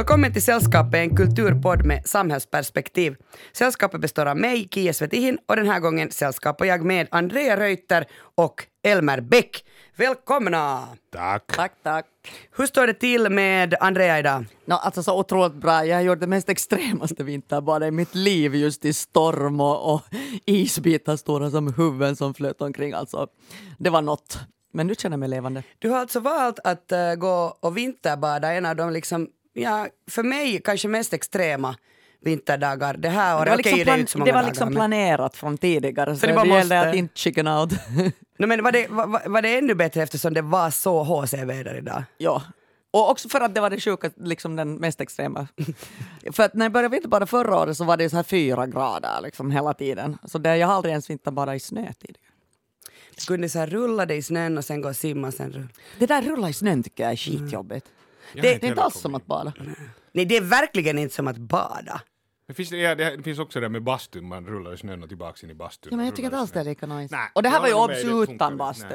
Välkommen 0.00 0.32
till 0.32 0.42
Sällskapet, 0.42 0.94
en 0.94 1.16
kulturpodd 1.16 1.86
med 1.86 2.06
samhällsperspektiv. 2.06 3.16
Sällskapet 3.52 4.00
består 4.00 4.26
av 4.26 4.36
mig, 4.36 4.68
Kia 4.70 4.92
Svetihin, 4.92 5.38
och 5.46 5.56
den 5.56 5.66
här 5.66 5.80
gången 5.80 6.10
sällskapar 6.10 6.64
jag 6.64 6.84
med 6.84 7.08
Andrea 7.10 7.56
Reuter 7.56 8.06
och 8.34 8.66
Elmer 8.82 9.20
Bäck. 9.20 9.64
Välkomna! 9.96 10.88
Tack. 11.12 11.46
Tack, 11.46 11.72
tack. 11.82 12.06
Hur 12.56 12.66
står 12.66 12.86
det 12.86 12.94
till 12.94 13.28
med 13.28 13.74
Andrea 13.80 14.18
idag? 14.18 14.44
No, 14.64 14.74
alltså 14.74 15.02
så 15.02 15.18
otroligt 15.18 15.54
bra. 15.54 15.86
Jag 15.86 15.96
har 15.96 16.02
gjort 16.02 16.20
det 16.20 16.26
mest 16.26 16.48
extremaste 16.48 17.24
vinterbadet 17.24 17.88
i 17.88 17.90
mitt 17.90 18.14
liv 18.14 18.54
just 18.54 18.84
i 18.84 18.92
storm 18.92 19.60
och, 19.60 19.94
och 19.94 20.02
isbitar 20.44 21.16
stora 21.16 21.50
som 21.50 21.74
huvuden 21.74 22.16
som 22.16 22.34
flöt 22.34 22.62
omkring. 22.62 22.92
Alltså, 22.92 23.26
det 23.78 23.90
var 23.90 24.02
något. 24.02 24.38
Men 24.72 24.86
nu 24.86 24.94
känner 24.94 25.14
jag 25.14 25.20
mig 25.20 25.28
levande. 25.28 25.62
Du 25.78 25.90
har 25.90 25.98
alltså 25.98 26.20
valt 26.20 26.58
att 26.64 26.92
uh, 26.92 27.14
gå 27.14 27.56
och 27.60 27.76
vinterbada 27.76 28.52
en 28.52 28.66
av 28.66 28.76
de 28.76 28.92
liksom, 28.92 29.28
ja, 29.52 29.88
för 30.10 30.22
mig 30.22 30.60
kanske 30.64 30.88
mest 30.88 31.12
extrema 31.12 31.76
vinterdagar 32.22 32.96
det 32.96 33.08
här 33.08 33.36
året. 33.36 33.44
Det 33.46 33.50
var 33.50 33.58
Okej, 33.58 33.72
liksom, 33.72 33.84
det 33.84 33.90
är 33.92 33.96
plan- 33.96 34.06
så 34.06 34.18
många 34.18 34.26
det 34.26 34.32
var 34.32 34.40
dagar, 34.42 34.50
liksom 34.50 34.68
men- 34.68 34.74
planerat 34.74 35.36
från 35.36 35.58
tidigare. 35.58 36.16
Så, 36.16 36.26
det 36.26 36.32
det, 36.32 36.36
bara 36.36 36.46
gällde 36.46 36.76
måste. 36.76 36.88
att 36.90 36.94
inte 36.94 37.18
chicken 37.18 37.48
out. 37.48 37.70
No, 38.38 38.46
men 38.46 38.64
var, 38.64 38.72
det, 38.72 38.86
var, 38.90 39.28
var 39.28 39.42
det 39.42 39.58
ännu 39.58 39.74
bättre 39.74 40.02
eftersom 40.02 40.34
det 40.34 40.42
var 40.42 40.70
så 40.70 41.02
HC-väder 41.04 41.74
idag? 41.78 42.02
ja. 42.18 42.42
Och 42.92 43.10
också 43.10 43.28
för 43.28 43.40
att 43.40 43.54
det 43.54 43.60
var 43.60 43.70
det 43.70 43.80
sjuka, 43.80 44.10
liksom 44.16 44.56
den 44.56 44.74
mest 44.74 45.00
extrema. 45.00 45.48
för 46.32 46.42
att 46.42 46.54
när 46.54 46.64
jag 46.64 46.72
började 46.72 46.92
vinterbada 46.92 47.26
förra 47.26 47.56
året 47.58 47.76
så 47.76 47.84
var 47.84 47.96
det 47.96 48.10
så 48.10 48.16
här 48.16 48.22
fyra 48.22 48.66
grader 48.66 49.20
liksom 49.22 49.50
hela 49.50 49.74
tiden. 49.74 50.18
Så 50.24 50.38
det, 50.38 50.56
jag 50.56 50.66
har 50.66 50.74
aldrig 50.74 50.90
ens 50.92 51.10
vinterbadat 51.10 51.56
i 51.56 51.60
snö 51.60 51.92
tidigare. 51.92 52.26
Du 53.18 53.24
kunde 53.26 53.48
så 53.48 53.58
här 53.58 53.66
rulla 53.66 54.06
dig 54.06 54.16
i 54.16 54.22
snön 54.22 54.58
och 54.58 54.64
sen 54.64 54.80
gå 54.80 54.88
och 54.88 54.96
simma 54.96 55.32
sen 55.32 55.52
rulla. 55.52 55.68
Det 55.98 56.06
där 56.06 56.22
rulla 56.22 56.48
i 56.48 56.52
snön 56.52 56.82
tycker 56.82 57.02
jag 57.02 57.12
är 57.12 57.16
skitjobbigt. 57.16 57.86
Jag 57.86 57.99
Det, 58.34 58.40
det 58.40 58.64
är 58.64 58.68
inte 58.68 58.82
alls 58.82 59.00
som 59.00 59.14
att 59.14 59.26
bada. 59.26 59.52
Nej, 60.12 60.24
det 60.24 60.36
är 60.36 60.40
verkligen 60.40 60.98
inte 60.98 61.14
som 61.14 61.28
att 61.28 61.36
bada. 61.38 62.00
Det 62.46 62.54
finns, 62.54 62.72
ja, 62.72 62.94
det 62.94 63.22
finns 63.22 63.38
också 63.38 63.60
det 63.60 63.68
med 63.68 63.82
bastun, 63.82 64.28
man 64.28 64.46
rullar 64.46 64.74
i 64.74 64.76
snön 64.78 65.02
och 65.02 65.08
tillbaks 65.08 65.44
in 65.44 65.50
i 65.50 65.54
bastun. 65.54 65.88
Ja, 65.90 65.96
men 65.96 66.06
jag 66.06 66.16
tycker 66.16 66.26
inte 66.26 66.36
i 66.36 66.40
alls 66.40 66.50
det 66.50 66.60
är 66.60 66.64
lika 66.64 66.86
nice. 66.86 67.16
Nej, 67.16 67.30
och 67.34 67.42
det 67.42 67.48
här 67.48 67.60
var 67.60 67.68
ju 67.68 67.74
obs 67.74 68.30
utan 68.30 68.56
bastu. 68.56 68.86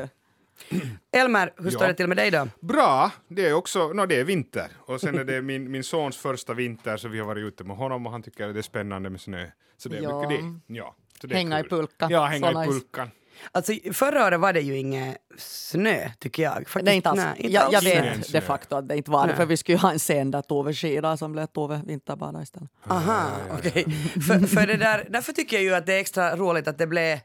Nej. 0.70 0.90
Elmer, 1.12 1.54
hur 1.58 1.70
står 1.70 1.82
Ja. 1.82 1.88
det 1.88 1.94
till 1.94 2.08
med 2.08 2.18
dig 2.18 2.32
då? 2.32 2.48
Bra, 2.62 3.12
det 3.28 3.46
är 3.48 3.54
också, 3.54 3.88
no, 3.94 4.06
det 4.06 4.20
är 4.20 4.24
vinter. 4.24 4.68
Och 4.78 5.02
sen 5.02 5.18
är 5.20 5.24
det 5.24 5.42
min, 5.42 5.72
min 5.72 5.84
sons 5.84 6.18
första 6.18 6.54
vinter 6.54 6.98
så 6.98 7.08
vi 7.08 7.20
har 7.20 7.26
varit 7.26 7.44
ute 7.44 7.64
med 7.64 7.78
honom 7.78 8.06
och 8.06 8.12
han 8.12 8.24
tycker 8.24 8.48
att 8.48 8.54
det 8.54 8.60
är 8.60 8.62
spännande 8.62 9.10
med 9.10 9.22
snö. 9.22 9.48
Så 9.78 9.90
det 9.90 9.98
är 9.98 10.02
Ja. 10.02 10.30
mycket 10.30 10.46
det. 10.68 10.74
Ja, 10.74 10.96
så 11.22 11.28
det 11.28 11.36
Hänga 11.36 11.60
i 11.60 11.62
kul. 11.64 11.70
pulka. 11.70 12.08
Ja, 12.12 12.26
hänga 12.26 12.52
Så 12.52 12.64
i 12.64 12.66
nice. 12.68 12.72
pulkan. 12.80 13.12
Alltså, 13.52 13.74
förra 13.94 14.26
året 14.26 14.40
var 14.40 14.54
det 14.54 14.62
ju 14.62 14.78
inget 14.78 15.18
snö, 15.38 16.10
tycker 16.20 16.44
jag. 16.44 16.54
Faktiskt, 16.54 16.86
Nej, 16.86 16.96
inte 16.96 17.10
alls. 17.10 17.18
nej, 17.18 17.34
inte 17.38 17.54
jag, 17.54 17.64
jag 17.64 17.76
alls. 17.76 17.86
Snö, 17.86 18.02
vet 18.02 18.26
snö. 18.26 18.40
de 18.40 18.46
facto 18.46 18.76
att 18.76 18.88
det 18.88 18.98
inte 18.98 19.12
var 19.12 19.28
det, 19.28 19.36
för 19.36 19.46
vi 19.46 19.58
skulle 19.58 19.76
ju 19.76 19.82
ha 19.82 19.92
en 19.92 20.00
scen 20.00 20.32
där 20.32 20.42
Tove 20.42 20.74
skidade 20.74 21.18
som 21.18 21.32
blev 21.32 21.46
Tove 21.46 21.82
vinterbada 21.86 22.42
istället. 22.42 22.70
Aha, 22.88 23.30
okej. 23.52 23.86
För, 24.28 24.48
för 24.48 24.68
det 24.68 24.78
där, 24.78 25.08
därför 25.10 25.34
tycker 25.34 25.58
jag 25.58 25.64
ju 25.64 25.76
att 25.76 25.86
det 25.86 25.94
är 25.94 26.00
extra 26.00 26.36
roligt 26.36 26.68
att 26.68 26.78
det 26.78 26.88
blev 26.88 27.20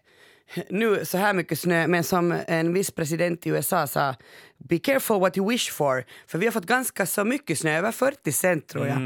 nu 0.71 1.05
så 1.05 1.19
här 1.19 1.35
mycket 1.35 1.59
snö, 1.61 1.87
men 1.87 2.05
som 2.05 2.35
en 2.47 2.73
viss 2.73 2.91
president 2.91 3.47
i 3.47 3.51
USA 3.51 3.87
sa, 3.87 4.15
be 4.59 4.79
careful 4.79 5.21
what 5.21 5.37
you 5.37 5.49
wish 5.51 5.71
for. 5.73 6.05
För 6.27 6.39
vi 6.39 6.47
har 6.47 6.53
fått 6.53 6.67
ganska 6.67 7.07
så 7.07 7.25
mycket 7.25 7.59
snö, 7.59 7.79
över 7.79 7.93
40 7.93 8.33
cent 8.33 8.69
tror 8.69 8.87
jag. 8.87 8.97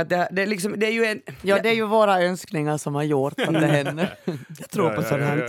Att 0.00 0.08
det, 0.08 0.28
det, 0.30 0.42
är 0.42 0.46
liksom, 0.46 0.74
det 0.78 0.86
är 0.86 0.90
ju 0.90 1.04
en... 1.04 1.22
Ja, 1.42 1.58
det 1.62 1.68
är 1.68 1.74
ju 1.74 1.86
våra 1.86 2.22
önskningar 2.22 2.78
som 2.78 2.94
har 2.94 3.02
gjort 3.02 3.40
att 3.40 3.52
det 3.52 3.66
händer. 3.66 4.14
Jag 4.58 4.70
tror 4.70 4.90
på 4.90 5.02
sånt 5.02 5.22
här. 5.22 5.48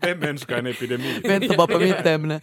Vem 0.00 0.22
önskar 0.22 0.58
en 0.58 0.66
epidemi? 0.66 1.20
Vänta 1.24 1.56
bara 1.56 1.66
på 1.66 1.78
mitt 1.78 2.06
ämne. 2.06 2.40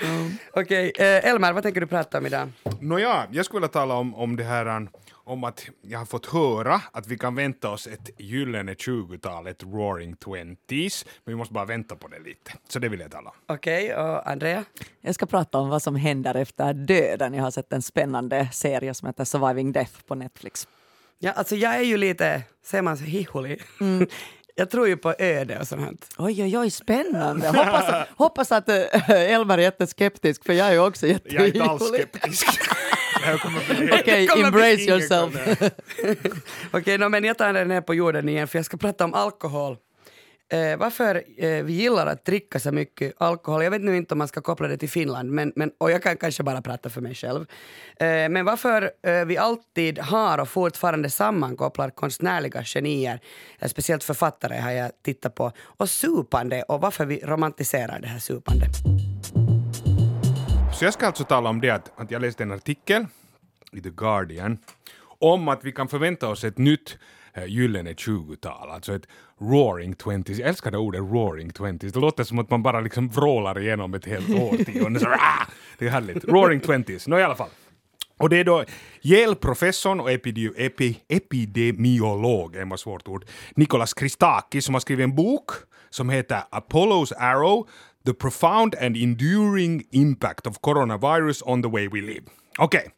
Okej, 0.52 0.92
eh, 0.98 1.30
Elmar, 1.30 1.52
vad 1.52 1.62
tänker 1.62 1.80
du 1.80 1.86
prata 1.86 2.18
om 2.18 2.26
idag? 2.26 2.48
Nåja, 2.80 3.26
jag 3.30 3.44
skulle 3.44 3.60
vilja 3.60 3.72
tala 3.72 3.94
om, 3.94 4.14
om 4.14 4.36
det 4.36 4.44
här 4.44 4.66
um, 4.66 4.88
om 5.24 5.44
att 5.44 5.66
jag 5.82 5.98
har 5.98 6.06
fått 6.06 6.26
höra 6.26 6.80
att 6.92 7.06
vi 7.06 7.18
kan 7.18 7.34
vänta 7.34 7.70
oss 7.70 7.86
ett 7.86 8.10
gyllene 8.18 8.74
20-tal, 8.74 9.46
ett 9.46 9.62
roaring 9.62 10.16
twenties, 10.16 11.04
men 11.24 11.32
vi 11.32 11.36
måste 11.36 11.54
bara 11.54 11.64
vänta 11.64 11.96
på 11.96 12.08
det 12.08 12.18
lite. 12.18 12.52
Så 12.68 12.78
det 12.78 12.88
vill 12.88 13.00
jag 13.00 13.10
tala 13.10 13.30
om. 13.30 13.36
Okej, 13.46 13.94
och 13.96 14.30
Andrea? 14.30 14.64
Jag 15.00 15.14
ska 15.14 15.26
prata 15.26 15.58
om 15.58 15.68
vad 15.68 15.82
som 15.82 15.96
händer 15.96 16.34
efter 16.34 16.74
döden. 16.74 17.34
Jag 17.34 17.42
har 17.42 17.50
sett 17.50 17.72
en 17.72 17.82
spännande 17.82 18.48
serie 18.52 18.94
som 18.94 19.06
heter 19.06 19.24
Surviving 19.24 19.72
Death 19.72 19.92
på 20.06 20.14
Netflix. 20.14 20.68
Ja, 21.18 21.32
alltså 21.32 21.56
jag 21.56 21.74
är 21.74 21.82
ju 21.82 21.96
lite, 21.96 22.42
säger 22.64 22.82
man 22.82 22.98
så, 22.98 23.04
hiholig. 23.04 23.62
jag 24.54 24.70
tror 24.70 24.88
ju 24.88 24.96
på 24.96 25.14
öde 25.18 25.58
och 25.60 25.68
sånt. 25.68 25.80
här. 25.82 26.26
Oj, 26.26 26.42
oj, 26.42 26.58
oj, 26.58 26.70
spännande. 26.70 27.46
Hoppas, 27.48 28.08
hoppas 28.16 28.52
att 28.52 28.68
äh, 28.68 29.10
Elmar 29.10 29.58
är 29.58 29.62
jätteskeptisk, 29.62 30.44
för 30.44 30.52
jag 30.52 30.66
är 30.68 30.72
ju 30.72 30.78
också 30.78 31.06
Jag 31.06 31.34
är 31.34 31.46
inte 31.46 31.64
alls 31.64 31.88
skeptisk. 31.88 32.46
Okej, 34.00 34.28
bli 34.34 34.42
embrace 34.42 34.82
yourself. 34.82 35.34
Okej, 36.70 36.98
no, 36.98 37.08
men 37.08 37.24
jag 37.24 37.38
tar 37.38 37.52
den 37.52 37.68
ner 37.68 37.80
på 37.80 37.94
jorden 37.94 38.28
igen 38.28 38.48
för 38.48 38.58
jag 38.58 38.66
ska 38.66 38.76
prata 38.76 39.04
om 39.04 39.14
alkohol. 39.14 39.76
Eh, 40.52 40.76
varför 40.76 41.22
eh, 41.36 41.62
vi 41.62 41.72
gillar 41.72 42.06
att 42.06 42.24
dricka 42.24 42.60
så 42.60 42.72
mycket 42.72 43.14
alkohol, 43.18 43.64
jag 43.64 43.70
vet 43.70 43.82
nu 43.82 43.96
inte 43.96 44.14
om 44.14 44.18
man 44.18 44.28
ska 44.28 44.40
koppla 44.40 44.68
det 44.68 44.76
till 44.76 44.90
Finland, 44.90 45.30
men, 45.30 45.52
men, 45.56 45.70
och 45.78 45.90
jag 45.90 46.02
kan 46.02 46.16
kanske 46.16 46.42
bara 46.42 46.62
prata 46.62 46.90
för 46.90 47.00
mig 47.00 47.14
själv. 47.14 47.40
Eh, 47.96 48.06
men 48.06 48.44
varför 48.44 48.90
eh, 49.06 49.24
vi 49.24 49.36
alltid 49.36 49.98
har 49.98 50.38
och 50.38 50.48
fortfarande 50.48 51.10
sammankopplar 51.10 51.90
konstnärliga 51.90 52.64
genier, 52.64 53.20
eh, 53.58 53.68
speciellt 53.68 54.04
författare 54.04 54.60
har 54.60 54.70
jag 54.70 54.90
tittat 55.04 55.34
på, 55.34 55.52
och 55.60 55.90
supande 55.90 56.62
och 56.62 56.80
varför 56.80 57.04
vi 57.04 57.20
romantiserar 57.24 57.98
det 58.00 58.08
här 58.08 58.18
supandet. 58.18 58.72
Så 60.82 60.86
jag 60.86 60.94
ska 60.94 61.06
alltså 61.06 61.24
tala 61.24 61.50
om 61.50 61.60
det 61.60 61.70
att, 61.70 61.92
att 62.00 62.10
jag 62.10 62.22
läste 62.22 62.42
en 62.42 62.52
artikel 62.52 63.06
i 63.72 63.80
The 63.80 63.90
Guardian 63.90 64.58
om 65.20 65.48
att 65.48 65.64
vi 65.64 65.72
kan 65.72 65.88
förvänta 65.88 66.28
oss 66.28 66.44
ett 66.44 66.58
nytt 66.58 66.98
eh, 67.34 67.44
gyllene 67.44 67.92
20-tal, 67.92 68.70
alltså 68.70 68.94
ett 68.94 69.06
roaring 69.40 69.94
twenties. 69.94 70.38
Jag 70.38 70.48
älskar 70.48 70.70
det 70.70 70.78
ordet 70.78 71.00
roaring 71.00 71.50
twenties. 71.50 71.92
Det 71.92 72.00
låter 72.00 72.24
som 72.24 72.38
att 72.38 72.50
man 72.50 72.62
bara 72.62 72.80
liksom 72.80 73.08
vrålar 73.08 73.58
igenom 73.58 73.94
ett 73.94 74.06
helt 74.06 74.30
årtionde. 74.30 75.00
Så! 75.00 75.08
Ah, 75.08 75.46
det 75.78 75.86
är 75.86 75.90
härligt. 75.90 76.24
Roaring 76.24 76.60
twenties. 76.60 77.08
Nå 77.08 77.18
i 77.18 77.22
alla 77.22 77.36
fall. 77.36 77.50
Och 78.18 78.28
det 78.28 78.36
är 78.36 78.44
då 78.44 78.64
Yale-professorn 79.02 80.00
och 80.00 80.10
epide- 80.10 80.54
epi, 80.56 81.00
epidemiolog, 81.08 82.56
är 82.56 82.74
ett 82.74 82.80
svårt 82.80 83.08
ord, 83.08 83.24
Nikolas 83.54 83.94
Christakis 83.98 84.64
som 84.64 84.74
har 84.74 84.80
skrivit 84.80 85.04
en 85.04 85.14
bok 85.14 85.50
som 85.90 86.10
heter 86.10 86.42
Apollo's 86.50 87.12
Arrow, 87.18 87.68
The 88.04 88.14
Profound 88.14 88.74
and 88.80 88.96
Enduring 88.96 89.86
Impact 89.92 90.44
of 90.46 90.60
Coronavirus 90.60 91.42
on 91.46 91.60
the 91.60 91.68
Way 91.68 91.86
We 91.86 92.00
Live. 92.00 92.24
Okej, 92.58 92.90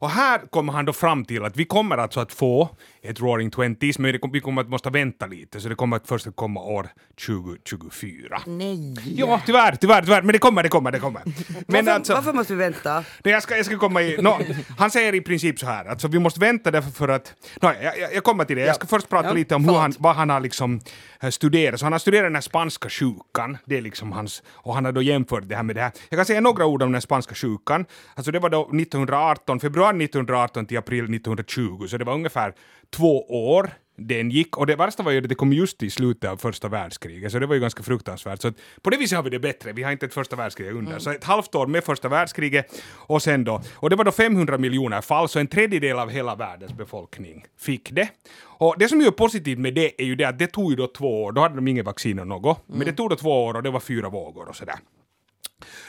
och 0.00 0.10
här 0.10 0.38
kommer 0.50 0.72
han 0.72 0.84
då 0.84 0.92
fram 0.92 1.24
till 1.24 1.44
att 1.44 1.56
vi 1.56 1.64
kommer 1.64 1.98
alltså 1.98 2.20
att 2.20 2.32
få 2.32 2.68
ett 3.02 3.20
Roaring 3.20 3.50
Twenties, 3.50 3.98
men 3.98 4.18
vi 4.32 4.40
kommer 4.40 4.62
att 4.62 4.68
måste 4.68 4.90
vänta 4.90 5.26
lite, 5.26 5.60
så 5.60 5.68
det 5.68 5.74
kommer 5.74 5.96
att 5.96 6.08
först 6.08 6.26
att 6.26 6.36
komma 6.36 6.60
år 6.60 6.88
2024. 7.26 8.40
Nej. 8.46 9.14
Ja, 9.16 9.40
tyvärr, 9.46 9.76
tyvärr, 9.80 10.02
tyvärr, 10.02 10.22
men 10.22 10.32
det 10.32 10.38
kommer, 10.38 10.62
det 10.62 10.68
kommer, 10.68 10.90
det 10.92 10.98
kommer. 10.98 11.22
Men 11.66 11.84
varför, 11.84 11.90
alltså- 11.98 12.14
varför 12.14 12.32
måste 12.32 12.52
vi 12.54 12.58
vänta? 12.58 12.94
Nej, 13.24 13.32
jag 13.34 13.42
ska, 13.42 13.56
jag 13.56 13.66
ska 13.66 13.78
komma 13.78 14.02
i... 14.02 14.22
No, 14.22 14.36
han 14.78 14.90
säger 14.90 15.14
i 15.14 15.20
princip 15.20 15.58
så 15.58 15.66
här, 15.66 15.84
alltså 15.84 16.08
vi 16.08 16.18
måste 16.18 16.40
vänta 16.40 16.70
därför 16.70 16.90
för 16.90 17.08
att... 17.08 17.34
No, 17.62 17.66
jag, 17.82 17.98
jag- 17.98 18.14
jag 18.14 18.24
kommer 18.24 18.44
till 18.44 18.56
det. 18.56 18.62
Jag 18.62 18.74
ska 18.76 18.86
först 18.86 19.08
prata 19.08 19.28
Ja, 19.28 19.32
lite 19.34 19.54
om 19.54 19.64
hur 19.68 19.74
han, 19.76 19.92
vad 19.98 20.16
han 20.16 20.30
har 20.30 20.40
liksom 20.40 20.80
eh, 21.20 21.30
studerat. 21.30 21.80
Så 21.80 21.86
han 21.86 21.92
har 21.92 21.98
studerat 21.98 22.24
den 22.26 22.34
här 22.34 22.42
spanska 22.42 22.88
sjukan, 22.88 23.58
det 23.64 23.76
är 23.78 23.82
liksom 23.82 24.12
hans... 24.12 24.42
Och 24.48 24.74
han 24.74 24.84
har 24.84 24.92
då 24.92 25.02
jämfört 25.02 25.42
det 25.48 25.56
här 25.56 25.62
med 25.62 25.76
det 25.76 25.82
här. 25.82 25.92
Jag 26.08 26.18
kan 26.18 26.26
säga 26.26 26.40
några 26.40 26.66
ord 26.66 26.82
om 26.82 26.92
den 26.92 27.02
spanska 27.02 27.34
sjukan. 27.34 27.84
Alltså 28.14 28.32
det 28.32 28.38
var 28.38 28.50
då 28.50 28.60
1918, 28.62 29.60
februari 29.60 29.87
1918 29.88 30.66
till 30.66 30.78
april 30.78 31.04
1920, 31.04 31.86
så 31.86 31.98
det 31.98 32.04
var 32.04 32.14
ungefär 32.14 32.54
två 32.90 33.26
år 33.52 33.70
den 33.98 34.30
gick. 34.30 34.56
Och 34.56 34.66
det 34.66 34.76
värsta 34.76 35.02
var 35.02 35.12
ju 35.12 35.18
att 35.18 35.28
det 35.28 35.34
kom 35.34 35.52
just 35.52 35.82
i 35.82 35.90
slutet 35.90 36.30
av 36.30 36.36
första 36.36 36.68
världskriget, 36.68 37.32
så 37.32 37.38
det 37.38 37.46
var 37.46 37.54
ju 37.54 37.60
ganska 37.60 37.82
fruktansvärt. 37.82 38.42
Så 38.42 38.48
att 38.48 38.54
på 38.82 38.90
det 38.90 38.96
viset 38.96 39.16
har 39.16 39.22
vi 39.22 39.30
det 39.30 39.38
bättre. 39.38 39.72
Vi 39.72 39.82
har 39.82 39.92
inte 39.92 40.06
ett 40.06 40.14
första 40.14 40.36
världskrig 40.36 40.70
under. 40.70 40.98
Så 40.98 41.10
ett 41.10 41.24
halvt 41.24 41.54
år 41.54 41.66
med 41.66 41.84
första 41.84 42.08
världskriget 42.08 42.82
och 42.94 43.22
sen 43.22 43.44
då, 43.44 43.62
och 43.74 43.90
det 43.90 43.96
var 43.96 44.04
då 44.04 44.12
500 44.12 44.58
miljoner 44.58 45.00
fall, 45.00 45.28
så 45.28 45.38
en 45.38 45.46
tredjedel 45.46 45.98
av 45.98 46.10
hela 46.10 46.34
världens 46.34 46.72
befolkning 46.72 47.44
fick 47.58 47.90
det. 47.92 48.08
Och 48.40 48.74
det 48.78 48.88
som 48.88 49.00
är 49.00 49.10
positivt 49.10 49.58
med 49.58 49.74
det 49.74 50.02
är 50.02 50.06
ju 50.06 50.14
det 50.14 50.24
att 50.24 50.38
det 50.38 50.46
tog 50.46 50.70
ju 50.70 50.76
då 50.76 50.86
två 50.86 51.24
år, 51.24 51.32
då 51.32 51.40
hade 51.40 51.54
de 51.54 51.68
inget 51.68 51.86
vaccin 51.86 52.18
och 52.18 52.26
något, 52.26 52.62
men 52.66 52.86
det 52.86 52.92
tog 52.92 53.10
då 53.10 53.16
två 53.16 53.44
år 53.44 53.54
och 53.54 53.62
det 53.62 53.70
var 53.70 53.80
fyra 53.80 54.08
vågor 54.08 54.48
och 54.48 54.56
sådär. 54.56 54.76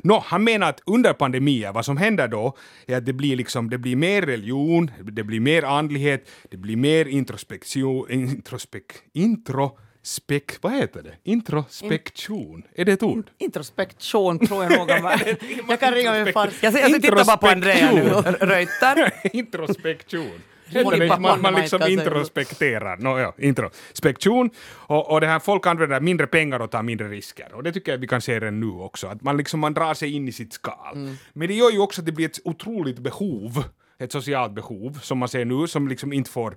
Nå, 0.04 0.24
han 0.28 0.44
menar 0.44 0.70
att 0.70 0.82
under 0.86 1.14
pandemier, 1.14 1.72
vad 1.74 1.86
som 1.86 1.98
händer 1.98 2.28
då, 2.28 2.58
är 2.88 2.98
att 2.98 3.06
det 3.06 3.14
blir, 3.14 3.36
liksom, 3.36 3.70
det 3.70 3.78
blir 3.78 3.96
mer 3.96 4.22
religion, 4.22 4.92
det 5.04 5.24
blir 5.24 5.40
mer 5.40 5.64
andlighet, 5.64 6.30
det 6.52 6.58
blir 6.58 6.76
mer 6.76 7.06
introspektion, 7.08 8.12
introspek, 8.12 8.84
intro, 9.14 9.78
spek... 10.04 10.52
Vad 10.62 10.74
heter 10.74 11.02
det? 11.04 11.32
Introspektion? 11.32 12.64
Är 12.76 12.86
det 12.86 12.92
ett 12.92 13.04
ord? 13.04 13.30
Introspektion 13.38 14.48
tror 14.48 14.64
jag 14.64 14.72
nog. 14.72 14.90
om- 14.90 15.18
jag 15.70 15.80
kan 15.80 15.94
ringa 15.94 16.24
min 16.24 16.34
far. 16.34 16.50
Jag, 16.62 16.74
ser- 16.74 16.80
jag 16.90 17.02
tittar 17.02 17.26
bara 17.26 17.38
på 17.38 17.48
Andrea 17.48 17.92
nu. 17.92 18.02
Röjtar. 18.46 19.12
Introspektion. 19.36 20.40
Pappa 20.74 21.20
Man, 21.20 21.42
man 21.42 21.54
liksom 21.54 21.82
introspekterar. 21.88 22.98
No, 22.98 23.20
ja, 23.20 23.34
introspektion. 23.38 24.50
Och, 24.70 25.12
och 25.12 25.22
det 25.22 25.28
här, 25.28 25.40
folk 25.40 25.68
använder 25.68 26.00
mindre 26.00 26.28
pengar 26.28 26.60
och 26.60 26.72
tar 26.72 26.84
mindre 26.84 27.08
risker. 27.08 27.54
Och 27.54 27.64
det 27.64 27.72
tycker 27.72 27.92
jag 27.92 28.00
vi 28.00 28.08
kan 28.08 28.22
se 28.22 28.40
redan 28.40 28.60
nu 28.60 28.70
också. 28.70 29.08
Att 29.08 29.22
man, 29.22 29.38
liksom, 29.38 29.60
man 29.60 29.74
drar 29.74 29.94
sig 29.94 30.16
in 30.16 30.28
i 30.28 30.32
sitt 30.32 30.54
skal. 30.54 30.94
Mm. 30.94 31.16
Men 31.34 31.48
det 31.48 31.54
gör 31.54 31.72
ju 31.72 31.80
också 31.80 32.02
att 32.02 32.06
det 32.06 32.12
blir 32.12 32.26
ett 32.26 32.40
otroligt 32.44 33.00
behov 33.00 33.64
ett 34.00 34.12
socialt 34.12 34.54
behov 34.54 35.00
som 35.02 35.18
man 35.18 35.30
ser 35.30 35.46
nu 35.46 35.68
som 35.68 35.88
liksom 35.88 36.14
inte 36.14 36.30
får 36.30 36.56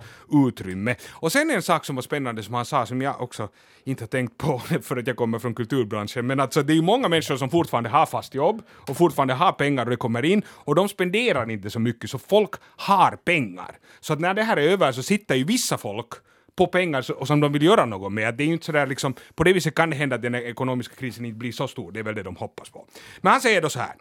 utrymme. 0.48 0.94
Och 1.10 1.32
sen 1.32 1.50
en 1.50 1.62
sak 1.62 1.84
som 1.84 1.94
var 1.94 2.02
spännande 2.02 2.42
som 2.42 2.54
han 2.54 2.64
sa 2.64 2.86
som 2.86 3.02
jag 3.02 3.20
också 3.20 3.48
inte 3.84 4.04
har 4.04 4.08
tänkt 4.08 4.38
på 4.38 4.58
för 4.82 4.96
att 4.96 5.06
jag 5.06 5.16
kommer 5.16 5.38
från 5.38 5.54
kulturbranschen 5.54 6.26
men 6.26 6.40
alltså 6.40 6.62
det 6.62 6.72
är 6.72 6.74
ju 6.74 6.82
många 6.82 7.08
människor 7.08 7.36
som 7.36 7.50
fortfarande 7.50 7.90
har 7.90 8.06
fast 8.06 8.34
jobb 8.34 8.62
och 8.88 8.96
fortfarande 8.96 9.34
har 9.34 9.52
pengar 9.52 9.84
och 9.84 9.90
det 9.90 9.96
kommer 9.96 10.24
in 10.24 10.42
och 10.48 10.74
de 10.74 10.88
spenderar 10.88 11.50
inte 11.50 11.70
så 11.70 11.80
mycket 11.80 12.10
så 12.10 12.18
folk 12.18 12.50
har 12.76 13.16
pengar. 13.16 13.78
Så 14.00 14.12
att 14.12 14.20
när 14.20 14.34
det 14.34 14.42
här 14.42 14.56
är 14.56 14.68
över 14.68 14.92
så 14.92 15.02
sitter 15.02 15.34
ju 15.34 15.44
vissa 15.44 15.78
folk 15.78 16.08
på 16.56 16.66
pengar 16.66 17.12
och 17.12 17.26
som 17.26 17.40
de 17.40 17.52
vill 17.52 17.62
göra 17.62 17.84
något 17.84 18.12
med. 18.12 18.28
Att 18.28 18.38
Det 18.38 18.44
är 18.44 18.46
ju 18.46 18.52
inte 18.52 18.66
sådär 18.66 18.86
liksom, 18.86 19.14
på 19.34 19.44
det 19.44 19.52
viset 19.52 19.74
kan 19.74 19.90
det 19.90 19.96
hända 19.96 20.16
att 20.16 20.22
den 20.22 20.34
ekonomiska 20.34 20.94
krisen 20.94 21.24
inte 21.24 21.38
blir 21.38 21.52
så 21.52 21.68
stor, 21.68 21.92
det 21.92 22.00
är 22.00 22.04
väl 22.04 22.14
det 22.14 22.22
de 22.22 22.36
hoppas 22.36 22.70
på. 22.70 22.86
Men 23.20 23.32
han 23.32 23.40
säger 23.40 23.62
då 23.62 23.68
så 23.68 23.78
här, 23.78 23.94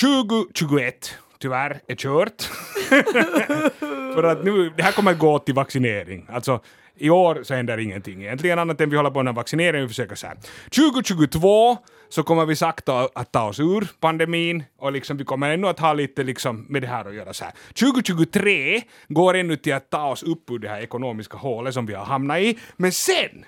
2021, 0.00 1.14
tyvärr, 1.40 1.80
är 1.86 1.94
kört. 1.94 2.42
För 4.14 4.22
att 4.22 4.44
nu, 4.44 4.72
det 4.76 4.82
här 4.82 4.92
kommer 4.92 5.10
att 5.10 5.18
gå 5.18 5.38
till 5.38 5.54
vaccinering. 5.54 6.26
Alltså, 6.32 6.60
i 6.96 7.10
år 7.10 7.40
så 7.42 7.54
händer 7.54 7.78
ingenting 7.78 8.22
egentligen 8.22 8.58
annat 8.58 8.80
än 8.80 8.90
vi 8.90 8.96
håller 8.96 9.10
på 9.10 9.22
med 9.22 9.34
vaccinering 9.34 9.82
och 9.82 9.90
försöker 9.90 10.14
så 10.14 10.26
här. 10.26 10.36
2022 10.64 11.78
så 12.08 12.22
kommer 12.22 12.46
vi 12.46 12.56
sakta 12.56 13.08
att 13.14 13.32
ta 13.32 13.48
oss 13.48 13.60
ur 13.60 13.88
pandemin 14.00 14.64
och 14.78 14.92
liksom 14.92 15.16
vi 15.16 15.24
kommer 15.24 15.50
ännu 15.50 15.66
att 15.66 15.78
ha 15.78 15.92
lite 15.92 16.22
liksom 16.22 16.66
med 16.68 16.82
det 16.82 16.88
här 16.88 17.04
att 17.04 17.14
göra 17.14 17.32
så 17.32 17.44
här. 17.44 17.54
2023 17.80 18.82
går 19.08 19.34
ännu 19.34 19.56
till 19.56 19.74
att 19.74 19.90
ta 19.90 20.06
oss 20.06 20.22
upp 20.22 20.50
ur 20.50 20.58
det 20.58 20.68
här 20.68 20.80
ekonomiska 20.80 21.36
hålet 21.36 21.74
som 21.74 21.86
vi 21.86 21.94
har 21.94 22.04
hamnat 22.04 22.38
i, 22.38 22.58
men 22.76 22.92
sen 22.92 23.44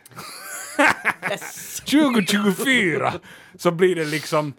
2024 1.85 3.13
så 3.59 3.71
blir 3.71 3.97
det 3.97 4.05
liksom 4.05 4.53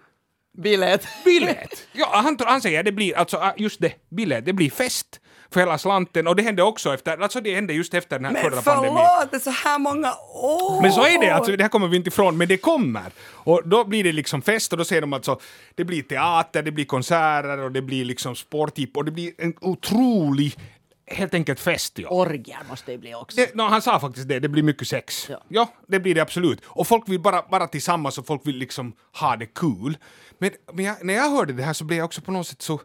Bilet. 0.57 1.07
biljett. 1.25 1.88
Ja, 1.94 2.09
han, 2.13 2.38
han 2.45 2.61
säger 2.61 2.83
det 2.83 2.91
blir, 2.91 3.17
alltså 3.17 3.38
ah, 3.38 3.53
just 3.57 3.81
det, 3.81 3.94
biljett, 4.09 4.45
det 4.45 4.53
blir 4.53 4.69
fest 4.69 5.19
för 5.53 5.59
hela 5.59 5.77
slanten 5.77 6.27
och 6.27 6.35
det 6.35 6.44
hände 6.44 6.63
också 6.63 6.94
efter, 6.94 7.17
alltså 7.17 7.41
det 7.41 7.55
hände 7.55 7.73
just 7.73 7.94
efter 7.94 8.19
den 8.19 8.25
här 8.25 8.33
Men 8.33 8.41
förra 8.41 8.61
pandemin. 8.61 8.97
förlåt, 8.97 9.31
det 9.31 9.38
är 9.38 9.39
så 9.39 9.50
här 9.69 9.79
många 9.79 10.13
år! 10.33 10.81
Men 10.81 10.91
så 10.91 11.01
är 11.05 11.19
det, 11.21 11.29
alltså, 11.29 11.55
det 11.55 11.63
här 11.63 11.69
kommer 11.69 11.88
vi 11.88 11.97
inte 11.97 12.07
ifrån, 12.07 12.38
men 12.38 12.47
det 12.47 12.57
kommer. 12.57 13.11
Och 13.31 13.61
då 13.65 13.83
blir 13.83 14.03
det 14.03 14.11
liksom 14.11 14.41
fest 14.41 14.71
och 14.71 14.77
då 14.77 14.85
säger 14.85 15.01
de 15.01 15.13
alltså, 15.13 15.39
det 15.75 15.83
blir 15.85 16.01
teater, 16.01 16.63
det 16.63 16.71
blir 16.71 16.85
konserter 16.85 17.59
och 17.59 17.71
det 17.71 17.81
blir 17.81 18.06
liksom 18.06 18.35
sportjipp 18.35 18.97
och 18.97 19.06
det 19.06 19.11
blir 19.11 19.31
en 19.38 19.53
otrolig, 19.61 20.56
helt 21.05 21.33
enkelt 21.33 21.59
fest. 21.59 22.00
Ja. 22.00 22.09
Orgier 22.09 22.59
måste 22.69 22.91
det 22.91 22.97
bli 22.97 23.15
också. 23.15 23.35
Det, 23.35 23.55
no, 23.55 23.61
han 23.61 23.81
sa 23.81 24.00
faktiskt 24.00 24.27
det, 24.27 24.39
det 24.39 24.50
blir 24.50 24.63
mycket 24.63 24.88
sex. 24.88 25.29
Ja. 25.47 25.73
det 25.88 26.00
blir 26.00 26.15
det 26.15 26.21
absolut. 26.21 26.61
Och 26.65 26.88
folk 26.88 27.09
vill 27.09 27.19
bara, 27.19 27.41
bara 27.51 27.67
tillsammans 27.67 28.17
och 28.17 28.27
folk 28.27 28.47
vill 28.47 28.55
liksom 28.55 28.94
ha 29.19 29.35
det 29.35 29.45
kul. 29.45 29.97
Men, 30.38 30.51
men 30.73 30.85
jag, 30.85 31.05
när 31.05 31.13
jag 31.13 31.29
hörde 31.29 31.53
det 31.53 31.63
här 31.63 31.73
så 31.73 31.83
blev 31.83 31.97
jag 31.97 32.05
också 32.05 32.21
på 32.21 32.31
något 32.31 32.47
sätt 32.47 32.61
så 32.61 32.81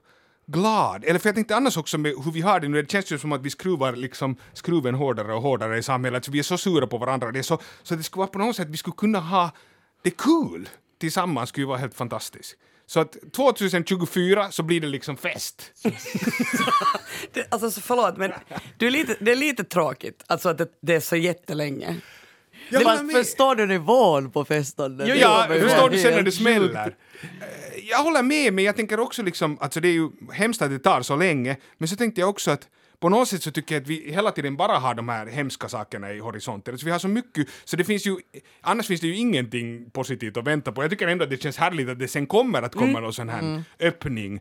glad. 0.46 1.04
Eller 1.04 1.18
för 1.18 1.28
jag 1.28 1.34
tänkte 1.34 1.56
annars 1.56 1.76
också 1.76 1.98
med 1.98 2.12
hur 2.24 2.32
vi 2.32 2.40
har 2.40 2.60
det 2.60 2.68
nu, 2.68 2.82
det 2.82 2.90
känns 2.90 3.12
ju 3.12 3.18
som 3.18 3.32
att 3.32 3.42
vi 3.42 3.50
skruvar 3.50 3.92
liksom 3.96 4.36
skruven 4.52 4.94
hårdare 4.94 5.34
och 5.34 5.42
hårdare 5.42 5.78
i 5.78 5.82
samhället, 5.82 6.24
så 6.24 6.32
vi 6.32 6.38
är 6.38 6.42
så 6.42 6.58
sura 6.58 6.86
på 6.86 6.98
varandra. 6.98 7.32
Det 7.32 7.38
är 7.38 7.42
så, 7.42 7.58
så 7.82 7.94
det 7.94 8.02
skulle 8.02 8.20
vara 8.20 8.28
på 8.28 8.38
något 8.38 8.56
sätt, 8.56 8.68
vi 8.68 8.76
skulle 8.76 8.96
kunna 8.96 9.20
ha 9.20 9.50
det 10.02 10.10
kul 10.10 10.68
tillsammans, 11.00 11.48
skulle 11.48 11.62
ju 11.62 11.68
vara 11.68 11.78
helt 11.78 11.94
fantastiskt. 11.94 12.56
Så 12.88 13.00
att 13.00 13.16
2024 13.36 14.50
så 14.50 14.62
blir 14.62 14.80
det 14.80 14.86
liksom 14.86 15.16
fest. 15.16 15.72
Det, 17.32 17.46
alltså 17.48 17.70
så 17.70 17.80
förlåt, 17.80 18.16
men 18.16 18.32
du 18.78 18.86
är 18.86 18.90
lite, 18.90 19.16
det 19.20 19.32
är 19.32 19.36
lite 19.36 19.64
tråkigt 19.64 20.24
alltså 20.26 20.48
att 20.48 20.58
det, 20.58 20.68
det 20.82 20.94
är 20.94 21.00
så 21.00 21.16
jättelänge. 21.16 21.96
Fast 22.84 23.04
med. 23.04 23.16
förstår 23.16 23.54
du 23.54 23.66
nivån 23.66 24.30
på 24.30 24.44
festen? 24.44 25.02
Jo, 25.04 25.14
ja, 25.14 25.44
är 25.44 25.60
förstår 25.60 25.90
du 25.90 25.98
sen 25.98 26.14
när 26.14 26.22
det 26.22 26.32
smäller? 26.32 26.86
Eh, 26.86 27.88
Jag 27.90 27.98
håller 27.98 28.22
med, 28.22 28.52
men 28.52 28.64
jag 28.64 28.76
tänker 28.76 29.00
också 29.00 29.22
liksom, 29.22 29.58
alltså 29.60 29.80
det 29.80 29.88
är 29.88 29.92
ju 29.92 30.10
hemskt 30.32 30.62
att 30.62 30.70
det 30.70 30.78
tar 30.78 31.02
så 31.02 31.16
länge, 31.16 31.56
men 31.78 31.88
så 31.88 31.96
tänkte 31.96 32.20
jag 32.20 32.30
också 32.30 32.50
att 32.50 32.68
på 33.00 33.08
något 33.08 33.28
sätt 33.28 33.42
så 33.42 33.50
tycker 33.50 33.74
jag 33.74 33.82
att 33.82 33.88
vi 33.88 34.12
hela 34.12 34.30
tiden 34.30 34.56
bara 34.56 34.78
har 34.78 34.94
de 34.94 35.08
här 35.08 35.26
hemska 35.26 35.68
sakerna 35.68 36.12
i 36.12 36.18
horisonten. 36.18 36.74
Alltså 36.74 36.84
vi 36.86 36.92
har 36.92 36.98
så 36.98 37.08
mycket, 37.08 37.48
så 37.64 37.76
det 37.76 37.84
finns 37.84 38.06
ju, 38.06 38.16
annars 38.60 38.86
finns 38.86 39.00
det 39.00 39.06
ju 39.06 39.16
ingenting 39.16 39.90
positivt 39.90 40.36
att 40.36 40.46
vänta 40.46 40.72
på. 40.72 40.82
Jag 40.82 40.90
tycker 40.90 41.08
ändå 41.08 41.24
att 41.24 41.30
det 41.30 41.42
känns 41.42 41.56
härligt 41.56 41.88
att 41.88 41.98
det 41.98 42.08
sen 42.08 42.26
kommer 42.26 42.62
att 42.62 42.74
komma 42.74 43.00
någon 43.00 43.12
sån 43.12 43.28
här 43.28 43.62
öppning. 43.80 44.40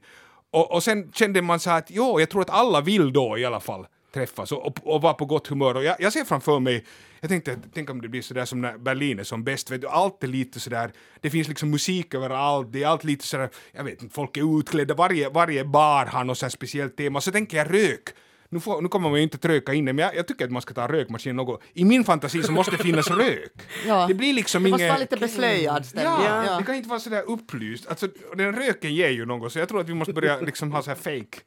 Och, 0.51 0.71
och 0.71 0.83
sen 0.83 1.12
kände 1.12 1.42
man 1.42 1.59
så 1.59 1.69
här 1.69 1.77
att 1.77 1.92
jo, 1.92 2.19
jag 2.19 2.30
tror 2.30 2.42
att 2.42 2.50
alla 2.50 2.81
vill 2.81 3.13
då 3.13 3.38
i 3.38 3.45
alla 3.45 3.59
fall 3.59 3.88
träffas 4.13 4.51
och, 4.51 4.65
och, 4.68 4.95
och 4.95 5.01
vara 5.01 5.13
på 5.13 5.25
gott 5.25 5.48
humör. 5.48 5.75
Och 5.75 5.83
jag, 5.83 5.95
jag 6.00 6.13
ser 6.13 6.24
framför 6.24 6.59
mig, 6.59 6.86
jag 7.19 7.30
tänkte, 7.30 7.59
tänk 7.74 7.89
om 7.89 8.01
det 8.01 8.07
blir 8.07 8.21
sådär 8.21 8.45
som 8.45 8.62
när 8.62 8.77
Berlin 8.77 9.19
är 9.19 9.24
som 9.24 9.44
bäst, 9.44 9.71
vet 9.71 9.81
du, 9.81 9.88
allt 9.88 10.24
är 10.24 10.27
lite 10.27 10.59
sådär, 10.59 10.92
det 11.21 11.30
finns 11.30 11.48
liksom 11.48 11.69
musik 11.69 12.13
överallt, 12.13 12.74
det 12.74 12.83
är 12.83 12.88
allt 12.88 13.04
lite 13.04 13.25
sådär, 13.25 13.50
jag 13.71 13.83
vet 13.83 14.01
inte, 14.01 14.15
folk 14.15 14.38
är 14.38 14.59
utklädda, 14.59 14.94
varje, 14.94 15.30
varje 15.30 15.65
bar 15.65 16.06
har 16.06 16.24
något 16.24 16.38
sånt 16.38 16.51
speciellt 16.51 16.98
tema, 16.98 17.21
så 17.21 17.31
tänker 17.31 17.57
jag 17.57 17.74
rök. 17.74 18.09
Nu, 18.49 18.59
får, 18.59 18.81
nu 18.81 18.88
kommer 18.88 19.09
man 19.09 19.17
ju 19.17 19.23
inte 19.23 19.35
att 19.38 19.45
röka 19.45 19.73
inne, 19.73 19.94
men 19.94 20.05
jag, 20.05 20.15
jag 20.15 20.27
tycker 20.27 20.45
att 20.45 20.51
man 20.51 20.61
ska 20.61 20.73
ta 20.73 20.88
rökmaskin 20.88 21.35
något. 21.35 21.61
I 21.73 21.85
min 21.85 22.03
fantasi 22.03 22.44
så 22.44 22.51
måste 22.51 22.71
det 22.71 22.83
finnas 22.83 23.09
rök. 23.11 23.51
Ja. 23.88 24.07
Det 24.07 24.13
blir 24.13 24.33
liksom 24.33 24.63
Det 24.63 24.69
måste 24.69 24.83
inget... 24.83 24.91
vara 24.91 24.99
lite 24.99 25.17
beslöjad 25.17 25.85
stämning. 25.85 26.25
Ja, 26.25 26.57
det 26.59 26.63
kan 26.63 26.75
inte 26.75 26.89
vara 26.89 26.99
sådär 26.99 27.23
upplyst. 27.27 27.88
Alltså, 27.88 28.07
den 28.35 28.55
röken 28.55 28.95
ger 28.95 29.09
ju 29.09 29.25
något, 29.25 29.53
så 29.53 29.59
jag 29.59 29.69
tror 29.69 29.81
att 29.81 29.89
vi 29.89 29.94
måste 29.94 30.13
börja 30.13 30.39
liksom 30.39 30.71
ha 30.71 30.81
så 30.81 30.89
här 30.89 30.95
fake 30.95 31.39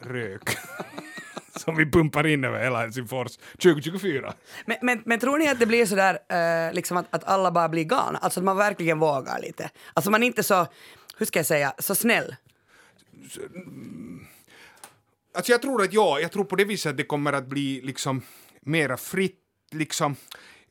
rök. 0.00 0.42
Som 1.56 1.76
vi 1.76 1.90
pumpar 1.90 2.26
in 2.26 2.44
över 2.44 2.64
hela 2.64 2.80
Helsingfors 2.80 3.36
2024. 3.36 4.34
Men, 4.66 4.76
men, 4.82 5.02
men 5.04 5.18
tror 5.18 5.38
ni 5.38 5.48
att 5.48 5.58
det 5.58 5.66
blir 5.66 5.86
sådär 5.86 6.18
eh, 6.28 6.74
liksom 6.74 6.96
att, 6.96 7.06
att 7.10 7.24
alla 7.24 7.50
bara 7.50 7.68
blir 7.68 7.84
galna? 7.84 8.18
Alltså 8.18 8.40
att 8.40 8.44
man 8.44 8.56
verkligen 8.56 8.98
vågar 8.98 9.40
lite? 9.40 9.70
Alltså 9.94 10.10
man 10.10 10.22
är 10.22 10.26
inte 10.26 10.42
så, 10.42 10.66
hur 11.18 11.26
ska 11.26 11.38
jag 11.38 11.46
säga, 11.46 11.74
så 11.78 11.94
snäll? 11.94 12.34
Alltså 15.36 15.52
jag 15.52 15.62
tror 15.62 15.82
att 15.82 15.92
ja, 15.92 16.20
jag 16.20 16.32
tror 16.32 16.44
på 16.44 16.56
det 16.56 16.64
viset 16.64 16.90
att 16.90 16.96
det 16.96 17.04
kommer 17.04 17.32
att 17.32 17.46
bli 17.46 17.80
liksom 17.80 18.22
mera 18.60 18.96
fritt, 18.96 19.40
liksom 19.72 20.16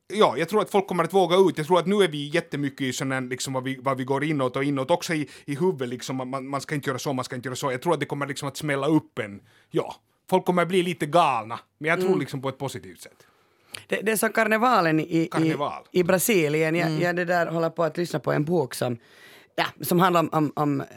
Ja, 0.07 0.35
jag 0.38 0.50
tror 0.50 0.62
att 0.62 0.69
folk 0.69 0.88
kommer 0.88 1.03
att 1.03 1.13
våga 1.13 1.35
ut. 1.38 1.57
Jag 1.57 1.67
tror 1.67 1.79
att 1.79 1.88
nu 1.88 1.95
är 1.95 2.07
vi 2.07 2.27
jättemycket 2.27 2.81
i 2.81 2.94
sån 2.94 3.12
här, 3.12 3.21
liksom 3.21 3.53
vad 3.53 3.63
vi, 3.63 3.77
vad 3.81 3.97
vi 3.97 4.03
går 4.03 4.23
inåt 4.23 4.56
och 4.56 4.63
inåt, 4.63 4.91
också 4.91 5.13
i, 5.13 5.29
i 5.45 5.56
huvudet 5.56 5.89
liksom, 5.89 6.15
man, 6.15 6.47
man 6.47 6.62
ska 6.62 6.75
inte 6.75 6.89
göra 6.89 7.00
så, 7.00 7.13
man 7.13 7.25
ska 7.25 7.35
inte 7.35 7.47
göra 7.47 7.56
så. 7.56 7.71
Jag 7.71 7.81
tror 7.81 7.94
att 7.94 7.99
det 7.99 8.06
kommer 8.06 8.28
liksom 8.28 8.47
att 8.47 8.57
smälla 8.57 8.87
upp 8.87 9.19
en, 9.19 9.42
ja, 9.71 9.95
folk 10.30 10.45
kommer 10.45 10.61
att 10.61 10.68
bli 10.68 10.83
lite 10.83 11.06
galna, 11.06 11.59
men 11.78 11.90
jag 11.90 12.01
tror 12.01 12.19
liksom 12.19 12.42
på 12.42 12.49
ett 12.49 12.57
positivt 12.57 13.01
sätt. 13.01 13.28
Det, 13.87 14.01
det 14.01 14.11
är 14.11 14.16
som 14.16 14.31
karnevalen 14.31 14.99
i, 14.99 15.28
Karneval. 15.31 15.83
i, 15.92 15.99
i 15.99 16.04
Brasilien. 16.04 16.75
Jag, 16.75 16.92
jag 16.92 17.16
det 17.16 17.25
där 17.25 17.47
håller 17.47 17.69
på 17.69 17.83
att 17.83 17.97
lyssna 17.97 18.19
på 18.19 18.31
en 18.31 18.45
bok 18.45 18.73
som, 18.73 18.97
ja, 19.56 19.66
som 19.81 20.00
handlar 20.00 20.19
om, 20.19 20.30
om, 20.31 20.52
om 20.56 20.81
eh, 20.81 20.88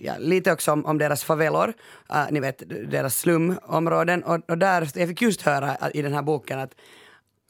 ja, 0.00 0.14
lite 0.18 0.52
också 0.52 0.72
om, 0.72 0.86
om 0.86 0.98
deras 0.98 1.24
favelor, 1.24 1.72
uh, 2.12 2.26
ni 2.30 2.40
vet 2.40 2.62
deras 2.90 3.16
slumområden. 3.18 4.22
Och, 4.22 4.50
och 4.50 4.58
där, 4.58 4.88
jag 4.94 5.08
fick 5.08 5.22
just 5.22 5.42
höra 5.42 5.70
att- 5.70 5.94
i 5.94 6.02
den 6.02 6.12
här 6.12 6.22
boken 6.22 6.58
att 6.58 6.74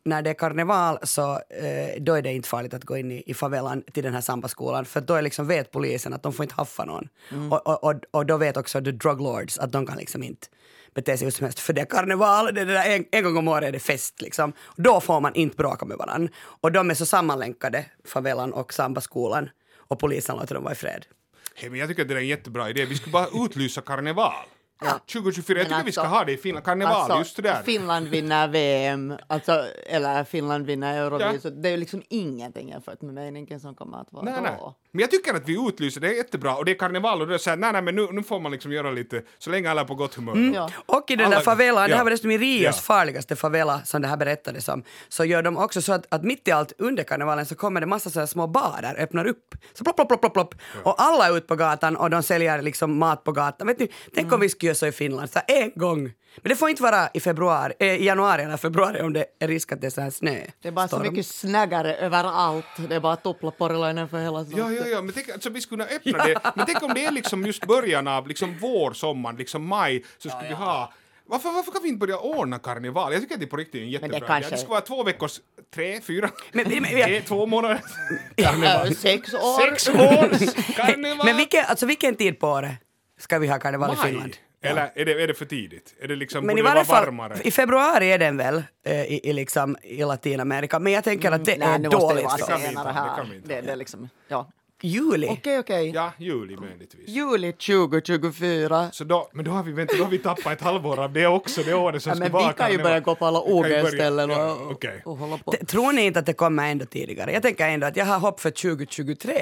när 0.04 0.22
det 0.22 0.30
är 0.30 0.34
karneval 0.34 0.98
så 1.02 1.32
eh, 1.32 2.02
då 2.02 2.14
är 2.14 2.22
det 2.22 2.32
inte 2.32 2.48
farligt 2.48 2.74
att 2.74 2.84
gå 2.84 2.96
in 2.96 3.12
i, 3.12 3.22
i 3.26 3.34
favelan 3.34 3.82
till 3.92 4.02
den 4.02 4.14
här 4.14 4.20
sambaskolan 4.20 4.84
för 4.84 5.00
då 5.00 5.14
är 5.14 5.22
liksom 5.22 5.46
vet 5.46 5.70
polisen 5.70 6.12
att 6.12 6.22
de 6.22 6.32
får 6.32 6.42
inte 6.42 6.54
haffa 6.54 6.84
någon. 6.84 7.08
Och, 7.50 7.66
och, 7.66 7.84
och, 7.84 7.94
och 8.10 8.26
då 8.26 8.36
vet 8.36 8.56
också 8.56 8.80
the 8.84 8.90
drug 8.92 9.20
lords 9.20 9.58
att 9.58 9.72
de 9.72 9.86
kan 9.86 9.96
liksom 9.98 10.22
inte 10.22 10.46
bete 10.94 11.16
sig 11.16 11.24
hur 11.26 11.32
som 11.32 11.44
helst 11.44 11.60
för 11.60 11.72
det 11.72 11.80
är 11.80 11.84
karneval, 11.84 12.54
det 12.54 12.60
är 12.60 12.66
det 12.66 12.82
en, 12.82 13.04
en 13.12 13.24
gång 13.24 13.36
om 13.36 13.48
året 13.48 13.68
är 13.68 13.72
det 13.72 13.78
fest 13.78 14.20
liksom. 14.22 14.52
Då 14.76 15.00
får 15.00 15.20
man 15.20 15.34
inte 15.34 15.56
bråka 15.56 15.86
med 15.86 15.96
varandra. 15.96 16.32
Och 16.60 16.72
de 16.72 16.90
är 16.90 16.94
så 16.94 17.06
sammanlänkade, 17.06 17.84
favelan 18.04 18.52
och 18.52 18.74
sambaskolan 18.74 19.48
och 19.90 19.98
polisen 19.98 20.36
låter 20.36 20.54
dem 20.54 20.64
vara 20.64 20.72
i 20.72 20.76
fred. 20.76 21.06
Hey, 21.54 21.70
men 21.70 21.78
jag 21.80 21.88
tycker 21.88 22.02
att 22.02 22.08
det 22.08 22.14
är 22.14 22.18
en 22.18 22.26
jättebra 22.26 22.70
idé. 22.70 22.84
Vi 22.84 22.94
skulle 22.94 23.12
bara 23.12 23.44
utlysa 23.44 23.80
karneval. 23.80 24.46
Ja. 24.84 24.98
2024, 25.12 25.58
jag 25.58 25.68
tycker 25.68 25.84
vi 25.84 25.92
ska 25.92 26.00
alltså- 26.00 26.16
ha 26.16 26.24
det 26.24 26.32
i 26.32 26.36
Finland. 26.36 26.64
Karneval, 26.66 26.94
Alltså, 26.96 27.18
just 27.18 27.36
det 27.36 27.42
där. 27.42 27.62
Finland 27.62 28.08
vinner 28.08 28.48
VM, 28.48 29.14
alltså, 29.26 29.64
eller 29.86 30.24
Finland 30.24 30.66
vinner 30.66 30.98
Eurovision. 31.06 31.62
Det 31.62 31.68
är 31.68 31.70
ju 31.70 31.76
liksom 31.76 32.02
ingenting 32.08 32.68
jämfört 32.68 33.02
med 33.02 33.14
meningen 33.14 33.60
som 33.60 33.74
kommer 33.74 33.98
att 34.00 34.12
vara 34.12 34.24
Nej, 34.24 34.34
då. 34.36 34.40
nej. 34.42 34.56
Men 34.92 35.00
jag 35.00 35.10
tycker 35.10 35.34
att 35.34 35.48
vi 35.48 35.68
utlyser, 35.68 36.00
det 36.00 36.08
är 36.08 36.12
jättebra. 36.16 36.56
Och 36.56 36.64
det 36.64 36.70
är 36.70 36.74
karneval 36.78 37.20
och 37.20 37.26
det 37.26 37.34
är 37.34 37.38
såhär, 37.38 37.56
nej 37.56 37.72
nej 37.72 37.82
men 37.82 37.94
nu, 37.94 38.08
nu 38.12 38.22
får 38.22 38.40
man 38.40 38.52
liksom 38.52 38.72
göra 38.72 38.90
lite, 38.90 39.22
så 39.38 39.50
länge 39.50 39.70
alla 39.70 39.80
är 39.80 39.84
på 39.84 39.94
gott 39.94 40.14
humör. 40.14 40.52
Ja. 40.54 40.70
Och 40.86 41.10
i 41.10 41.16
den 41.16 41.26
Alla- 41.26 41.36
där 41.36 41.42
favelan, 41.42 41.84
det 41.84 41.90
ja. 41.90 41.96
här 41.96 42.04
var 42.04 42.10
dessutom 42.10 42.30
i 42.30 42.38
Rios 42.38 42.62
Ja. 42.76 42.82
farligaste 42.82 43.36
favela 43.36 43.80
som 43.84 44.02
det 44.02 44.08
här 44.08 44.16
berättades 44.16 44.68
om, 44.68 44.84
så 45.08 45.24
gör 45.24 45.42
de 45.42 45.56
också 45.56 45.82
så 45.82 45.92
att, 45.92 46.06
att 46.14 46.24
mitt 46.24 46.48
i 46.48 46.50
allt 46.50 46.72
under 46.78 47.02
karnevalen 47.04 47.46
så 47.46 47.54
kommer 47.54 47.80
det 47.80 47.86
massa 47.86 48.10
så 48.10 48.18
här 48.20 48.26
små 48.26 48.46
barer, 48.46 48.94
öppnar 49.02 49.26
upp, 49.26 49.54
så 49.72 49.84
plopp, 49.84 49.96
plopp, 49.96 50.08
plopp, 50.08 50.20
plopp, 50.20 50.34
plopp. 50.34 50.54
Och 50.84 50.94
alla 51.02 51.26
är 51.28 51.36
ute 51.36 51.46
på 51.46 51.56
gatan 51.56 51.96
och 51.96 52.10
de 52.10 52.22
säljer 52.22 52.62
liksom 52.62 52.98
mat 52.98 53.24
på 53.24 53.32
gatan. 53.32 53.66
Vet 53.66 53.78
ni, 53.78 53.88
tänk 54.14 54.32
om 54.32 54.40
vi 54.40 54.48
skulle 54.48 54.69
gör 54.70 54.74
så 54.74 54.86
i 54.86 54.92
Finland, 54.92 55.30
så 55.30 55.40
en 55.48 55.72
gång. 55.74 56.02
Men 56.36 56.48
det 56.48 56.56
får 56.56 56.70
inte 56.70 56.82
vara 56.82 57.08
i 57.14 57.20
februari, 57.20 57.72
eh, 57.78 57.86
i 57.94 58.04
januari 58.04 58.42
eller 58.42 58.56
februari 58.56 59.00
om 59.02 59.12
det 59.12 59.24
är 59.38 59.48
risk 59.48 59.72
att 59.72 59.80
det 59.80 59.86
är 59.86 59.90
så 59.90 60.00
här 60.00 60.10
snö. 60.10 60.40
Det 60.62 60.68
är 60.68 60.72
bara 60.72 60.88
så 60.88 60.96
storm. 60.96 61.08
mycket 61.12 61.26
snaggare 61.26 61.94
överallt. 61.94 62.64
Det 62.88 62.94
är 62.94 63.00
bara 63.00 63.16
tuplaporilainen 63.16 64.08
för 64.08 64.18
hela 64.22 64.42
Ja, 64.56 64.72
ja, 64.72 64.86
ja, 64.86 65.02
men 65.02 65.14
tänk, 65.14 65.28
alltså, 65.30 65.50
vi 65.50 65.60
skulle 65.60 65.84
kunna 65.84 65.96
öppna 65.96 66.24
det. 66.24 66.40
Men 66.56 66.66
tänk 66.66 66.82
om 66.82 66.94
det 66.94 67.04
är 67.04 67.10
liksom 67.12 67.46
just 67.46 67.66
början 67.66 68.08
av 68.08 68.28
liksom 68.28 68.56
vår, 68.60 68.92
sommar, 68.92 69.32
liksom 69.32 69.66
maj, 69.66 70.04
så 70.18 70.28
skulle 70.30 70.48
vi 70.48 70.54
ha 70.54 70.92
varför, 71.26 71.50
varför 71.52 71.72
kan 71.72 71.82
vi 71.82 71.88
inte 71.88 71.98
börja 71.98 72.18
ordna 72.18 72.58
karneval? 72.58 73.12
Jag 73.12 73.22
tycker 73.22 73.34
att 73.34 73.40
det 73.40 73.46
på 73.46 73.56
riktigt 73.56 73.74
är 73.80 73.84
en 73.84 73.90
jättebra 73.90 74.10
det 74.18 74.24
idé. 74.24 74.26
kanske- 74.26 74.50
Det 74.50 74.58
ska 74.58 74.68
vara 74.68 74.80
två 74.80 75.02
veckors, 75.02 75.40
tre, 75.74 76.00
fyra, 76.00 76.30
Men- 76.52 76.68
men- 76.68 76.82
men- 76.82 76.90
tre, 76.90 77.20
två 77.20 77.46
månader. 77.46 77.80
Äh, 78.36 78.90
sex 78.90 79.34
år. 79.34 79.70
Sex 79.70 79.88
års 79.88 80.54
karneval! 80.76 81.26
Men 81.26 81.36
vilken, 81.36 81.64
alltså 81.68 81.86
vilken 81.86 82.14
tid 82.14 82.38
på 82.40 82.48
året 82.48 82.72
ska 83.18 83.38
vi 83.38 83.48
ha 83.48 83.58
karneval 83.58 83.92
i 83.92 83.96
Maj? 83.96 84.10
Finland? 84.10 84.36
Eller 84.62 84.90
är 84.94 85.04
det, 85.04 85.22
är 85.22 85.26
det 85.26 85.34
för 85.34 85.44
tidigt? 85.44 85.94
Är 86.00 86.08
det 86.08 86.16
liksom, 86.16 86.46
Men 86.46 86.58
i 86.58 86.62
det 86.62 86.68
varje 86.68 86.84
fall, 86.84 87.04
varmare? 87.04 87.38
i 87.44 87.50
februari 87.50 88.12
är 88.12 88.18
den 88.18 88.36
väl 88.36 88.62
eh, 88.86 89.02
i, 89.02 89.20
i, 89.24 89.32
liksom, 89.32 89.76
i 89.82 90.04
Latinamerika, 90.04 90.78
men 90.78 90.92
jag 90.92 91.04
tänker 91.04 91.32
att 91.32 91.44
det 91.44 91.56
Nej, 91.58 91.68
är 91.68 91.78
det 91.78 91.88
dåligt. 91.88 92.24
vara 92.24 92.36
Det 92.36 92.42
kan 92.46 92.60
vi 92.60 92.68
inte 92.68 92.82
det 92.82 92.92
kan 93.16 93.30
vi 93.30 93.36
inte 93.36 93.48
Det, 93.48 93.60
det 93.60 93.72
är 93.72 93.76
liksom, 93.76 94.08
ja. 94.28 94.50
Juli? 94.82 95.28
Okej, 95.30 95.58
okej. 95.58 95.90
Ja, 95.94 96.12
juli 96.18 96.56
möjligtvis. 96.56 97.08
Juli 97.08 97.52
2024. 97.52 98.90
Så 98.92 99.04
då, 99.04 99.28
men 99.32 99.44
då 99.44 99.50
har 99.50 99.62
vi, 99.62 99.72
vänta, 99.72 99.96
då 99.96 100.04
har 100.04 100.10
vi 100.10 100.18
tappat 100.18 100.52
ett 100.52 100.60
halvår 100.60 101.00
av 101.04 101.12
det 101.12 101.26
också, 101.26 101.62
det 101.62 101.74
året 101.74 102.02
som 102.02 102.10
Ja, 102.10 102.14
ska 102.16 102.24
men 102.24 102.32
vara 102.32 102.48
vi 102.48 102.54
kan 102.54 102.72
ju 102.72 102.78
börja 102.78 103.00
gå 103.00 103.14
på 103.14 103.26
alla 103.26 103.40
OG-ställen 103.40 104.30
ja, 104.30 104.52
och, 104.52 104.70
okej. 104.70 105.02
och 105.04 105.16
hålla 105.16 105.38
på. 105.38 105.52
Tror 105.66 105.92
ni 105.92 106.02
inte 106.02 106.18
att 106.18 106.26
det 106.26 106.32
kommer 106.32 106.70
ändå 106.70 106.84
tidigare? 106.84 107.32
Jag 107.32 107.42
tänker 107.42 107.68
ändå 107.68 107.86
att 107.86 107.96
jag 107.96 108.04
har 108.04 108.18
hopp 108.18 108.40
för 108.40 108.50
2023. 108.50 109.40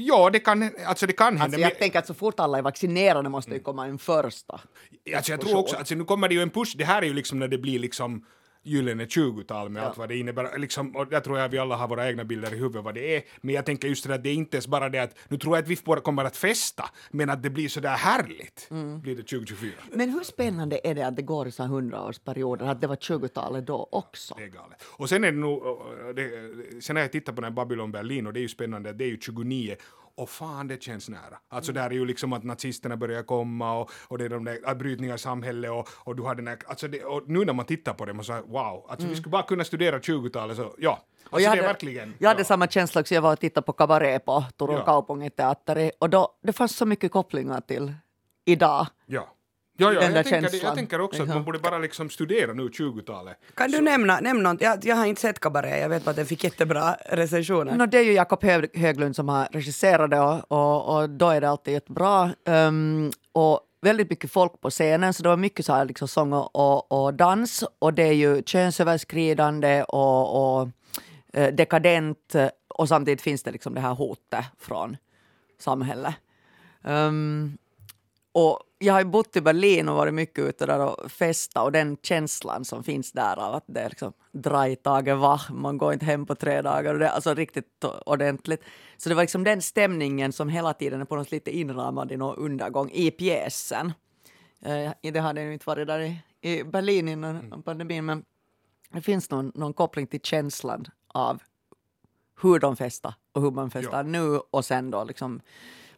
Ja, 0.00 0.30
det 0.30 0.38
kan, 0.38 0.70
alltså 0.86 1.06
det 1.06 1.12
kan 1.12 1.26
hända. 1.26 1.44
Alltså 1.44 1.60
jag 1.60 1.78
tänker 1.78 1.98
att 1.98 2.06
så 2.06 2.14
fort 2.14 2.40
alla 2.40 2.58
är 2.58 2.62
vaccinerade 2.62 3.28
måste 3.28 3.50
det 3.50 3.58
komma 3.58 3.86
en 3.86 3.98
första. 3.98 4.60
Alltså 5.16 5.32
jag 5.32 5.40
tror 5.40 5.56
också, 5.56 5.76
alltså 5.76 5.94
nu 5.94 6.04
kommer 6.04 6.28
det 6.28 6.34
ju 6.34 6.42
en 6.42 6.50
push, 6.50 6.76
det 6.76 6.84
här 6.84 7.02
är 7.02 7.06
ju 7.06 7.14
liksom 7.14 7.38
när 7.38 7.48
det 7.48 7.58
blir 7.58 7.78
liksom 7.78 8.24
gyllene 8.62 9.04
20-tal 9.04 9.68
med 9.68 9.82
allt 9.82 9.98
vad 9.98 10.08
det 10.08 10.16
innebär. 10.16 10.58
Liksom, 10.58 10.96
och 10.96 11.06
jag 11.10 11.24
tror 11.24 11.38
jag 11.38 11.48
vi 11.48 11.58
alla 11.58 11.76
har 11.76 11.88
våra 11.88 12.08
egna 12.08 12.24
bilder 12.24 12.54
i 12.54 12.56
huvudet 12.56 12.84
vad 12.84 12.94
det 12.94 13.16
är. 13.16 13.22
Men 13.40 13.54
jag 13.54 13.66
tänker 13.66 13.88
just 13.88 14.06
det 14.08 14.14
att 14.14 14.22
det 14.22 14.30
är 14.30 14.34
inte 14.34 14.56
ens 14.56 14.66
bara 14.66 14.88
det 14.88 14.98
att 14.98 15.18
nu 15.28 15.38
tror 15.38 15.56
jag 15.56 15.62
att 15.62 15.68
vi 15.68 15.76
kommer 15.76 16.24
att 16.24 16.36
festa, 16.36 16.90
men 17.10 17.30
att 17.30 17.42
det 17.42 17.50
blir 17.50 17.68
så 17.68 17.80
där 17.80 17.96
härligt. 17.96 18.68
Blir 19.02 19.16
det 19.16 19.22
2024. 19.22 19.72
Men 19.92 20.10
hur 20.10 20.24
spännande 20.24 20.80
är 20.84 20.94
det 20.94 21.06
att 21.06 21.16
det 21.16 21.22
går 21.22 21.48
i 21.48 21.50
så 21.50 21.62
här 21.62 21.70
hundraårsperioder, 21.70 22.66
att 22.66 22.80
det 22.80 22.86
var 22.86 22.96
20-talet 22.96 23.66
då 23.66 23.88
också? 23.92 24.34
Det 24.38 24.44
är 24.44 24.48
galet. 24.48 24.82
Och 24.86 25.08
sen 25.08 25.24
är 25.24 25.32
det 25.32 25.38
nog, 25.38 25.62
det, 26.16 26.30
sen 26.82 26.96
har 26.96 27.02
jag 27.02 27.12
tittat 27.12 27.34
på 27.34 27.40
den 27.40 27.52
här 27.52 27.56
Babylon 27.56 27.92
Berlin 27.92 28.26
och 28.26 28.32
det 28.32 28.40
är 28.40 28.42
ju 28.42 28.48
spännande, 28.48 28.92
det 28.92 29.04
är 29.04 29.08
ju 29.08 29.18
29 29.20 29.76
och 30.18 30.30
fan 30.30 30.68
det 30.68 30.82
känns 30.82 31.08
nära. 31.08 31.38
Alltså 31.48 31.72
där 31.72 31.86
är 31.86 31.90
ju 31.90 32.04
liksom 32.06 32.32
att 32.32 32.44
nazisterna 32.44 32.96
börjar 32.96 33.22
komma 33.22 33.78
och, 33.78 33.90
och 34.08 34.18
det 34.18 34.24
är 34.24 34.28
de 34.28 34.44
där 34.44 34.74
brytningar 34.74 35.14
i 35.14 35.18
samhället 35.18 35.70
och, 35.70 35.88
och 35.94 36.16
du 36.16 36.22
har 36.22 36.34
den 36.34 36.46
här, 36.46 36.58
alltså 36.66 36.88
det, 36.88 37.04
och 37.04 37.22
nu 37.28 37.44
när 37.44 37.52
man 37.52 37.66
tittar 37.66 37.94
på 37.94 38.04
det 38.04 38.12
man 38.14 38.24
säger 38.24 38.42
wow, 38.42 38.86
alltså 38.88 39.06
vi 39.06 39.16
skulle 39.16 39.30
bara 39.30 39.42
kunna 39.42 39.64
studera 39.64 39.98
20-talet 39.98 40.56
så 40.56 40.74
ja. 40.78 40.90
Alltså 40.90 41.34
Och 41.34 41.40
jag 41.40 41.42
det 41.42 41.44
är 41.46 41.48
hade, 41.50 41.62
verkligen. 41.62 42.14
jag 42.18 42.28
hade 42.28 42.40
ja. 42.40 42.44
samma 42.44 42.66
känsla 42.66 43.00
också, 43.00 43.14
jag 43.14 43.22
var 43.22 43.32
och 43.32 43.40
tittade 43.40 43.64
på 43.64 43.72
Cabaret 43.72 44.24
på 44.24 44.44
Turun 44.58 44.74
Ja. 44.76 44.84
Kaupungin 44.84 45.30
teatteri 45.30 45.90
och 45.98 46.10
då, 46.10 46.28
det 46.42 46.52
fanns 46.52 46.76
så 46.76 46.86
mycket 46.86 47.12
kopplingar 47.12 47.60
till 47.60 47.92
idag. 48.44 48.86
Ja. 49.06 49.34
Ja, 49.80 49.92
ja 49.92 50.00
Den 50.00 50.10
där 50.10 50.16
jag, 50.18 50.24
tänker, 50.26 50.40
det- 50.40 50.42
jag 50.46 50.50
känslan. 50.52 50.76
tänker 50.76 51.00
också 51.00 51.22
att 51.22 51.28
man 51.28 51.44
borde 51.44 51.58
bara 51.58 51.78
liksom 51.78 52.10
studera 52.10 52.52
nu 52.52 52.68
20-talet. 52.68 53.36
Kan 53.54 53.70
du 53.70 53.80
nämna, 53.80 54.20
nämna 54.20 54.52
något? 54.52 54.60
Jag, 54.62 54.84
jag 54.84 54.96
har 54.96 55.06
inte 55.06 55.20
sett 55.20 55.40
Cabaret, 55.40 55.80
jag 55.80 55.88
vet 55.88 56.04
bara 56.04 56.10
att 56.10 56.16
den 56.16 56.26
fick 56.26 56.44
jättebra 56.44 56.96
recensioner. 57.06 57.76
No, 57.76 57.86
det 57.86 57.98
är 57.98 58.02
ju 58.02 58.12
Jakob 58.12 58.42
Hög- 58.44 58.76
Höglund 58.78 59.16
som 59.16 59.28
har 59.28 59.48
regisserat 59.52 60.10
det 60.10 60.20
och, 60.20 60.52
och, 60.52 60.96
och 61.02 61.10
då 61.10 61.28
är 61.30 61.40
det 61.40 61.48
alltid 61.50 61.74
jättebra. 61.74 62.30
Um, 62.44 63.12
och 63.32 63.60
väldigt 63.80 64.10
mycket 64.10 64.30
folk 64.32 64.60
på 64.60 64.70
scenen 64.70 65.14
så 65.14 65.22
det 65.22 65.28
var 65.28 65.36
mycket 65.36 65.66
så 65.66 65.72
här 65.72 65.84
liksom 65.84 66.08
sång 66.08 66.32
och, 66.32 66.56
och, 66.56 66.92
och 67.04 67.14
dans 67.14 67.64
och 67.78 67.94
det 67.94 68.02
är 68.02 68.12
ju 68.12 68.42
könsöverskridande 68.46 69.82
och, 69.82 70.60
och 70.60 70.68
eh, 71.32 71.54
dekadent 71.54 72.34
och 72.68 72.88
samtidigt 72.88 73.22
finns 73.22 73.42
det 73.42 73.50
liksom 73.50 73.74
det 73.74 73.80
här 73.80 73.94
hotet 73.94 74.44
från 74.58 74.96
samhället. 75.60 76.14
Um, 76.82 77.58
och 78.32 78.60
jag 78.78 78.94
har 78.94 79.04
bott 79.04 79.36
i 79.36 79.40
Berlin 79.40 79.88
och 79.88 79.96
varit 79.96 80.14
mycket 80.14 80.44
ute 80.44 80.66
där 80.66 80.80
och 80.80 81.10
festat 81.10 81.64
och 81.64 81.72
den 81.72 81.96
känslan 82.02 82.64
som 82.64 82.84
finns 82.84 83.12
där 83.12 83.38
av 83.38 83.54
att 83.54 83.64
det 83.66 83.80
är 83.80 83.88
liksom 83.88 84.12
dra 84.32 84.68
i 84.68 84.76
taget 84.76 85.16
va, 85.16 85.40
man 85.50 85.78
går 85.78 85.92
inte 85.92 86.04
hem 86.06 86.26
på 86.26 86.34
tre 86.34 86.62
dagar 86.62 86.94
och 86.94 87.00
det 87.00 87.06
är 87.06 87.10
alltså 87.10 87.34
riktigt 87.34 87.84
ordentligt. 88.06 88.62
Så 88.96 89.08
det 89.08 89.14
var 89.14 89.22
liksom 89.22 89.44
den 89.44 89.62
stämningen 89.62 90.32
som 90.32 90.48
hela 90.48 90.74
tiden 90.74 91.00
är 91.00 91.04
på 91.04 91.16
något 91.16 91.30
lite 91.30 91.56
inramad 91.56 92.12
i 92.12 92.16
någon 92.16 92.36
undergång 92.36 92.90
i 92.90 93.10
pjäsen. 93.10 93.92
Eh, 94.62 94.92
det 95.12 95.20
hade 95.20 95.42
ju 95.42 95.52
inte 95.52 95.66
varit 95.66 95.86
där 95.86 96.00
i, 96.00 96.22
i 96.40 96.64
Berlin 96.64 97.08
innan 97.08 97.62
pandemin 97.62 98.04
men 98.04 98.24
det 98.90 99.00
finns 99.00 99.30
någon, 99.30 99.52
någon 99.54 99.72
koppling 99.72 100.06
till 100.06 100.20
känslan 100.20 100.84
av 101.08 101.42
hur 102.42 102.58
de 102.58 102.76
festar 102.76 103.14
och 103.32 103.42
hur 103.42 103.50
man 103.50 103.70
festar 103.70 103.96
Ja. 103.96 104.02
nu 104.02 104.38
och 104.50 104.64
sen 104.64 104.90
då 104.90 105.04
liksom 105.04 105.40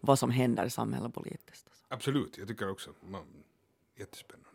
vad 0.00 0.18
som 0.18 0.30
händer 0.30 0.64
i 0.64 0.70
samhället 0.70 1.14
politiskt. 1.14 1.69
Absolut, 1.90 2.38
jag 2.38 2.48
tycker 2.48 2.70
också. 2.70 2.90
Man, 3.10 3.22
jättespännande. 3.98 4.46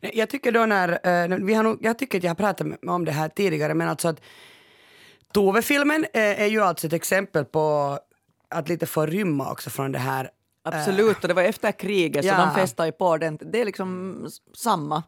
Jag 0.00 0.28
tycker 0.30 0.52
då 0.52 0.66
när, 0.66 0.88
eh, 1.32 1.38
vi 1.38 1.54
har 1.54 1.62
nog, 1.62 1.78
jag 1.80 1.98
tycker 1.98 2.18
att 2.18 2.24
jag 2.24 2.30
har 2.30 2.34
pratat 2.34 2.66
om 2.86 3.04
det 3.04 3.12
här 3.12 3.28
tidigare, 3.28 3.74
men 3.74 3.88
alltså 3.88 4.08
att 4.08 4.20
Tove-filmen 5.32 6.04
eh, 6.12 6.42
är 6.42 6.46
ju 6.46 6.60
alltså 6.60 6.86
ett 6.86 6.92
exempel 6.92 7.44
på 7.44 7.98
att 8.48 8.68
lite 8.68 8.86
få 8.86 9.06
rymma 9.06 9.52
också 9.52 9.70
från 9.70 9.92
det 9.92 9.98
här 9.98 10.30
Absolut, 10.62 11.22
och 11.22 11.28
det 11.28 11.34
var 11.34 11.42
efter 11.42 11.72
kriget 11.72 12.24
så 12.24 12.28
Ja. 12.28 12.46
de 12.46 12.54
festade 12.54 12.88
ju 12.88 12.92
på 12.92 13.16
den. 13.16 13.38
Det 13.42 13.60
är 13.60 13.64
liksom 13.64 14.26
samma, 14.54 15.02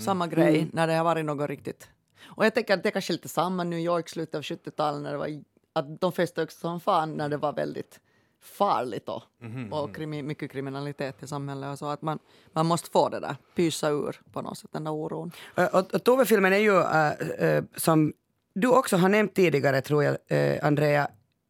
samma 0.00 0.26
grej 0.26 0.68
när 0.72 0.86
det 0.86 0.94
har 0.94 1.04
varit 1.04 1.24
något 1.24 1.48
riktigt. 1.50 1.88
Och 2.22 2.44
jag 2.44 2.54
tänker 2.54 2.74
att 2.74 2.82
det 2.82 2.88
är 2.88 2.90
kanske 2.90 3.12
lite 3.12 3.28
samma 3.28 3.64
New 3.64 3.78
York 3.78 4.08
slutet 4.08 4.34
av 4.34 4.42
70-talet 4.42 5.02
när 5.02 5.12
det 5.12 5.18
var 5.18 5.42
att 5.72 6.00
de 6.00 6.12
festade 6.12 6.44
också 6.44 6.58
som 6.58 6.80
fan 6.80 7.12
när 7.12 7.28
det 7.28 7.36
var 7.36 7.52
väldigt 7.52 8.00
farligt 8.42 9.06
då. 9.06 9.22
Och 9.70 9.96
krimi, 9.96 10.22
mycket 10.22 10.50
kriminalitet 10.52 11.22
i 11.22 11.26
samhället 11.26 11.72
och 11.72 11.78
så 11.78 11.86
att 11.86 12.02
man, 12.02 12.18
man 12.52 12.66
måste 12.66 12.90
få 12.90 13.08
det 13.08 13.20
där, 13.20 13.36
pysa 13.54 13.88
ur 13.90 14.20
på 14.32 14.42
något 14.42 14.58
sätt 14.58 14.70
den 14.72 14.84
där 14.84 14.92
oron. 14.92 15.32
Och, 15.72 15.94
och 15.94 16.04
Tove-filmen 16.04 16.52
är 16.52 16.58
ju, 16.58 16.80
äh, 16.80 17.56
äh, 17.56 17.64
som 17.76 18.12
du 18.54 18.68
också 18.68 18.96
har 18.96 19.08
nämnt 19.08 19.34
tidigare 19.34 19.80
tror 19.80 20.04
jag, 20.04 20.16
äh, 20.26 20.66
Andrea, 20.66 21.08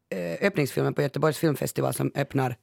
äh, 0.09 0.47
öppningsfilmen 0.47 0.95
på 0.95 1.03
Göteborgs 1.03 1.39
filmfestival 1.39 1.95
som 1.95 2.13
öppnar 2.15 2.57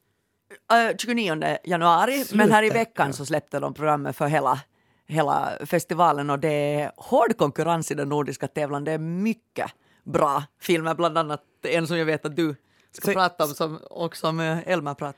Uh, 0.73 0.97
29 0.97 1.57
januari, 1.63 2.25
men 2.33 2.51
här 2.51 2.63
i 2.63 2.69
veckan 2.69 3.13
så 3.13 3.25
släppte 3.25 3.59
de 3.59 3.73
programmet 3.73 4.15
för 4.15 4.27
hela, 4.27 4.59
hela 5.07 5.51
festivalen 5.65 6.29
och 6.29 6.39
det 6.39 6.47
är 6.49 6.91
hård 6.97 7.37
konkurrens 7.37 7.91
i 7.91 7.95
den 7.95 8.09
nordiska 8.09 8.47
tävlan. 8.47 8.83
Det 8.83 8.91
är 8.91 8.97
mycket 8.97 9.71
bra 10.03 10.43
filmer, 10.59 10.95
bland 10.95 11.17
annat 11.17 11.43
en 11.63 11.87
som 11.87 11.97
jag 11.97 12.05
vet 12.05 12.25
att 12.25 12.35
du 12.35 12.55
ska 12.97 13.05
Så- 13.05 13.13
prata 13.13 13.43
om 13.43 13.49
som, 13.49 13.77
och 13.77 14.17
som 14.17 14.39
eh, 14.39 14.57
Elma 14.67 14.95
pratade 14.95 15.17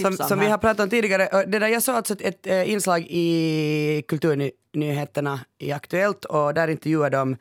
som, 0.00 0.16
som 0.16 0.38
vi 0.38 0.46
har 0.46 0.58
pratat 0.58 0.80
om 0.80 0.90
tidigare. 0.90 1.44
Det 1.46 1.58
där, 1.58 1.68
jag 1.68 1.82
såg 1.82 1.94
alltså 1.94 2.14
ett, 2.20 2.46
eh, 2.46 2.70
inslag 2.72 3.06
i 3.08 4.02
Kulturnyheterna 4.08 5.40
i 5.58 5.72
Aktuellt 5.72 6.24
och 6.24 6.54
där 6.54 6.68
intervjuade 6.68 7.16
de 7.16 7.36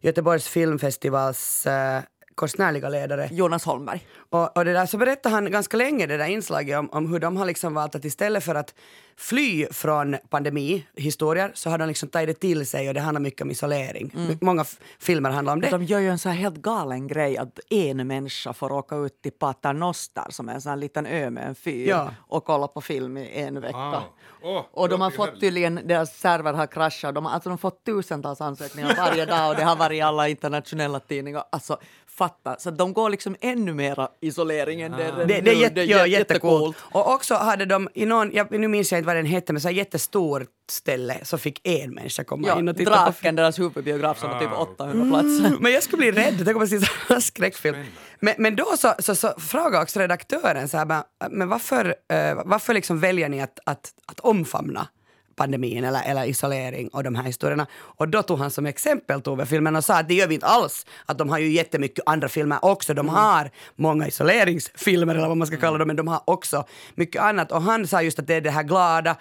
Göteborgs 0.00 0.48
filmfestivals 0.48 1.66
eh, 1.66 2.02
konstnärliga 2.36 2.88
ledare. 2.88 3.28
Jonas 3.32 3.64
Holmberg. 3.64 4.06
Och, 4.30 4.56
och 4.56 4.64
det 4.64 4.72
där, 4.72 4.86
så 4.86 4.98
berättade 4.98 5.34
han 5.34 5.50
ganska 5.50 5.76
länge 5.76 6.06
det 6.06 6.16
där 6.16 6.26
inslaget 6.26 6.78
om, 6.78 6.88
om 6.92 7.12
hur 7.12 7.18
de 7.20 7.36
har 7.36 7.46
liksom 7.46 7.74
valt 7.74 7.94
att 7.94 8.04
istället 8.04 8.44
för 8.44 8.54
att 8.54 8.74
fly 9.18 9.66
från 9.70 10.16
pandemihistorier 10.28 11.50
så 11.54 11.70
har 11.70 11.78
de 11.78 11.88
liksom 11.88 12.08
tagit 12.08 12.28
det 12.28 12.34
till 12.40 12.66
sig 12.66 12.88
och 12.88 12.94
det 12.94 13.00
handlar 13.00 13.20
mycket 13.20 13.42
om 13.42 13.50
isolering. 13.50 14.12
Mm. 14.16 14.38
Många 14.40 14.64
filmer 14.98 15.30
handlar 15.30 15.52
om 15.52 15.60
det. 15.60 15.70
De 15.70 15.84
gör 15.84 15.98
ju 16.00 16.08
en 16.08 16.18
så 16.18 16.28
här 16.28 16.36
helt 16.36 16.56
galen 16.56 17.06
grej 17.08 17.38
att 17.38 17.60
en 17.70 18.06
människa 18.06 18.52
får 18.52 18.72
åka 18.72 18.96
ut 18.96 19.22
till 19.22 19.32
Paternoster 19.32 20.24
som 20.30 20.48
är 20.48 20.54
en 20.54 20.60
sån 20.60 20.70
här 20.70 20.76
liten 20.76 21.06
ö 21.06 21.30
med 21.30 21.46
en 21.48 21.54
fyr 21.54 21.88
Ja. 21.88 22.10
och 22.18 22.44
kolla 22.44 22.68
på 22.68 22.80
film 22.80 23.16
i 23.16 23.30
en 23.40 23.60
vecka. 23.60 23.78
Wow. 23.78 24.02
Åh, 24.42 24.64
Och 24.72 24.88
de 24.88 25.00
har 25.00 25.10
fått 25.10 25.40
tydligen, 25.40 25.80
deras 25.84 26.18
server 26.18 26.52
har 26.52 26.66
kraschat, 26.66 27.14
de 27.14 27.24
har, 27.26 27.32
alltså 27.32 27.48
de 27.48 27.52
har 27.52 27.58
fått 27.58 27.84
tusentals 27.84 28.40
ansökningar 28.40 28.94
varje 28.96 29.24
dag 29.26 29.50
och 29.50 29.56
det 29.56 29.62
har 29.64 29.76
varit 29.76 29.96
i 29.96 30.00
alla 30.00 30.28
internationella 30.28 31.00
tidningar. 31.00 31.44
Alltså 31.52 31.78
fatta, 32.18 32.56
så 32.58 32.70
de 32.70 32.92
går 32.92 33.10
liksom 33.10 33.36
ännu 33.40 33.74
mera 33.74 34.08
isoleringen. 34.20 34.92
Det, 34.92 35.04
är- 35.04 35.12
Det, 35.26 35.40
det 35.40 35.50
är, 35.50 35.54
jätte, 35.54 35.80
ja, 35.82 35.98
jä- 35.98 36.06
jättecoolt. 36.06 36.76
Och 36.80 37.12
också 37.14 37.34
hade 37.34 37.64
de 37.64 37.88
i 37.94 38.06
någon, 38.06 38.30
jag, 38.32 38.50
nu 38.60 38.68
minns 38.68 38.92
jag 38.92 38.98
inte 38.98 39.06
vad 39.06 39.16
den 39.16 39.26
hette, 39.26 39.52
men 39.52 39.62
så 39.62 39.68
här 39.68 39.74
jättestort 39.74 40.42
ställe 40.70 41.18
så 41.22 41.38
fick 41.38 41.60
en 41.68 41.94
människa 41.94 42.24
komma 42.24 42.48
Ja, 42.48 42.58
in 42.58 42.68
och 42.68 42.76
titta 42.76 42.90
på 42.90 42.96
Draken, 42.96 43.36
deras 43.36 43.58
huvudbiograf 43.58 44.20
som 44.20 44.30
har 44.30 44.40
typ 44.40 44.48
Ah, 44.52 44.56
800 44.62 45.08
platser. 45.08 45.46
Mm, 45.46 45.62
Men 45.62 45.72
jag 45.72 45.82
skulle 45.82 46.12
bli 46.12 46.22
rädd, 46.22 46.56
man 46.56 46.68
ser 46.68 46.90
en 47.14 47.22
skräckfilm. 47.22 47.76
Men, 48.20 48.34
men 48.38 48.56
då 48.56 48.64
så, 48.78 48.94
så, 48.98 49.14
så 49.14 49.32
frågade 49.38 49.82
också 49.82 50.00
redaktören 50.00 50.68
så 50.68 50.76
här, 50.76 50.84
men, 50.84 51.02
men 51.30 51.48
varför, 51.48 51.86
eh, 52.12 52.42
varför 52.44 52.74
liksom 52.74 53.00
väljer 53.00 53.28
ni 53.28 53.40
att, 53.42 53.58
att, 53.66 53.90
att 54.06 54.20
omfamna 54.20 54.88
pandemin 55.36 55.84
eller, 55.84 56.02
eller 56.06 56.24
isolering 56.24 56.88
och 56.88 57.04
de 57.04 57.14
här 57.14 57.22
historierna. 57.22 57.66
Och 57.72 58.08
då 58.08 58.22
tog 58.22 58.38
han 58.38 58.50
som 58.50 58.66
exempel 58.66 59.22
Tove-filmen 59.22 59.76
och 59.76 59.84
sa 59.84 59.98
att 59.98 60.08
det 60.08 60.14
gör 60.14 60.26
vi 60.26 60.34
inte 60.34 60.46
alls. 60.46 60.86
Att 61.06 61.18
de 61.18 61.28
har 61.28 61.38
ju 61.38 61.48
jättemycket 61.48 62.04
andra 62.06 62.28
filmer 62.28 62.58
också. 62.62 62.94
De 62.94 63.08
har 63.08 63.50
många 63.76 64.06
isoleringsfilmer 64.06 65.14
eller 65.14 65.28
vad 65.28 65.36
man 65.36 65.46
ska 65.46 65.56
kalla 65.56 65.78
dem, 65.78 65.86
men 65.86 65.96
de 65.96 66.08
har 66.08 66.20
också 66.24 66.64
mycket 66.94 67.22
annat. 67.22 67.52
Och 67.52 67.62
han 67.62 67.86
sa 67.86 68.02
just 68.02 68.18
att 68.18 68.26
det 68.26 68.34
är 68.34 68.40
det 68.40 68.50
här 68.50 68.62
glada, 68.62 69.16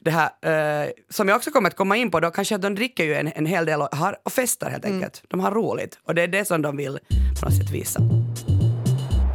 det 0.00 0.10
här, 0.10 0.82
eh, 0.82 0.90
som 1.10 1.28
jag 1.28 1.36
också 1.36 1.50
kommer 1.50 1.68
att 1.68 1.76
komma 1.76 1.96
in 1.96 2.10
på 2.10 2.20
då, 2.20 2.30
kanske 2.30 2.54
att 2.54 2.62
de 2.62 2.74
dricker 2.74 3.04
ju 3.04 3.14
en, 3.14 3.32
en 3.34 3.46
hel 3.46 3.66
del 3.66 3.82
och, 3.82 3.96
har, 3.96 4.16
och 4.22 4.32
festar 4.32 4.70
helt 4.70 4.84
enkelt. 4.84 5.22
De 5.28 5.40
har 5.40 5.50
roligt 5.50 5.98
och 6.04 6.14
det 6.14 6.22
är 6.22 6.28
det 6.28 6.44
som 6.44 6.62
de 6.62 6.76
vill 6.76 6.98
på 7.40 7.46
något 7.46 7.54
sätt 7.54 7.70
visa. 7.70 8.00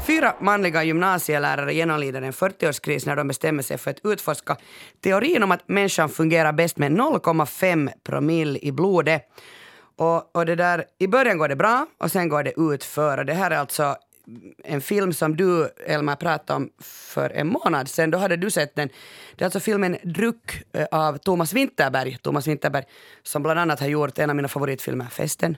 Fyra 0.05 0.35
manliga 0.39 0.83
gymnasielärare 0.83 1.74
genomlider 1.74 2.21
en 2.21 2.31
40-årskris 2.31 3.07
när 3.07 3.15
de 3.15 3.27
bestämmer 3.27 3.63
sig 3.63 3.77
för 3.77 3.91
att 3.91 4.00
utforska 4.03 4.57
teorin 5.01 5.43
om 5.43 5.51
att 5.51 5.67
människan 5.67 6.09
fungerar 6.09 6.53
bäst 6.53 6.77
med 6.77 6.91
0,5 6.91 7.89
promille 8.03 8.59
i 8.62 8.71
blodet. 8.71 9.21
Och, 9.95 10.35
och 10.35 10.45
det 10.45 10.55
där, 10.55 10.85
I 11.00 11.07
början 11.07 11.38
går 11.38 11.47
det 11.47 11.55
bra 11.55 11.88
och 11.97 12.12
sen 12.12 12.29
går 12.29 12.43
det 12.43 12.53
utför. 12.57 13.17
Och 13.17 13.25
det 13.25 13.33
här 13.33 13.51
är 13.51 13.57
alltså 13.57 13.95
en 14.63 14.81
film 14.81 15.13
som 15.13 15.38
du, 15.38 15.69
Elma, 15.88 16.15
pratade 16.15 16.57
om 16.57 16.69
för 16.81 17.29
en 17.29 17.47
månad 17.47 17.89
sedan. 17.89 18.12
Då 18.12 18.17
hade 18.17 18.38
du 18.38 18.51
sett 18.51 18.75
den. 18.75 18.89
Det 19.35 19.43
är 19.43 19.45
alltså 19.45 19.59
filmen 19.59 19.97
Druck 20.03 20.63
eh, 20.74 20.85
av 20.91 21.17
Thomas 21.17 21.53
Winterberg. 21.53 22.17
Thomas 22.21 22.47
Winterberg 22.47 22.83
som 23.24 23.43
bland 23.43 23.59
annat 23.59 23.79
har 23.79 23.88
gjort 23.88 24.19
en 24.19 24.29
av 24.29 24.35
mina 24.35 24.47
favoritfilmer, 24.47 25.05
Festen, 25.05 25.57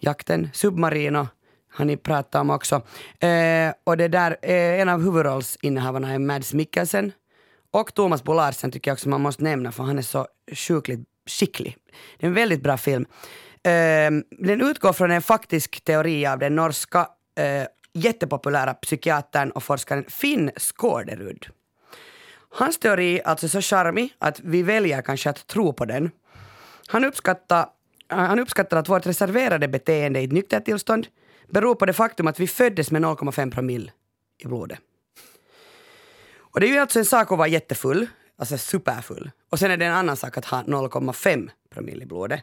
Jakten, 0.00 0.50
Submarino 0.52 1.28
har 1.76 1.84
ni 1.84 1.96
pratat 1.96 2.40
om 2.40 2.50
också. 2.50 2.74
Eh, 3.20 3.72
och 3.84 3.96
det 3.96 4.08
där, 4.08 4.36
eh, 4.42 4.80
en 4.80 4.88
av 4.88 5.02
huvudrollsinnehavarna 5.02 6.14
är 6.14 6.18
Mads 6.18 6.54
Mikkelsen. 6.54 7.12
Och 7.70 7.94
Thomas 7.94 8.24
Bo 8.24 8.34
Larsen 8.34 8.70
tycker 8.70 8.90
jag 8.90 8.94
också 8.94 9.08
man 9.08 9.20
måste 9.20 9.42
nämna 9.42 9.72
för 9.72 9.82
han 9.84 9.98
är 9.98 10.02
så 10.02 10.26
sjukligt 10.52 11.00
skicklig. 11.26 11.76
Det 12.18 12.26
är 12.26 12.28
en 12.28 12.34
väldigt 12.34 12.62
bra 12.62 12.76
film. 12.76 13.06
Eh, 13.62 14.10
den 14.30 14.60
utgår 14.60 14.92
från 14.92 15.10
en 15.10 15.22
faktisk 15.22 15.84
teori 15.84 16.26
av 16.26 16.38
den 16.38 16.56
norska 16.56 17.08
eh, 17.38 17.66
jättepopulära 17.92 18.74
psykiatern 18.74 19.50
och 19.50 19.62
forskaren 19.62 20.04
Finn 20.08 20.50
Skårderud. 20.56 21.46
Hans 22.50 22.78
teori 22.78 23.18
är 23.18 23.28
alltså 23.28 23.48
så 23.48 23.60
charmig 23.60 24.14
att 24.18 24.40
vi 24.40 24.62
väljer 24.62 25.02
kanske 25.02 25.30
att 25.30 25.46
tro 25.46 25.72
på 25.72 25.84
den. 25.84 26.10
Han 26.86 27.04
uppskattar, 27.04 27.66
han 28.08 28.38
uppskattar 28.38 28.76
att 28.76 28.88
vårt 28.88 29.06
reserverade 29.06 29.68
beteende 29.68 30.20
i 30.20 30.24
ett 30.24 30.32
nyktert 30.32 30.64
tillstånd 30.64 31.06
beror 31.48 31.74
på 31.74 31.86
det 31.86 31.92
faktum 31.92 32.26
att 32.26 32.40
vi 32.40 32.46
föddes 32.46 32.90
med 32.90 33.02
0,5 33.02 33.50
promille 33.50 33.92
i 34.38 34.46
blodet. 34.46 34.78
Och 36.38 36.60
det 36.60 36.66
är 36.66 36.70
ju 36.70 36.78
alltså 36.78 36.98
en 36.98 37.04
sak 37.04 37.32
att 37.32 37.38
vara 37.38 37.48
jättefull, 37.48 38.06
alltså 38.38 38.58
superfull. 38.58 39.30
Och 39.50 39.58
sen 39.58 39.70
är 39.70 39.76
det 39.76 39.84
en 39.84 39.94
annan 39.94 40.16
sak 40.16 40.38
att 40.38 40.44
ha 40.44 40.62
0,5 40.62 41.50
promille 41.70 42.02
i 42.02 42.06
blodet. 42.06 42.40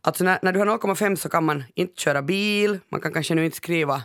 Alltså 0.00 0.24
när, 0.24 0.38
när 0.42 0.52
du 0.52 0.58
har 0.58 0.66
0,5 0.66 1.16
så 1.16 1.28
kan 1.28 1.44
man 1.44 1.64
inte 1.74 2.00
köra 2.00 2.22
bil, 2.22 2.78
man 2.88 3.00
kan 3.00 3.12
kanske 3.12 3.34
nu 3.34 3.44
inte 3.44 3.56
skriva 3.56 4.02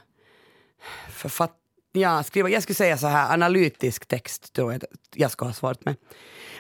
författ... 1.09 1.57
Ja, 1.91 2.23
skriva, 2.23 2.49
jag 2.49 2.63
skulle 2.63 2.75
säga 2.75 2.97
så 2.97 3.07
här 3.07 3.33
analytisk 3.33 4.05
text 4.05 4.53
tror 4.53 4.73
jag 4.73 4.83
jag 5.13 5.31
ska 5.31 5.45
ha 5.45 5.53
svårt 5.53 5.85
med. 5.85 5.95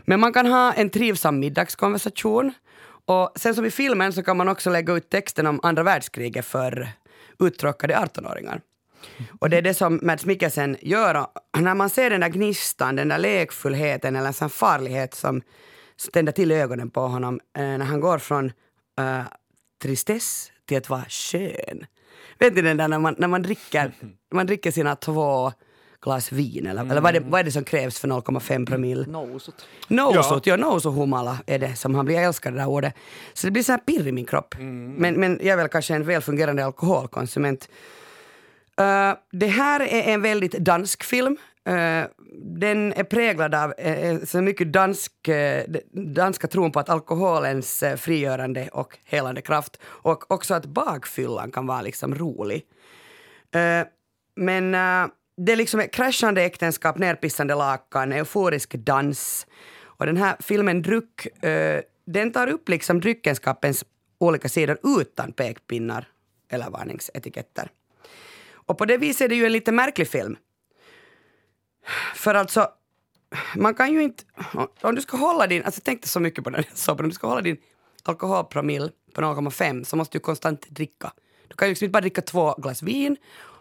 Men 0.01 0.19
man 0.19 0.33
kan 0.33 0.45
ha 0.45 0.73
en 0.73 0.89
trivsam 0.89 1.39
middagskonversation. 1.39 2.53
Och 3.05 3.31
sen 3.35 3.55
som 3.55 3.65
i 3.65 3.71
filmen 3.71 4.13
så 4.13 4.23
kan 4.23 4.37
man 4.37 4.49
också 4.49 4.69
lägga 4.69 4.93
ut 4.93 5.09
texten 5.09 5.47
om 5.47 5.59
andra 5.63 5.83
världskriget 5.83 6.45
för 6.45 6.89
uttråkade 7.39 7.95
18-åringar. 7.95 8.61
Och 9.39 9.49
det 9.49 9.57
är 9.57 9.61
det 9.61 9.73
som 9.73 9.99
Mads 10.03 10.25
Mikkelsen 10.25 10.77
gör. 10.81 11.27
När 11.57 11.75
man 11.75 11.89
ser 11.89 12.09
den 12.09 12.21
där 12.21 12.29
gnistan, 12.29 12.95
den 12.95 13.07
där 13.07 13.17
lekfullheten 13.17 14.15
eller 14.15 14.43
en 14.43 14.49
farlighet 14.49 15.13
som 15.13 15.41
tänder 16.13 16.31
till 16.31 16.51
ögonen 16.51 16.89
på 16.89 17.01
honom 17.01 17.39
eh, 17.57 17.63
när 17.63 17.85
han 17.85 17.99
går 17.99 18.17
från 18.17 18.45
uh, 18.99 19.23
tristess 19.81 20.51
till 20.65 20.77
att 20.77 20.89
vara 20.89 21.05
skön. 21.09 21.85
Vet 22.39 22.55
ni 22.55 22.61
den 22.61 22.77
där 22.77 22.87
när 22.87 22.99
man, 22.99 23.15
när 23.17 23.27
man, 23.27 23.41
dricker, 23.41 23.91
man 24.33 24.45
dricker 24.45 24.71
sina 24.71 24.95
två 24.95 25.51
glas 26.03 26.31
vin 26.31 26.67
eller, 26.67 26.81
eller 26.81 27.01
vad, 27.01 27.15
är 27.15 27.19
det, 27.19 27.25
vad 27.29 27.39
är 27.39 27.43
det 27.43 27.51
som 27.51 27.63
krävs 27.63 27.99
för 27.99 28.07
0,5 28.07 28.65
promille? 28.65 29.05
Nosot. 29.05 29.67
Nosot, 29.87 30.47
ja, 30.47 30.53
ja 30.53 30.57
nosohumala 30.57 31.37
är 31.45 31.59
det 31.59 31.75
som 31.75 31.95
han 31.95 32.05
blir 32.05 32.19
älskad 32.19 32.53
det 32.53 32.59
där 32.59 32.67
ordet. 32.67 32.93
Så 33.33 33.47
det 33.47 33.51
blir 33.51 33.63
så 33.63 33.71
här 33.71 33.79
pirr 33.79 34.07
i 34.07 34.11
min 34.11 34.25
kropp. 34.25 34.55
Men, 34.59 35.19
men 35.19 35.39
jag 35.41 35.47
är 35.47 35.57
väl 35.57 35.67
kanske 35.67 35.95
en 35.95 36.05
välfungerande 36.05 36.65
alkoholkonsument. 36.65 37.69
Uh, 38.81 39.17
det 39.31 39.47
här 39.47 39.79
är 39.79 40.13
en 40.13 40.21
väldigt 40.21 40.51
dansk 40.51 41.03
film. 41.03 41.37
Uh, 41.69 42.05
den 42.59 42.93
är 42.93 43.03
präglad 43.03 43.55
av 43.55 43.73
uh, 43.85 44.25
så 44.25 44.41
mycket 44.41 44.73
dansk, 44.73 45.11
danska 45.91 46.47
tron 46.47 46.71
på 46.71 46.79
att 46.79 46.89
alkoholens 46.89 47.83
frigörande 47.97 48.69
och 48.73 48.97
helande 49.03 49.41
kraft 49.41 49.79
och 49.83 50.31
också 50.31 50.53
att 50.53 50.65
bakfyllan 50.65 51.51
kan 51.51 51.67
vara 51.67 51.81
liksom 51.81 52.15
rolig. 52.15 52.63
men 54.35 54.75
det 55.37 55.51
är 55.51 55.55
liksom 55.55 55.87
kraschande 55.91 56.43
äktenskap, 56.43 56.97
nerpissande 56.97 57.55
lakan, 57.55 58.11
euforisk 58.11 58.73
dans. 58.73 59.47
Och 59.83 60.05
den 60.05 60.17
här 60.17 60.35
filmen 60.39 60.81
Dryck, 60.81 61.43
eh, 61.43 61.81
den 62.05 62.31
tar 62.31 62.47
upp 62.47 62.69
liksom 62.69 62.99
dryckenskapens 62.99 63.85
olika 64.17 64.49
sidor 64.49 64.77
utan 64.83 65.31
pekpinnar 65.31 66.07
eller 66.49 66.69
varningsetiketter. 66.69 67.69
Och 68.53 68.77
på 68.77 68.85
det 68.85 68.97
viset 68.97 69.21
är 69.21 69.29
det 69.29 69.35
ju 69.35 69.45
en 69.45 69.51
lite 69.51 69.71
märklig 69.71 70.07
film. 70.07 70.37
För 72.15 72.35
alltså, 72.35 72.67
man 73.55 73.73
kan 73.73 73.93
ju 73.93 74.03
inte... 74.03 74.23
Om 74.81 74.95
du 74.95 75.01
ska 75.01 75.17
hålla 75.17 75.47
din... 75.47 75.63
Alltså 75.63 75.79
jag 75.79 75.85
tänkte 75.85 76.09
så 76.09 76.19
mycket 76.19 76.43
på 76.43 76.49
den 76.49 76.63
Om 76.87 77.09
du 77.09 77.11
ska 77.11 77.27
hålla 77.27 77.41
din 77.41 77.57
alkoholpromille 78.03 78.89
på 79.13 79.21
0,5 79.21 79.83
så 79.83 79.95
måste 79.95 80.17
du 80.17 80.19
konstant 80.19 80.69
dricka. 80.69 81.13
Du 81.47 81.55
kan 81.55 81.67
ju 81.67 81.71
liksom 81.71 81.85
inte 81.85 81.91
bara 81.91 82.01
dricka 82.01 82.21
två 82.21 82.55
glas 82.57 82.83
vin 82.83 83.17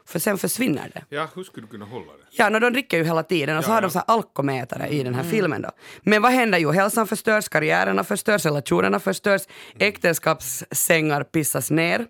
för 0.06 0.18
sen 0.18 0.38
försvinner 0.38 0.90
det. 0.94 1.16
Ja, 1.16 1.28
hur 1.34 1.44
skulle 1.44 1.66
du 1.66 1.70
kunna 1.70 1.84
hålla 1.84 2.06
det? 2.12 2.18
Ja, 2.30 2.48
no, 2.48 2.58
de 2.58 2.72
dricker 2.72 2.96
ju 2.98 3.04
hela 3.04 3.22
tiden 3.22 3.56
och 3.58 3.64
så 3.64 3.70
Ja, 3.70 3.74
har 3.74 3.82
ja. 3.82 3.86
de 3.86 3.90
så 3.92 3.98
här 3.98 4.04
alkomätare 4.16 4.88
i 4.88 5.02
den 5.02 5.14
här 5.14 5.22
filmen 5.22 5.62
då. 5.62 5.70
Men 6.02 6.22
vad 6.22 6.32
händer? 6.32 6.58
Jo, 6.58 6.70
hälsan 6.70 7.06
förstörs, 7.06 7.48
karriärerna 7.48 8.04
förstörs, 8.04 8.44
relationerna 8.44 9.00
förstörs, 9.00 9.42
äktenskapssängar 9.78 11.22
pissas 11.24 11.70
ner. 11.70 12.06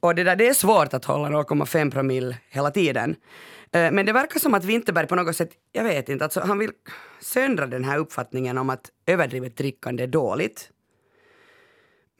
Och 0.00 0.14
det 0.14 0.24
där, 0.24 0.36
det 0.36 0.48
är 0.48 0.54
svårt 0.54 0.94
att 0.94 1.04
hålla 1.04 1.28
0,5 1.28 1.90
promille 1.90 2.36
hela 2.48 2.70
tiden. 2.70 3.16
Eh, 3.72 3.90
Men 3.92 4.06
det 4.06 4.12
verkar 4.12 4.40
som 4.40 4.54
att 4.54 4.64
Winterberg 4.64 5.06
på 5.06 5.14
något 5.14 5.36
sätt, 5.36 5.50
jag 5.72 5.84
vet 5.84 6.08
inte, 6.08 6.24
alltså 6.24 6.40
han 6.40 6.58
vill 6.58 6.70
söndra 7.20 7.66
den 7.66 7.84
här 7.84 7.98
uppfattningen 7.98 8.58
om 8.58 8.70
att 8.70 8.90
överdrivet 9.06 9.56
drickande 9.56 10.02
är 10.02 10.06
dåligt. 10.06 10.70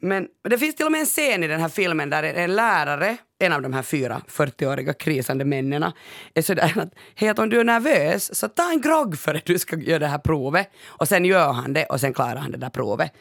Men 0.01 0.27
det 0.49 0.57
finns 0.57 0.75
till 0.75 0.85
och 0.85 0.91
med 0.91 1.01
en 1.01 1.05
scen 1.05 1.43
i 1.43 1.47
den 1.47 1.61
här 1.61 1.69
filmen 1.69 2.09
där 2.09 2.23
en 2.23 2.55
lärare, 2.55 3.17
en 3.39 3.53
av 3.53 3.61
de 3.61 3.73
här 3.73 3.81
fyra 3.81 4.21
40-åriga 4.29 4.93
krisande 4.93 5.45
männen, 5.45 5.91
är 6.33 6.41
sådär 6.41 6.73
att 6.79 6.93
hej, 7.15 7.29
att 7.29 7.39
om 7.39 7.49
du 7.49 7.59
är 7.59 7.63
nervös 7.63 8.35
så 8.35 8.47
ta 8.47 8.71
en 8.71 8.81
grogg 8.81 9.17
för 9.19 9.35
att 9.35 9.45
du 9.45 9.59
ska 9.59 9.75
göra 9.75 9.99
det 9.99 10.07
här 10.07 10.17
provet. 10.17 10.69
Och 10.85 11.07
sen 11.07 11.25
gör 11.25 11.53
han 11.53 11.73
det 11.73 11.85
och 11.85 11.99
sen 11.99 12.13
klarar 12.13 12.35
han 12.35 12.51
det 12.51 12.57
där 12.57 12.69
provet. 12.69 13.11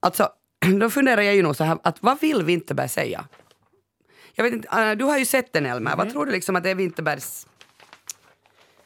Alltså, 0.00 0.28
då 0.80 0.90
funderar 0.90 1.22
jag 1.22 1.34
ju 1.34 1.42
nog 1.42 1.56
så 1.56 1.64
här, 1.64 1.78
att 1.82 2.02
vad 2.02 2.20
vill 2.20 2.42
Winterberg 2.42 2.88
säga? 2.88 3.24
Jag 4.34 4.44
vet 4.44 4.52
inte, 4.52 4.94
du 4.94 5.04
har 5.04 5.18
ju 5.18 5.24
sett 5.24 5.52
den 5.52 5.66
Elmer, 5.66 5.96
vad 5.96 6.10
tror 6.10 6.26
du 6.26 6.32
liksom 6.32 6.56
att 6.56 6.62
det 6.62 6.70
är 6.70 6.74
Winterbergs 6.74 7.46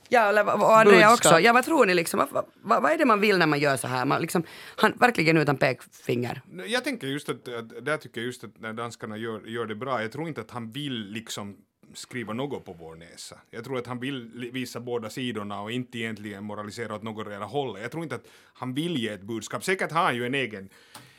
Ja, 0.08 0.28
eller 0.28 0.44
vad- 0.44 0.54
och 0.62 0.78
Andrea 0.78 1.08
Budskap. 1.10 1.32
också. 1.32 1.40
Ja, 1.40 1.52
vad 1.52 1.64
tror 1.64 1.86
ni 1.86 1.94
liksom? 1.94 2.26
Vad, 2.32 2.44
vad, 2.62 2.82
vad 2.82 2.92
är 2.92 2.98
det 2.98 3.04
man 3.04 3.20
vill 3.20 3.38
när 3.38 3.46
man 3.46 3.58
gör 3.58 3.76
så 3.76 3.86
här? 3.88 4.04
Man 4.04 4.20
liksom, 4.20 4.44
han, 4.76 4.92
verkligen 4.96 5.36
utan 5.36 5.56
pekfinger. 5.56 6.40
Jag 6.66 6.84
tänker 6.84 7.06
just 7.06 7.28
att, 7.28 7.48
att 7.48 7.84
där 7.84 7.96
tycker 7.96 8.20
jag 8.20 8.26
just 8.26 8.44
att 8.44 8.60
när 8.60 8.72
danskarna 8.72 9.16
gör, 9.16 9.40
gör 9.46 9.66
det 9.66 9.74
bra, 9.74 10.02
jag 10.02 10.12
tror 10.12 10.28
inte 10.28 10.40
att 10.40 10.50
han 10.50 10.70
vill 10.70 11.10
liksom 11.10 11.56
skriva 11.94 12.32
något 12.32 12.64
på 12.64 12.72
vår 12.72 12.94
näsa. 12.96 13.38
Jag 13.50 13.64
tror 13.64 13.78
att 13.78 13.86
han 13.86 14.00
vill 14.00 14.50
visa 14.52 14.80
båda 14.80 15.10
sidorna 15.10 15.60
och 15.60 15.70
inte 15.72 15.98
egentligen 15.98 16.44
moralisera 16.44 16.94
åt 16.94 17.02
något 17.02 17.26
redan 17.26 17.42
håll. 17.48 17.78
Jag 17.82 17.90
tror 17.90 18.02
inte 18.02 18.14
att 18.14 18.26
han 18.54 18.74
vill 18.74 18.96
ge 18.96 19.08
ett 19.08 19.22
budskap. 19.22 19.64
Säkert 19.64 19.92
har 19.92 20.02
han 20.04 20.16
ju 20.16 20.26
en 20.26 20.34
egen 20.34 20.68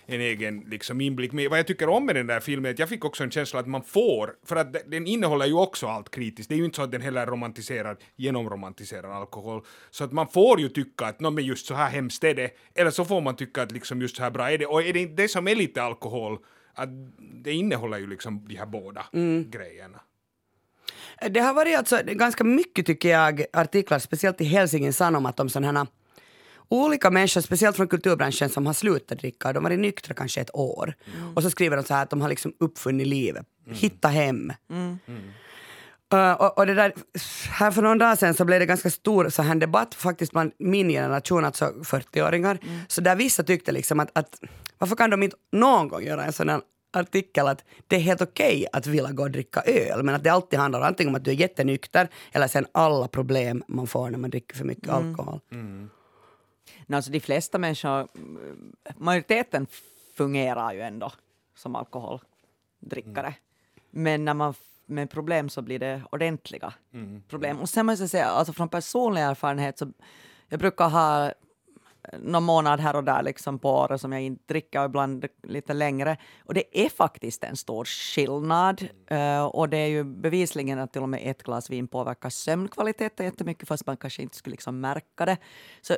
en 0.06 0.22
egen 0.22 0.60
liksom 0.60 1.02
inblick. 1.02 1.32
Men 1.32 1.50
vad 1.50 1.60
jag 1.60 1.68
tycker 1.68 1.90
om 1.90 2.06
med 2.06 2.16
den 2.16 2.28
där 2.28 2.40
filmen 2.40 2.66
är 2.70 2.74
att 2.74 2.80
jag 2.80 2.90
fick 2.90 3.06
också 3.06 3.24
en 3.24 3.32
känsla 3.32 3.60
att 3.60 3.68
man 3.68 3.84
får, 3.84 4.36
för 4.46 4.56
att 4.56 4.74
de- 4.74 4.80
den 4.88 5.08
innehåller 5.08 5.46
ju 5.46 5.54
också 5.54 5.88
allt 5.88 6.12
kritiskt. 6.12 6.50
Det 6.50 6.56
är 6.56 6.58
ju 6.58 6.66
inte 6.66 6.76
så 6.76 6.82
att 6.82 6.92
den 6.92 7.02
heller 7.02 7.26
romantiserar, 7.26 7.98
genomromantiserar 8.16 9.10
alkohol. 9.10 9.62
Så 9.92 10.04
att 10.04 10.12
man 10.12 10.28
får 10.28 10.60
ju 10.60 10.70
tycka 10.70 11.06
att 11.06 11.20
"Nå, 11.20 11.30
men 11.32 11.46
just 11.46 11.66
så 11.66 11.74
här 11.74 11.90
hemskt 11.90 12.24
är 12.24 12.34
det. 12.36 12.52
Eller 12.76 12.92
så 12.92 13.06
får 13.06 13.22
man 13.22 13.36
tycka 13.36 13.62
att 13.62 13.72
liksom 13.72 14.02
just 14.02 14.16
så 14.16 14.24
här 14.24 14.32
bra 14.32 14.52
är 14.52 14.58
det. 14.58 14.66
Och 14.66 14.84
är 14.84 14.94
det 14.94 15.06
det 15.06 15.28
som 15.28 15.48
är 15.48 15.56
lite 15.56 15.84
alkohol, 15.84 16.38
att 16.74 16.90
det 17.44 17.52
innehåller 17.54 17.98
ju 17.98 18.08
liksom 18.08 18.46
de 18.48 18.56
här 18.56 18.66
båda 18.66 19.06
grejerna. 19.50 20.02
Det 21.30 21.40
har 21.40 21.54
varit 21.54 21.78
alltså 21.78 22.00
ganska 22.06 22.44
mycket, 22.44 22.86
tycker 22.86 23.10
jag, 23.10 23.46
artiklar, 23.54 24.00
speciellt 24.00 24.42
i 24.42 24.44
Helsingin 24.44 24.94
Sanomat 24.94 25.40
om 25.40 25.50
sådana 25.50 25.80
här 25.80 25.88
olika 26.70 27.10
människor, 27.12 27.42
speciellt 27.42 27.76
från 27.76 27.88
kulturbranschen, 27.88 28.50
som 28.50 28.66
har 28.66 28.74
slutat 28.74 29.20
dricka. 29.20 29.54
De 29.54 29.64
har 29.64 29.72
varit 29.72 29.80
nyktra 29.80 30.14
kanske 30.14 30.42
ett 30.42 30.56
år. 30.56 30.94
Och 31.36 31.44
så 31.44 31.50
skriver 31.50 31.78
de 31.78 31.84
så 31.84 31.94
här 31.94 32.04
att 32.04 32.10
de 32.10 32.22
har 32.22 32.30
liksom 32.30 32.54
uppfunnit 32.60 33.08
livet, 33.08 33.46
hitta 33.72 34.08
hem. 34.08 34.54
Uh, 36.14 36.32
och, 36.32 36.58
och 36.58 36.66
det 36.66 36.74
där, 36.74 36.94
här 37.50 37.72
för 37.72 37.82
någon 37.82 37.98
dag 37.98 38.18
sedan 38.18 38.34
så 38.34 38.46
blev 38.46 38.60
det 38.60 38.66
ganska 38.66 38.90
stor 38.90 39.30
så 39.30 39.42
här 39.42 39.56
debatt 39.56 39.96
faktiskt 39.96 40.32
bland 40.32 40.52
min 40.60 40.90
generation, 40.90 41.46
alltså 41.46 41.66
40-åringar. 41.66 42.60
Mm. 42.64 42.80
Så 42.88 43.02
där 43.02 43.16
vissa 43.16 43.44
tyckte 43.44 43.72
liksom 43.72 44.00
att, 44.00 44.10
att 44.14 44.40
varför 44.78 44.96
kan 44.96 45.10
de 45.10 45.24
inte 45.24 45.38
någon 45.52 45.88
gång 45.88 46.04
göra 46.04 46.26
en 46.26 46.34
sån 46.34 46.50
här 46.50 46.62
artikel 46.94 47.48
att 47.48 47.64
det 47.88 47.96
är 47.96 48.00
helt 48.00 48.22
okej 48.22 48.66
att 48.74 48.88
vilja 48.88 49.12
gå 49.12 49.24
och 49.24 49.32
dricka 49.32 49.62
öl 49.62 50.04
men 50.04 50.16
att 50.16 50.24
det 50.24 50.30
alltid 50.30 50.60
handlar 50.60 50.82
antingen 50.82 51.10
om 51.10 51.16
att 51.16 51.26
du 51.26 51.32
är 51.32 51.36
jättenykter 51.36 52.10
eller 52.32 52.48
sen 52.48 52.66
alla 52.72 53.08
problem 53.08 53.64
man 53.68 53.88
får 53.88 54.10
när 54.10 54.18
man 54.18 54.30
dricker 54.30 54.56
för 54.56 54.66
mycket 54.66 54.90
Mm. 54.90 55.10
alkohol. 55.10 55.40
Nej, 56.86 56.96
alltså 56.96 57.12
de 57.12 57.20
flesta 57.20 57.58
människor, 57.58 58.08
majoriteten 58.96 59.68
fungerar 60.16 60.74
ju 60.74 60.82
ändå 60.82 61.12
som 61.56 61.76
alkoholdrickare. 61.76 63.34
Men 63.92 64.26
när 64.26 64.34
man 64.34 64.54
med 64.86 65.10
problem 65.10 65.50
så 65.50 65.62
blir 65.62 65.80
det 65.80 66.02
ordentliga 66.12 66.74
problem. 67.30 67.60
Och 67.60 67.70
sen 67.70 67.86
måste 67.86 68.04
jag 68.04 68.10
säga, 68.10 68.26
alltså 68.26 68.54
från 68.54 68.70
personlig 68.70 69.22
erfarenhet 69.22 69.78
så 69.78 69.92
jag 70.50 70.60
brukar 70.60 70.90
ha 70.90 71.32
någon 72.20 72.44
månad 72.44 72.80
här 72.80 72.96
och 72.96 73.04
där 73.04 73.24
liksom 73.24 73.60
på 73.60 73.70
året 73.70 74.02
som 74.02 74.12
jag 74.12 74.22
inte 74.22 74.44
dricker 74.54 74.80
och 74.80 74.86
ibland 74.86 75.26
lite 75.44 75.74
längre. 75.74 76.18
Och 76.40 76.54
det 76.54 76.86
är 76.86 76.90
faktiskt 76.90 77.44
en 77.44 77.56
stor 77.56 77.86
skillnad. 77.86 78.88
Eh, 79.08 79.46
och 79.46 79.70
det 79.70 79.78
är 79.78 79.88
ju 79.88 80.04
bevisligen 80.04 80.80
att 80.80 80.94
till 80.94 81.02
och 81.02 81.10
med 81.10 81.22
ett 81.24 81.44
glas 81.44 81.70
vin 81.70 81.88
påverkar 81.88 82.30
sömnkvaliteten 82.30 83.26
jättemycket 83.26 83.68
fast 83.68 83.86
man 83.86 83.98
kanske 83.98 84.22
inte 84.22 84.38
skulle 84.38 84.52
liksom 84.52 84.80
märka 84.80 85.26
det. 85.26 85.38
Så 85.82 85.94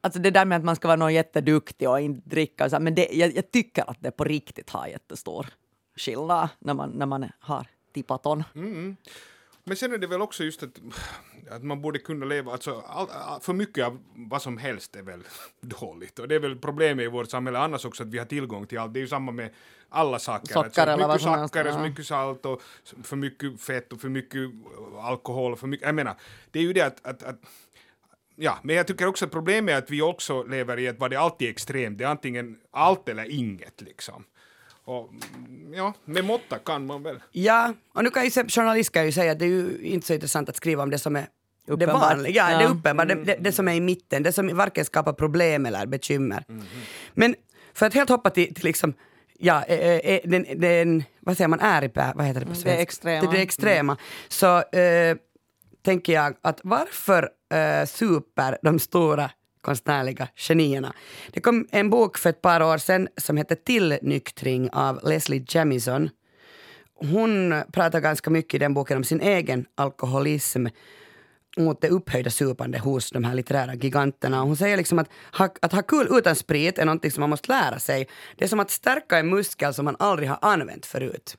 Alltså 0.00 0.20
det 0.20 0.30
där 0.30 0.44
med 0.44 0.58
att 0.58 0.64
man 0.64 0.76
ska 0.76 0.88
vara 0.88 0.96
någon 0.96 1.14
jätteduktig 1.14 1.88
och 1.88 2.00
inte 2.00 2.28
dricka, 2.28 2.64
och 2.64 2.70
så, 2.70 2.80
men 2.80 2.94
det, 2.94 3.08
jag, 3.12 3.36
jag 3.36 3.50
tycker 3.50 3.90
att 3.90 3.96
det 4.00 4.10
på 4.10 4.24
riktigt 4.24 4.70
har 4.70 4.86
jättestor 4.86 5.46
skillnad 5.96 6.48
när 6.58 6.74
man, 6.74 6.90
när 6.90 7.06
man 7.06 7.30
har 7.40 7.66
tippat 7.94 8.26
on. 8.26 8.44
Men 9.64 9.76
sen 9.76 9.92
är 9.92 9.98
det 9.98 10.06
väl 10.06 10.22
också 10.22 10.44
just 10.44 10.62
att, 10.62 10.80
att 11.50 11.62
man 11.62 11.82
borde 11.82 11.98
kunna 11.98 12.26
leva, 12.26 12.52
alltså 12.52 12.82
all, 12.86 13.10
all, 13.10 13.40
för 13.40 13.52
mycket 13.52 13.86
av 13.86 13.98
vad 14.14 14.42
som 14.42 14.58
helst 14.58 14.96
är 14.96 15.02
väl 15.02 15.22
dåligt. 15.60 16.18
Och 16.18 16.28
det 16.28 16.34
är 16.34 16.40
väl 16.40 16.56
problemet 16.56 17.04
i 17.04 17.08
vårt 17.08 17.30
samhälle 17.30 17.58
annars 17.58 17.84
också 17.84 18.02
att 18.02 18.08
vi 18.08 18.18
har 18.18 18.26
tillgång 18.26 18.66
till 18.66 18.78
allt. 18.78 18.94
Det 18.94 18.98
är 18.98 19.02
ju 19.02 19.08
samma 19.08 19.32
med 19.32 19.50
alla 19.88 20.18
saker. 20.18 20.54
Socker 20.54 20.86
alltså, 20.86 21.08
mycket 21.08 21.22
socker, 21.22 21.64
ja. 21.64 21.72
så 21.72 21.78
mycket 21.78 22.06
salt 22.06 22.46
och 22.46 22.62
för 23.02 23.16
mycket 23.16 23.60
fett 23.60 23.92
och 23.92 24.00
för 24.00 24.08
mycket 24.08 24.50
alkohol. 25.00 25.56
För 25.56 25.66
mycket, 25.66 25.86
jag 25.86 25.94
menar, 25.94 26.14
det 26.50 26.58
är 26.58 26.62
ju 26.62 26.72
det 26.72 26.82
att, 26.82 27.06
att, 27.06 27.22
att 27.22 27.40
Ja, 28.42 28.58
men 28.62 28.76
jag 28.76 28.86
tycker 28.86 29.06
också 29.06 29.24
att 29.24 29.30
problemet 29.30 29.74
är 29.74 29.78
att 29.78 29.90
vi 29.90 30.02
också 30.02 30.42
lever 30.42 30.78
i 30.78 30.86
ett, 30.86 30.96
vad 30.98 31.10
det 31.10 31.16
alltid 31.16 31.48
är 31.48 31.52
extremt, 31.52 31.98
det 31.98 32.04
är 32.04 32.08
antingen 32.08 32.56
allt 32.72 33.08
eller 33.08 33.30
inget 33.30 33.80
liksom. 33.80 34.24
Och 34.84 35.10
mm, 35.10 35.74
ja, 35.74 35.92
med 36.04 36.24
måtta 36.24 36.58
kan 36.58 36.86
man 36.86 37.02
väl. 37.02 37.18
Ja, 37.32 37.74
och 37.94 38.04
nu 38.04 38.10
kan 38.10 38.24
ju 38.24 38.30
se, 38.30 38.44
journalist 38.48 38.92
kan 38.92 39.04
ju 39.06 39.12
säga 39.12 39.32
att 39.32 39.38
det 39.38 39.44
är 39.44 39.48
ju 39.48 39.78
inte 39.82 40.06
så 40.06 40.14
intressant 40.14 40.48
att 40.48 40.56
skriva 40.56 40.82
om 40.82 40.90
det 40.90 40.98
som 40.98 41.16
är 41.16 41.26
det 41.78 41.86
vanliga, 41.86 42.32
ja, 42.50 42.58
det 42.58 42.64
är 42.64 42.68
Ja. 42.68 42.74
uppenbart, 42.74 43.08
det, 43.08 43.14
det, 43.14 43.36
det 43.40 43.52
som 43.52 43.68
är 43.68 43.74
i 43.74 43.80
mitten, 43.80 44.22
det 44.22 44.32
som 44.32 44.56
varken 44.56 44.84
skapar 44.84 45.12
problem 45.12 45.66
eller 45.66 45.86
bekymmer. 45.86 46.44
Men 47.14 47.34
för 47.74 47.86
att 47.86 47.94
helt 47.94 48.08
hoppa 48.10 48.30
till, 48.30 48.54
till 48.54 48.64
liksom, 48.64 48.94
ja, 49.38 49.64
eh, 49.64 49.78
eh, 49.96 50.20
den, 50.24 50.46
den, 50.56 51.04
vad 51.20 51.36
säger 51.36 51.48
man, 51.48 51.60
ääripää, 51.60 52.12
vad 52.16 52.26
heter 52.26 52.40
det 52.40 52.46
på 52.46 52.52
Det 52.52 52.58
svenska? 52.58 52.82
extrema. 52.82 53.30
Det, 53.30 53.36
det 53.36 53.42
extrema. 53.42 53.96
Så 54.28 54.56
eh, 54.56 55.16
tänker 55.82 56.12
jag 56.12 56.34
att 56.42 56.60
varför 56.64 57.30
eh, 57.54 57.86
super 57.86 58.58
de 58.62 58.78
stora 58.78 59.30
konstnärliga 59.60 60.28
genierna? 60.36 60.92
Det 61.30 61.40
kom 61.40 61.68
en 61.70 61.90
bok 61.90 62.18
för 62.18 62.30
ett 62.30 62.42
par 62.42 62.62
år 62.62 62.78
sedan 62.78 63.08
som 63.16 63.36
hette 63.36 63.56
Tillnyktring 63.56 64.70
av 64.72 65.00
Leslie 65.02 65.44
Jamison. 65.48 66.10
Hon 66.94 67.62
pratar 67.72 68.00
ganska 68.00 68.30
mycket 68.30 68.54
i 68.54 68.58
den 68.58 68.74
boken 68.74 68.96
om 68.96 69.04
sin 69.04 69.20
egen 69.20 69.66
alkoholism 69.74 70.66
mot 71.56 71.80
det 71.80 71.88
upphöjda 71.88 72.30
supande 72.30 72.78
hos 72.78 73.10
de 73.10 73.24
här 73.24 73.34
litterära 73.34 73.74
giganterna. 73.74 74.40
Hon 74.40 74.56
säger 74.56 74.76
liksom 74.76 74.98
att 74.98 75.08
ha, 75.38 75.48
att 75.62 75.72
ha 75.72 75.82
kul 75.82 76.08
utan 76.10 76.36
sprit 76.36 76.78
är 76.78 76.84
någonting 76.84 77.10
som 77.10 77.20
man 77.20 77.30
måste 77.30 77.52
lära 77.52 77.78
sig. 77.78 78.08
Det 78.36 78.44
är 78.44 78.48
som 78.48 78.60
att 78.60 78.70
stärka 78.70 79.18
en 79.18 79.28
muskel 79.28 79.74
som 79.74 79.84
man 79.84 79.96
aldrig 79.98 80.28
har 80.28 80.38
använt 80.42 80.86
förut. 80.86 81.36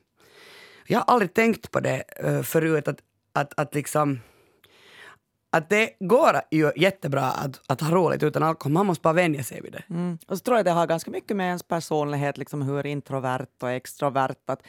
Jag 0.86 0.98
har 0.98 1.14
aldrig 1.14 1.34
tänkt 1.34 1.70
på 1.70 1.80
det 1.80 2.02
eh, 2.16 2.42
förut, 2.42 2.88
att, 2.88 2.98
att, 3.32 3.58
att 3.60 3.74
liksom 3.74 4.20
att 5.56 5.68
det 5.68 5.90
går 6.00 6.40
ju 6.50 6.72
jättebra 6.76 7.24
att, 7.24 7.60
att 7.66 7.80
ha 7.80 7.90
roligt 7.90 8.22
utan 8.22 8.42
alkohol, 8.42 8.72
man 8.72 8.86
måste 8.86 9.02
bara 9.02 9.12
vänja 9.12 9.42
sig 9.42 9.60
vid 9.60 9.72
det. 9.72 9.82
Mm. 9.90 10.18
Och 10.26 10.38
så 10.38 10.42
tror 10.44 10.56
jag 10.56 10.64
det 10.66 10.70
har 10.70 10.86
ganska 10.86 11.10
mycket 11.10 11.36
med 11.36 11.46
ens 11.46 11.62
personlighet, 11.62 12.38
liksom 12.38 12.62
hur 12.62 12.86
introvert 12.86 13.46
och 13.62 13.70
extrovert. 13.70 14.36
Att 14.46 14.62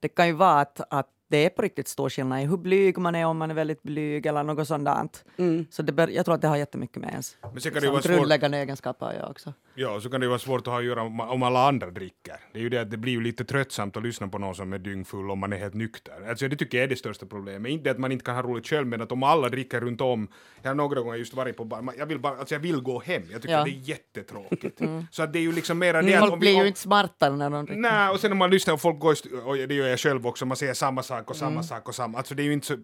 det 0.00 0.08
kan 0.08 0.26
ju 0.26 0.32
vara 0.32 0.60
att, 0.60 0.80
att 0.90 1.08
det 1.30 1.44
är 1.44 1.50
på 1.50 1.62
riktigt 1.62 1.88
stor 1.88 2.08
skillnad 2.10 2.42
i 2.42 2.44
hur 2.44 2.56
blyg 2.56 2.98
man 2.98 3.14
är, 3.14 3.24
om 3.26 3.38
man 3.38 3.50
är 3.50 3.54
väldigt 3.54 3.82
blyg 3.82 4.26
eller 4.26 4.42
något 4.42 4.68
sådant. 4.68 5.24
Så 5.70 5.82
det 5.82 5.92
bör, 5.92 6.08
jag 6.08 6.24
tror 6.24 6.34
att 6.34 6.42
det 6.42 6.48
har 6.48 6.56
jättemycket 6.56 6.96
med 6.96 7.10
ens 7.10 7.36
Men 7.52 7.60
sen 7.60 7.72
kan 7.72 7.82
det 7.82 7.90
vara 7.90 8.02
svårt. 8.02 8.12
grundläggande 8.16 8.58
egenskaper 8.58 9.06
att 9.06 9.14
göra 9.14 9.28
också. 9.28 9.52
Ja, 9.74 10.00
så 10.00 10.10
kan 10.10 10.20
det 10.20 10.24
ju 10.24 10.28
vara 10.28 10.38
svårt 10.38 10.60
att 10.60 10.66
ha 10.66 10.78
att 10.78 10.84
göra 10.84 11.02
om, 11.02 11.42
alla 11.42 11.68
andra 11.68 11.90
dricker. 11.90 12.36
Det 12.52 12.58
är 12.58 12.62
ju 12.62 12.68
det 12.68 12.80
att 12.80 12.90
det 12.90 12.96
blir 12.96 13.12
ju 13.12 13.20
lite 13.20 13.44
tröttsamt 13.44 13.96
att 13.96 14.02
lyssna 14.02 14.28
på 14.28 14.38
någon 14.38 14.54
som 14.54 14.72
är 14.72 14.78
dyngfull 14.78 15.30
om 15.30 15.38
man 15.38 15.52
är 15.52 15.56
helt 15.56 15.74
nykter. 15.74 16.28
Alltså 16.28 16.48
det 16.48 16.56
tycker 16.56 16.78
jag 16.78 16.84
är 16.84 16.88
det 16.88 16.96
största 16.96 17.26
problemet. 17.26 17.70
Inte 17.72 17.90
att 17.90 17.98
man 17.98 18.12
inte 18.12 18.24
kan 18.24 18.34
ha 18.34 18.42
roligt 18.42 18.66
själv, 18.66 18.86
men 18.86 19.00
att 19.00 19.12
om 19.12 19.22
alla 19.22 19.48
dricker 19.48 19.80
runt 19.80 20.00
om. 20.00 20.28
Jag 20.62 20.70
har 20.70 20.74
några 20.74 21.00
gånger 21.00 21.18
just 21.18 21.34
varit 21.34 21.56
på 21.56 21.64
bar, 21.64 21.84
jag 21.98 22.06
vill 22.06 22.18
bara, 22.18 22.36
alltså 22.38 22.54
jag 22.54 22.60
vill 22.60 22.80
gå 22.80 23.00
hem. 23.00 23.22
Jag 23.32 23.42
tycker 23.42 23.54
Ja. 23.54 23.64
det 23.64 23.70
är 23.70 23.88
jättetråkigt. 23.88 24.80
Så 25.10 25.22
att 25.22 25.32
det 25.32 25.38
är 25.38 25.42
ju 25.42 25.52
liksom 25.52 25.78
mera 25.78 26.02
det 26.02 26.14
att 26.14 26.28
Folk 26.28 26.40
blir 26.40 26.50
vi... 26.52 26.58
ju 26.60 26.66
inte 26.66 26.80
smartare 26.80 27.36
när 27.36 27.50
de 27.50 27.64
dricker. 27.66 27.80
Nej, 27.80 28.10
och 28.10 28.20
sen 28.20 28.32
om 28.32 28.38
man 28.38 28.50
lyssnar 28.50 28.74
och 28.74 28.80
folk 28.80 28.98
går, 28.98 29.14
och 29.44 29.56
det 29.56 29.74
gör 29.74 29.88
jag 29.88 29.98
själv 29.98 30.26
också, 30.26 30.46
man 30.46 30.56
säger 30.56 30.74
samma 30.74 31.02
sak 31.02 31.19
och 31.26 31.36
samma 31.36 31.62
sak 31.62 31.88
och 31.88 31.94
samma. 31.94 32.18
Alltså 32.18 32.34
det 32.34 32.42
är 32.42 32.44
ju 32.44 32.52
inte 32.52 32.66
så... 32.66 32.76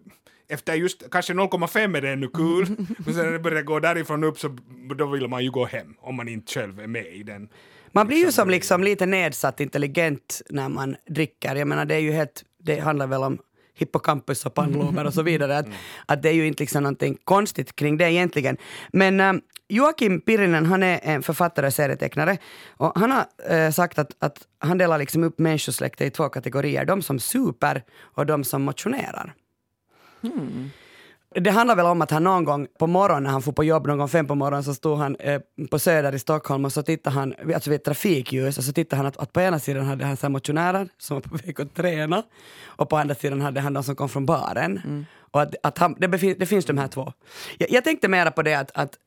Efter 0.49 0.73
just 0.73 1.09
kanske 1.11 1.33
0,5 1.33 1.97
är 1.97 2.01
det 2.01 2.09
ännu 2.09 2.27
kul, 2.27 2.67
men 2.97 3.13
sen 3.13 3.25
när 3.25 3.31
det 3.31 3.39
börjar 3.39 3.61
gå 3.61 3.79
därifrån 3.79 4.23
upp 4.23 4.39
så 4.39 4.57
då 4.95 5.05
vill 5.05 5.27
man 5.27 5.43
ju 5.43 5.51
gå 5.51 5.65
hem 5.65 5.95
om 5.99 6.15
man 6.15 6.27
inte 6.27 6.53
själv 6.53 6.79
är 6.79 6.87
med 6.87 7.05
i 7.05 7.23
den. 7.23 7.49
Man 7.91 8.07
blir 8.07 8.17
ju 8.17 8.31
som 8.31 8.49
liksom 8.49 8.83
lite 8.83 9.05
nedsatt 9.05 9.59
intelligent 9.59 10.41
när 10.49 10.69
man 10.69 10.95
dricker. 11.09 11.55
Jag 11.55 11.67
menar 11.67 11.85
det 11.85 11.95
är 11.95 11.99
ju 11.99 12.11
helt, 12.11 12.43
det 12.57 12.79
handlar 12.79 13.07
väl 13.07 13.23
om 13.23 13.39
hippocampus 13.77 14.45
och 14.45 14.53
pannlober 14.53 15.05
och 15.05 15.13
så 15.13 15.21
vidare. 15.31 15.57
Att, 15.57 15.67
att 16.05 16.21
det 16.21 16.29
är 16.29 16.33
ju 16.33 16.47
inte 16.47 16.63
liksom 16.63 16.83
någonting 16.83 17.17
konstigt 17.23 17.75
kring 17.75 17.97
det 17.97 18.11
egentligen. 18.11 18.57
Men 18.91 19.19
äh, 19.19 19.33
Joakim 19.69 20.21
Pirinen, 20.21 20.65
han 20.65 20.83
är 20.83 20.99
en 21.03 21.23
författare 21.23 21.67
och 21.67 21.73
serietecknare 21.73 22.37
och 22.69 22.99
han 22.99 23.11
har 23.11 23.55
äh, 23.55 23.71
sagt 23.71 23.99
att, 23.99 24.11
att 24.19 24.47
han 24.59 24.77
delar 24.77 24.97
liksom 24.97 25.23
upp 25.23 25.39
människosläktet 25.39 26.07
i 26.07 26.09
två 26.09 26.29
kategorier. 26.29 26.85
De 26.85 27.01
som 27.01 27.19
super 27.19 27.83
och 27.99 28.25
de 28.25 28.43
som 28.43 28.61
motionerar. 28.61 29.33
Det 31.35 31.49
handlar 31.49 31.75
väl 31.75 31.85
om 31.85 32.01
att 32.01 32.11
han 32.11 32.23
någon 32.23 32.43
gång 32.43 32.67
på 32.79 32.87
morgonen 32.87 33.23
när 33.23 33.29
han 33.29 33.41
får 33.41 33.51
på 33.51 33.63
jobb, 33.63 33.87
någon 33.87 33.97
gång 33.97 34.07
fem 34.07 34.27
på 34.27 34.35
morgonen, 34.35 34.63
så 34.63 34.73
stod 34.73 34.97
han 34.97 35.15
eh, 35.15 35.41
på 35.71 35.79
Söder 35.79 36.15
i 36.15 36.19
Stockholm 36.19 36.65
och 36.65 36.73
så 36.73 36.83
tittade 36.83 37.15
han, 37.15 37.33
alltså 37.53 37.69
vid 37.69 37.79
ett 37.79 37.85
trafikljus, 37.85 38.57
och 38.57 38.63
så 38.63 38.73
tittade 38.73 38.97
han 38.97 39.05
att, 39.05 39.17
att 39.17 39.33
på 39.33 39.41
ena 39.41 39.59
sidan 39.59 39.85
hade 39.85 40.05
han 40.05 40.17
så 40.17 40.29
motionärer 40.29 40.89
som 40.97 41.15
var 41.15 41.21
på 41.21 41.37
väg 41.45 41.61
att 41.61 41.75
träna 41.75 42.23
och 42.65 42.89
på 42.89 42.97
andra 42.97 43.15
sidan 43.15 43.41
hade 43.41 43.59
han 43.59 43.73
de 43.73 43.83
som 43.83 43.95
kom 43.95 44.09
från 44.09 44.25
baren. 44.25 45.05
Och 45.31 45.41
att, 45.41 45.55
att 45.63 45.77
han, 45.77 45.95
det, 45.99 46.07
befin, 46.07 46.35
det 46.39 46.45
finns 46.45 46.65
de 46.65 46.77
här 46.77 46.87
två. 46.87 47.13
Jag, 47.57 47.71
jag 47.71 47.83
tänkte 47.83 48.07
mera 48.07 48.31
på 48.31 48.41
det 48.41 48.53
att, 48.53 48.71
att 48.73 48.97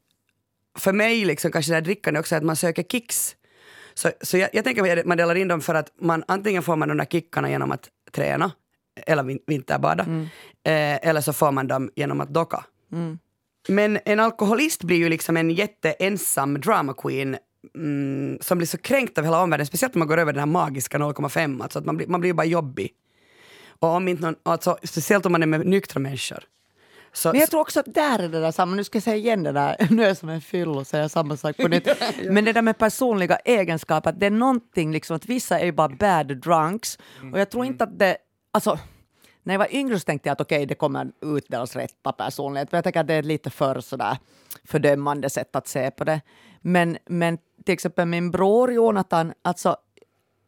för 0.78 0.92
mig 0.92 1.24
liksom 1.24 1.52
kanske 1.52 1.72
det 1.72 1.76
här 1.76 1.82
drickande 1.82 2.20
också 2.20 2.36
att 2.36 2.42
man 2.42 2.56
söker 2.56 2.82
kicks. 2.82 3.36
Så, 3.94 4.10
så 4.20 4.38
jag, 4.38 4.50
jag 4.52 4.64
tänker 4.64 4.98
att 4.98 5.06
man 5.06 5.16
delar 5.16 5.34
in 5.34 5.48
dem 5.48 5.60
för 5.60 5.74
att 5.74 5.92
man 6.00 6.24
antingen 6.28 6.62
får 6.62 6.76
man 6.76 6.88
de 6.88 6.98
där 6.98 7.04
kickarna 7.04 7.50
genom 7.50 7.72
att 7.72 7.88
träna 8.12 8.50
eller 9.06 9.22
vin, 9.22 9.38
vinterbada 9.46 10.02
eh, 10.64 11.08
eller 11.08 11.20
så 11.20 11.32
får 11.32 11.52
man 11.52 11.66
dem 11.66 11.90
genom 11.96 12.20
att 12.20 12.28
docka. 12.28 12.64
Men 13.68 13.98
en 14.04 14.20
alkoholist 14.20 14.84
blir 14.84 14.96
ju 14.96 15.08
liksom 15.08 15.36
en 15.36 15.50
jätteensam 15.50 16.60
drama 16.60 16.94
queen 16.94 17.36
mm, 17.74 18.38
som 18.40 18.58
blir 18.58 18.68
så 18.68 18.78
kränkt 18.78 19.18
av 19.18 19.24
hela 19.24 19.42
omvärlden, 19.42 19.66
speciellt 19.66 19.94
om 19.94 19.98
man 19.98 20.08
går 20.08 20.18
över 20.18 20.32
den 20.32 20.40
här 20.40 20.46
magiska 20.46 20.98
0,5, 20.98 21.62
alltså 21.62 21.78
att 21.78 21.84
man 21.84 21.96
blir, 21.96 22.06
man 22.06 22.20
blir 22.20 22.32
bara 22.32 22.46
jobbig. 22.46 22.90
Och 23.78 23.88
om 23.88 24.08
inte 24.08 24.22
någon, 24.22 24.36
alltså, 24.42 24.78
speciellt 24.82 25.26
om 25.26 25.32
man 25.32 25.42
är 25.42 25.46
med 25.46 25.66
nyktra 25.66 26.00
människor. 26.00 26.44
Så, 27.12 27.32
Men 27.32 27.40
jag 27.40 27.50
tror 27.50 27.60
också 27.60 27.80
att 27.80 27.94
där 27.94 28.18
är 28.18 28.28
det 28.28 28.40
där 28.40 28.52
samma, 28.52 28.76
nu 28.76 28.84
ska 28.84 28.96
jag 28.96 29.02
säga 29.02 29.16
igen 29.16 29.42
det 29.42 29.52
där, 29.52 29.76
nu 29.90 30.02
är 30.02 30.08
jag 30.08 30.16
som 30.16 30.28
en 30.28 30.40
fyll 30.40 30.68
och 30.68 30.86
säger 30.86 31.08
samma 31.08 31.36
sak 31.36 31.56
på 31.56 31.68
nytt. 31.68 31.88
Men 32.30 32.44
det 32.44 32.52
där 32.52 32.62
med 32.62 32.78
personliga 32.78 33.36
egenskaper, 33.36 34.10
att 34.10 34.20
det 34.20 34.26
är 34.26 34.30
någonting 34.30 34.92
liksom 34.92 35.16
att 35.16 35.26
vissa 35.26 35.60
är 35.60 35.64
ju 35.64 35.72
bara 35.72 35.88
bad 35.88 36.36
drunks 36.36 36.98
och 37.32 37.40
jag 37.40 37.50
tror 37.50 37.64
inte 37.64 37.84
att 37.84 37.98
det, 37.98 38.16
alltså 38.50 38.78
när 39.42 39.54
jag 39.54 39.58
var 39.58 39.74
yngre 39.74 39.98
så 39.98 40.04
tänkte 40.04 40.28
jag 40.28 40.32
att 40.32 40.40
okej, 40.40 40.66
det 40.66 40.74
kommer 40.74 41.12
utdelas 41.20 41.76
rätta 41.76 42.12
personlighet. 42.12 42.70
För 42.70 42.76
jag 42.76 42.84
tänker 42.84 43.00
att 43.00 43.06
det 43.06 43.14
är 43.14 43.18
ett 43.18 43.24
lite 43.24 43.50
för 43.50 43.80
sådär 43.80 44.18
fördömande 44.64 45.30
sätt 45.30 45.56
att 45.56 45.68
se 45.68 45.90
på 45.90 46.04
det. 46.04 46.20
Men, 46.60 46.98
men 47.06 47.38
till 47.64 47.72
exempel 47.72 48.06
min 48.06 48.30
bror 48.30 48.72
Jonathan, 48.72 49.32
alltså 49.42 49.76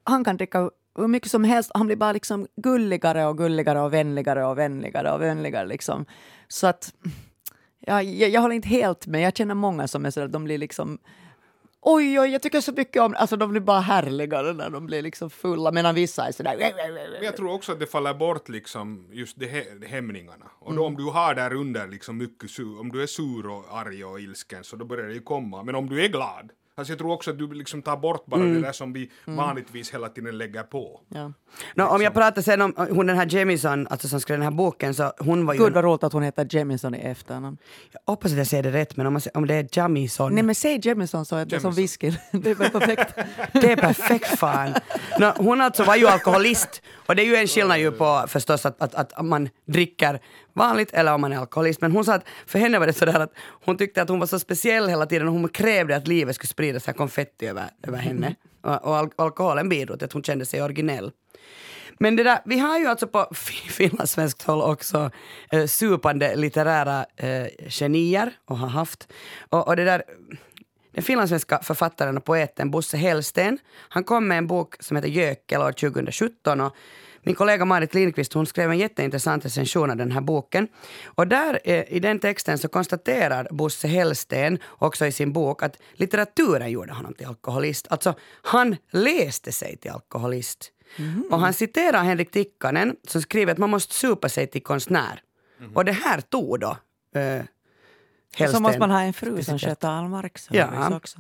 han 0.05 0.25
kan 0.25 0.37
dricka 0.37 0.71
hur 0.99 1.09
mycket 1.09 1.31
som 1.31 1.45
helst. 1.45 1.71
Han 1.75 1.87
blir 1.87 1.97
bara 1.97 2.13
liksom 2.13 2.47
gulligare 2.57 3.27
och 3.27 3.39
gulligare 3.39 3.81
och 3.81 3.93
vänligare 3.93 4.47
och 4.47 4.59
vänligare 4.59 5.13
och 5.13 5.23
vänligare. 5.23 5.67
Liksom. 5.67 6.07
Så 6.49 6.67
att, 6.67 6.95
ja, 7.79 8.03
jag, 8.03 8.31
jag 8.31 8.41
håller 8.41 8.55
inte 8.55 8.69
helt 8.69 9.07
med. 9.07 9.21
Jag 9.21 9.37
känner 9.37 9.55
många 9.55 9.89
som 9.89 10.07
är 10.07 10.11
så 10.11 10.21
att 10.21 10.33
de 10.33 10.45
blir 10.45 10.59
liksom 10.59 10.99
Oj, 11.85 12.21
oj, 12.21 12.29
jag 12.29 12.43
tycker 12.43 12.61
så 12.61 12.73
mycket 12.73 13.03
om 13.03 13.15
Alltså 13.19 13.37
de 13.37 13.51
blir 13.51 13.61
bara 13.61 13.81
härligare 13.81 14.53
när 14.53 14.71
de 14.71 14.87
blir 14.87 15.03
liksom 15.03 15.31
fulla 15.31 15.73
medan 15.73 15.95
vissa 15.95 16.27
är 16.29 16.33
sådär... 16.33 16.57
Men 17.15 17.25
jag 17.25 17.37
tror 17.37 17.53
också 17.53 17.73
att 17.73 17.81
det 17.81 17.87
faller 17.87 18.15
bort 18.15 18.49
liksom 18.49 19.07
just 19.13 19.39
de 19.41 19.47
he- 19.47 19.87
hämningarna. 19.87 20.45
Och 20.59 20.67
Mm. 20.71 20.77
då 20.77 20.87
om 20.87 20.97
du 20.97 21.05
har 21.05 21.35
där 21.35 21.55
under 21.55 21.89
liksom 21.89 22.17
mycket 22.19 22.51
sur, 22.51 22.81
om 22.81 22.89
du 22.93 23.03
är 23.03 23.07
sur 23.07 23.47
och 23.47 23.65
arg 23.79 24.05
och 24.05 24.21
ilsken 24.21 24.65
så 24.65 24.77
då 24.77 24.85
börjar 24.85 25.07
det 25.07 25.15
ju 25.15 25.21
komma. 25.23 25.63
Men 25.63 25.75
om 25.75 25.89
du 25.89 26.05
är 26.05 26.09
glad, 26.09 26.51
alltså 26.75 26.93
jag 26.93 26.99
tror 26.99 27.13
också 27.13 27.31
att 27.31 27.39
du 27.39 27.53
liksom 27.55 27.83
tar 27.83 27.97
bort 27.97 28.27
bara 28.27 28.41
Mm. 28.41 28.55
det 28.55 28.61
där 28.61 28.73
som 28.73 28.93
vi 28.93 29.11
vanligtvis 29.25 29.95
hela 29.95 30.09
tiden 30.09 30.39
lägger 30.39 30.63
på. 30.63 31.01
Ja. 31.09 31.33
Nå, 31.75 31.87
om 31.87 32.03
jag 32.03 32.15
pratar 32.15 32.43
sen 32.43 32.63
om 32.63 32.75
hon 32.91 33.07
den 33.07 33.17
här 33.17 33.27
Jamison, 33.35 33.87
alltså 33.91 34.09
som 34.09 34.21
skrev 34.21 34.39
den 34.39 34.45
här 34.45 34.51
boken, 34.51 34.95
så 34.95 35.13
hon 35.19 35.47
var 35.47 35.55
ju... 35.55 35.61
Gud 35.65 35.73
vad 35.73 35.85
roligt 35.85 36.05
att 36.05 36.13
hon 36.13 36.23
heter 36.23 36.47
Jemison 36.51 36.95
i 36.95 36.99
efternamn. 36.99 37.57
Jag 37.93 38.01
hoppas 38.07 38.33
att 38.33 38.39
jag 38.39 38.47
säger 38.47 38.63
det 38.63 38.73
rätt, 38.73 38.97
men 38.97 39.07
om, 39.07 39.13
man, 39.13 39.23
om 39.35 39.47
det 39.47 39.55
är 39.55 39.69
Jamison... 39.73 40.35
Nej 40.35 40.43
men 40.45 40.55
säg 40.55 40.81
Jemison 40.83 41.25
så 41.25 41.37
är 41.37 41.45
det 41.45 41.61
som 41.61 41.71
Jemison. 41.73 41.83
whisky. 41.83 42.13
Det 42.33 42.51
är 42.51 42.55
perfekt. 42.71 43.15
Det 43.53 43.73
är 43.73 43.77
perfekt 43.77 44.39
fan. 44.39 44.75
Nå, 45.19 45.33
hon 45.37 45.61
alltså 45.61 45.85
var 45.85 45.97
ju 45.97 46.07
alkoholist 46.07 46.83
och 47.07 47.17
det 47.17 47.23
är 47.23 47.27
ju 47.27 47.37
en 47.37 47.47
skillnad 47.47 47.79
ju 47.79 47.91
på 47.91 48.25
förstås 48.29 48.67
att, 48.67 48.83
att, 48.83 48.95
att 49.15 49.25
man 49.25 49.49
dricker 49.67 50.21
vanligt 50.55 50.91
eller 50.93 51.15
om 51.15 51.21
man 51.21 51.33
är 51.33 51.39
alkoholist. 51.39 51.81
Men 51.81 51.93
hon 51.93 52.05
sa 52.05 52.15
att 52.15 52.25
för 52.47 52.59
henne 52.59 52.79
var 52.79 52.87
det 52.87 52.93
sådär 52.93 53.21
att 53.21 53.33
hon 53.65 53.79
tyckte 53.79 54.03
att 54.03 54.09
hon 54.09 54.19
var 54.21 54.27
så 54.27 54.39
speciell 54.39 54.89
hela 54.89 55.07
tiden 55.07 55.29
och 55.29 55.35
hon 55.35 55.49
krävde 55.49 55.97
att 55.97 56.09
livet 56.09 56.35
skulle 56.35 56.49
sprida 56.49 56.81
så 56.81 56.87
här 56.87 56.99
konfetti 56.99 57.47
över, 57.47 57.65
över 57.83 57.99
henne. 57.99 58.35
Och, 58.63 58.85
och 58.85 58.97
al- 58.97 59.11
alkoholen 59.17 59.69
bidrog 59.69 59.99
till 59.99 60.05
att 60.07 60.13
hon 60.13 60.23
kände 60.23 60.47
sig 60.47 60.63
originell. 60.63 61.13
Men 61.99 62.17
det 62.17 62.23
där, 62.23 62.39
vi 62.45 62.59
har 62.59 62.79
ju 62.79 62.87
alltså 62.87 63.07
på 63.07 63.29
finlandssvenskt 63.69 64.43
håll 64.43 64.63
också 64.63 65.11
eh, 65.51 65.67
supande 65.67 66.37
litterära 66.37 67.07
eh, 67.17 67.47
genier 67.69 68.33
och 68.45 68.59
har 68.59 68.69
haft. 68.69 69.13
Och, 69.49 69.69
och 69.69 69.77
det 69.77 69.85
där, 69.85 70.03
den 70.95 71.05
finlandssvenska 71.05 71.59
författaren 71.63 72.17
och 72.17 72.25
poeten 72.25 72.71
Bosse 72.71 72.97
Hellsten, 72.97 73.59
han 73.89 74.05
kom 74.05 74.29
med 74.29 74.39
en 74.39 74.47
bok 74.47 74.75
som 74.81 74.97
heter 74.97 75.09
Jökel 75.09 75.61
år 75.61 75.73
2017 75.73 76.61
och 76.61 76.77
min 77.23 77.35
kollega 77.35 77.65
Marit 77.65 77.95
Lindqvist 77.95 78.33
hon 78.33 78.47
skrev 78.47 78.71
en 78.71 78.79
jätteintressant 78.79 79.45
recension 79.45 79.91
av 79.91 79.97
den 79.97 80.13
här 80.13 80.21
boken. 80.21 80.69
Och 81.05 81.27
där 81.29 81.61
eh, 81.65 81.85
i 81.93 82.01
den 82.01 82.19
texten 82.19 82.59
så 82.59 82.69
konstaterar 82.69 83.49
Bosse 83.51 83.89
Hellsten 83.89 84.59
också 84.69 85.07
i 85.07 85.13
sin 85.13 85.33
bok 85.33 85.63
att 85.63 85.77
litteraturen 85.93 86.71
gjorde 86.71 86.93
honom 86.93 87.15
till 87.15 87.27
alkoholist. 87.27 87.87
Alltså 87.91 88.15
han 88.43 88.77
läste 88.91 89.53
sig 89.53 89.77
till 89.77 89.91
alkoholist. 89.91 90.71
Och 91.31 91.39
han 91.41 91.53
citerar 91.53 92.03
Henrik 92.03 92.31
Tikkanen 92.31 92.97
som 93.09 93.23
skriver 93.23 93.53
att 93.53 93.59
man 93.59 93.71
måste 93.71 93.95
supa 93.95 94.29
sig 94.29 94.47
till 94.47 94.63
konstnär. 94.63 95.23
Och 95.75 95.85
det 95.85 95.93
här 95.93 96.21
tog 96.21 96.61
då 96.61 96.71
eh, 97.15 97.43
Så 98.37 98.39
Hellsten. 98.39 98.63
måste 98.63 98.79
man 98.79 98.91
ha 98.91 99.01
en 99.01 99.13
fru 99.13 99.43
som 99.43 99.59
sköter 99.59 99.89
all 99.89 100.09
markservice 100.09 100.57
Ja. 100.91 100.97
också. 100.97 101.19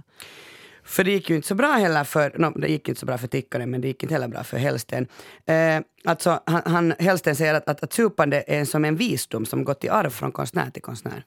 För 0.85 1.05
det 1.05 1.11
gick 1.11 1.31
ju 1.31 1.37
inte 1.37 1.49
så 1.49 1.55
bra 1.55 1.73
heller 1.73 2.05
för, 2.05 2.33
no, 2.38 2.51
det 2.61 2.68
gick 2.68 2.88
inte 2.88 3.01
så 3.01 3.07
bra 3.07 3.18
för 3.18 3.27
Tikkanen 3.27 3.71
men 3.71 3.81
det 3.81 3.88
gick 3.88 4.03
inte 4.03 4.14
heller 4.14 4.29
bra 4.29 4.45
för 4.45 4.57
Hellsten. 4.57 5.07
Eh, 5.47 5.81
alltså 6.05 6.40
han, 6.47 6.62
han, 6.64 6.95
Hellsten 6.99 7.37
säger 7.37 7.55
att, 7.55 7.68
att, 7.68 7.83
att 7.83 7.92
supande 7.92 8.45
är 8.47 8.64
som 8.64 8.85
en 8.85 8.97
visdom 8.97 9.47
som 9.47 9.64
gått 9.64 9.85
i 9.85 9.88
arv 9.88 10.11
från 10.11 10.33
konstnär 10.33 10.71
till 10.71 10.83
konstnär. 10.83 11.25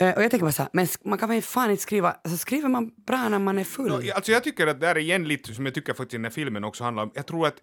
Eh, 0.00 0.14
och 0.16 0.22
jag 0.22 0.30
tänker 0.30 0.44
bara 0.44 0.52
så 0.52 0.62
här, 0.62 0.70
men 0.72 0.86
man 1.04 1.18
kan 1.18 1.28
väl 1.28 1.42
fan 1.42 1.70
inte 1.70 1.82
skriva, 1.82 2.16
alltså 2.24 2.38
skriver 2.38 2.68
man 2.68 2.90
bra 3.06 3.28
när 3.28 3.38
man 3.38 3.58
är 3.58 3.64
full? 3.64 3.88
No, 3.88 4.12
alltså 4.14 4.32
jag 4.32 4.44
tycker 4.44 4.66
att 4.66 4.80
det 4.80 4.86
är 4.86 4.98
igen 4.98 5.28
lite 5.28 5.54
som 5.54 5.66
jag 5.66 5.74
tycker 5.74 5.92
faktiskt 5.92 6.12
den 6.12 6.24
här 6.24 6.30
filmen 6.30 6.64
också 6.64 6.84
handlar 6.84 7.02
om. 7.02 7.10
Jag 7.14 7.26
tror 7.26 7.46
att 7.46 7.56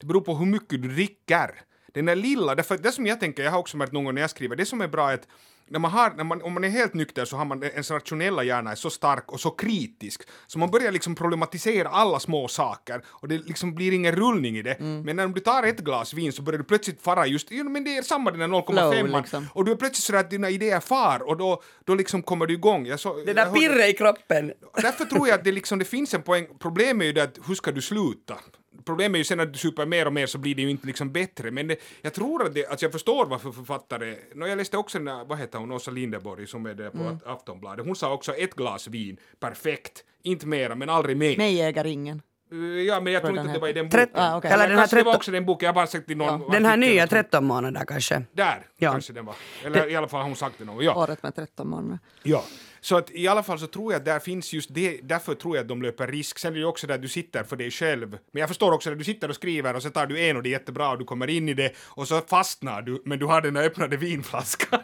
det 0.00 0.06
beror 0.06 0.20
på 0.20 0.34
hur 0.34 0.46
mycket 0.46 0.82
du 0.82 0.88
dricker. 0.88 1.50
Den 1.94 2.06
där 2.06 2.16
lilla, 2.16 2.54
därför 2.54 2.78
det 2.78 2.92
som 2.92 3.06
jag 3.06 3.20
tänker, 3.20 3.42
jag 3.42 3.50
har 3.50 3.58
också 3.58 3.76
märkt 3.76 3.92
någon 3.92 4.04
gång 4.04 4.14
när 4.14 4.20
jag 4.20 4.30
skriver, 4.30 4.56
det 4.56 4.66
som 4.66 4.80
är 4.80 4.88
bra 4.88 5.10
är 5.10 5.14
att 5.14 5.28
när 5.72 5.78
man 5.78 5.90
har, 5.90 6.10
när 6.10 6.24
man, 6.24 6.42
om 6.42 6.52
man 6.52 6.64
är 6.64 6.68
helt 6.68 6.94
nykter 6.94 7.24
så 7.24 7.36
har 7.36 7.44
man 7.44 7.62
ens 7.62 7.90
rationella 7.90 8.42
hjärna 8.42 8.70
är 8.70 8.74
så 8.74 8.90
stark 8.90 9.32
och 9.32 9.40
så 9.40 9.50
kritisk 9.50 10.22
så 10.46 10.58
man 10.58 10.70
börjar 10.70 10.92
liksom 10.92 11.14
problematisera 11.14 11.88
alla 11.88 12.20
små 12.20 12.48
saker 12.48 13.04
och 13.06 13.28
det 13.28 13.38
liksom 13.38 13.74
blir 13.74 13.92
ingen 13.92 14.16
rullning 14.16 14.56
i 14.56 14.62
det. 14.62 14.76
Men 14.80 15.16
när 15.16 15.28
du 15.28 15.40
tar 15.40 15.62
ett 15.62 15.78
glas 15.78 16.14
vin 16.14 16.32
så 16.32 16.42
börjar 16.42 16.58
du 16.58 16.64
plötsligt 16.64 17.02
fara 17.02 17.26
just, 17.26 17.48
jo, 17.50 17.68
men 17.68 17.84
det 17.84 17.96
är 17.96 18.02
samma 18.02 18.30
den 18.30 18.40
där 18.40 18.48
0,5 18.48 18.92
Flow, 18.92 19.20
liksom. 19.20 19.48
och 19.54 19.64
du 19.64 19.72
är 19.72 19.76
plötsligt 19.76 20.04
sådär 20.04 20.20
att 20.20 20.30
dina 20.30 20.50
idéer 20.50 20.80
far 20.80 21.28
och 21.28 21.36
då, 21.36 21.62
då 21.84 21.94
liksom 21.94 22.22
kommer 22.22 22.46
du 22.46 22.54
igång. 22.54 22.86
Jag 22.86 23.00
så, 23.00 23.24
det 23.24 23.32
där 23.32 23.52
pirret 23.52 23.88
i 23.88 23.92
kroppen. 23.92 24.52
Därför 24.74 25.04
tror 25.04 25.28
jag 25.28 25.38
att 25.38 25.44
det, 25.44 25.52
liksom, 25.52 25.78
det 25.78 25.84
finns 25.84 26.14
en 26.14 26.22
poäng. 26.22 26.46
Problemet 26.58 27.02
är 27.02 27.06
ju 27.06 27.12
det 27.12 27.22
att 27.22 27.38
hur 27.46 27.54
ska 27.54 27.72
du 27.72 27.82
sluta? 27.82 28.38
Problemet 28.84 29.14
är 29.14 29.18
ju 29.18 29.24
sen 29.24 29.40
att 29.40 29.52
du 29.52 29.58
super 29.58 29.86
mer 29.86 30.06
och 30.06 30.12
mer 30.12 30.26
så 30.26 30.38
blir 30.38 30.54
det 30.54 30.62
ju 30.62 30.70
inte 30.70 30.86
liksom 30.86 31.12
bättre. 31.12 31.50
Men 31.50 31.66
det, 31.68 31.76
jag 32.02 32.14
tror 32.14 32.46
att 32.46 32.54
det, 32.54 32.66
alltså 32.66 32.84
jag 32.86 32.92
förstår 32.92 33.26
varför 33.26 33.52
författare, 33.52 34.16
no, 34.34 34.46
jag 34.46 34.56
läste 34.58 34.76
också 34.76 34.98
den 34.98 35.28
vad 35.28 35.38
heter 35.38 35.58
hon, 35.58 35.72
Åsa 35.72 35.90
Linderborg 35.90 36.46
som 36.46 36.66
är 36.66 36.74
där 36.74 36.90
på 36.90 36.98
Mm. 36.98 37.18
Aftonbladet. 37.26 37.86
Hon 37.86 37.96
sa 37.96 38.12
också 38.12 38.34
ett 38.34 38.54
glas 38.54 38.88
vin, 38.88 39.16
perfekt, 39.40 40.04
inte 40.22 40.46
mera 40.46 40.74
men 40.74 40.88
aldrig 40.88 41.16
mer. 41.16 41.36
Mig 41.36 41.60
äger 41.62 41.86
ingen. 41.86 42.22
Uh, 42.52 42.82
Ja 42.82 43.00
men 43.00 43.12
jag 43.12 43.22
tror 43.22 43.30
inte 43.38 43.42
att 43.48 43.54
det 43.54 43.60
var 43.60 43.68
i 43.68 43.72
den 43.72 43.88
boken. 43.88 44.08
Ah, 44.14 44.36
okej. 44.36 44.50
Eller 44.50 44.68
den 44.68 44.78
här 44.78 44.82
kanske 44.82 44.96
det 44.96 45.02
var 45.02 45.12
13 45.12 45.16
också 45.18 45.30
den 45.30 45.46
boken, 45.46 45.66
jag 45.66 45.72
har 45.72 45.74
bara 45.74 45.86
sagt 45.86 46.06
till 46.06 46.16
någon. 46.16 46.50
Den 46.50 46.64
här 46.66 46.76
nya 46.76 47.02
och 47.04 47.08
så. 47.08 47.14
13 47.14 47.44
månader 47.44 47.84
kanske. 47.86 48.22
Där 48.32 48.66
Ja. 48.76 48.92
kanske 48.92 49.12
den 49.12 49.24
var. 49.26 49.34
Eller 49.64 49.90
i 49.90 49.96
alla 49.96 50.08
fall 50.08 50.20
har 50.20 50.26
hon 50.26 50.36
sagt 50.36 50.54
det 50.58 50.64
någon. 50.64 50.84
Ja. 50.84 50.94
Året 50.94 51.22
med 51.22 51.34
13 51.34 51.68
månader. 51.68 51.98
Ja, 52.22 52.44
så 52.84 52.96
att 52.96 53.10
i 53.10 53.28
alla 53.28 53.42
fall 53.42 53.58
så 53.58 53.66
tror 53.66 53.92
jag 53.92 53.98
att 54.00 54.04
där 54.04 54.18
finns 54.18 54.52
just 54.52 54.74
det, 54.74 55.00
därför 55.02 55.34
tror 55.34 55.56
jag 55.56 55.62
att 55.62 55.68
de 55.68 55.82
löper 55.82 56.06
risk. 56.06 56.38
Sen 56.38 56.50
är 56.50 56.54
det 56.54 56.60
ju 56.60 56.66
också 56.66 56.86
där 56.86 56.98
du 56.98 57.08
sitter 57.08 57.42
för 57.44 57.56
dig 57.56 57.70
själv. 57.70 58.10
Men 58.32 58.40
jag 58.40 58.48
förstår 58.48 58.72
också 58.72 58.90
att 58.92 58.98
du 58.98 59.04
sitter 59.04 59.28
och 59.28 59.34
skriver 59.34 59.76
och 59.76 59.82
så 59.82 59.90
tar 59.90 60.06
du 60.06 60.20
en 60.20 60.36
och 60.36 60.42
det 60.42 60.48
är 60.48 60.50
jättebra 60.50 60.90
och 60.90 60.98
du 60.98 61.04
kommer 61.04 61.30
in 61.30 61.48
i 61.48 61.54
det 61.54 61.72
och 61.78 62.08
så 62.08 62.20
fastnar 62.20 62.82
du, 62.82 63.02
men 63.04 63.18
du 63.18 63.26
har 63.26 63.40
den 63.40 63.54
där 63.54 63.62
öppnade 63.62 63.96
vinflaskan. 63.96 64.80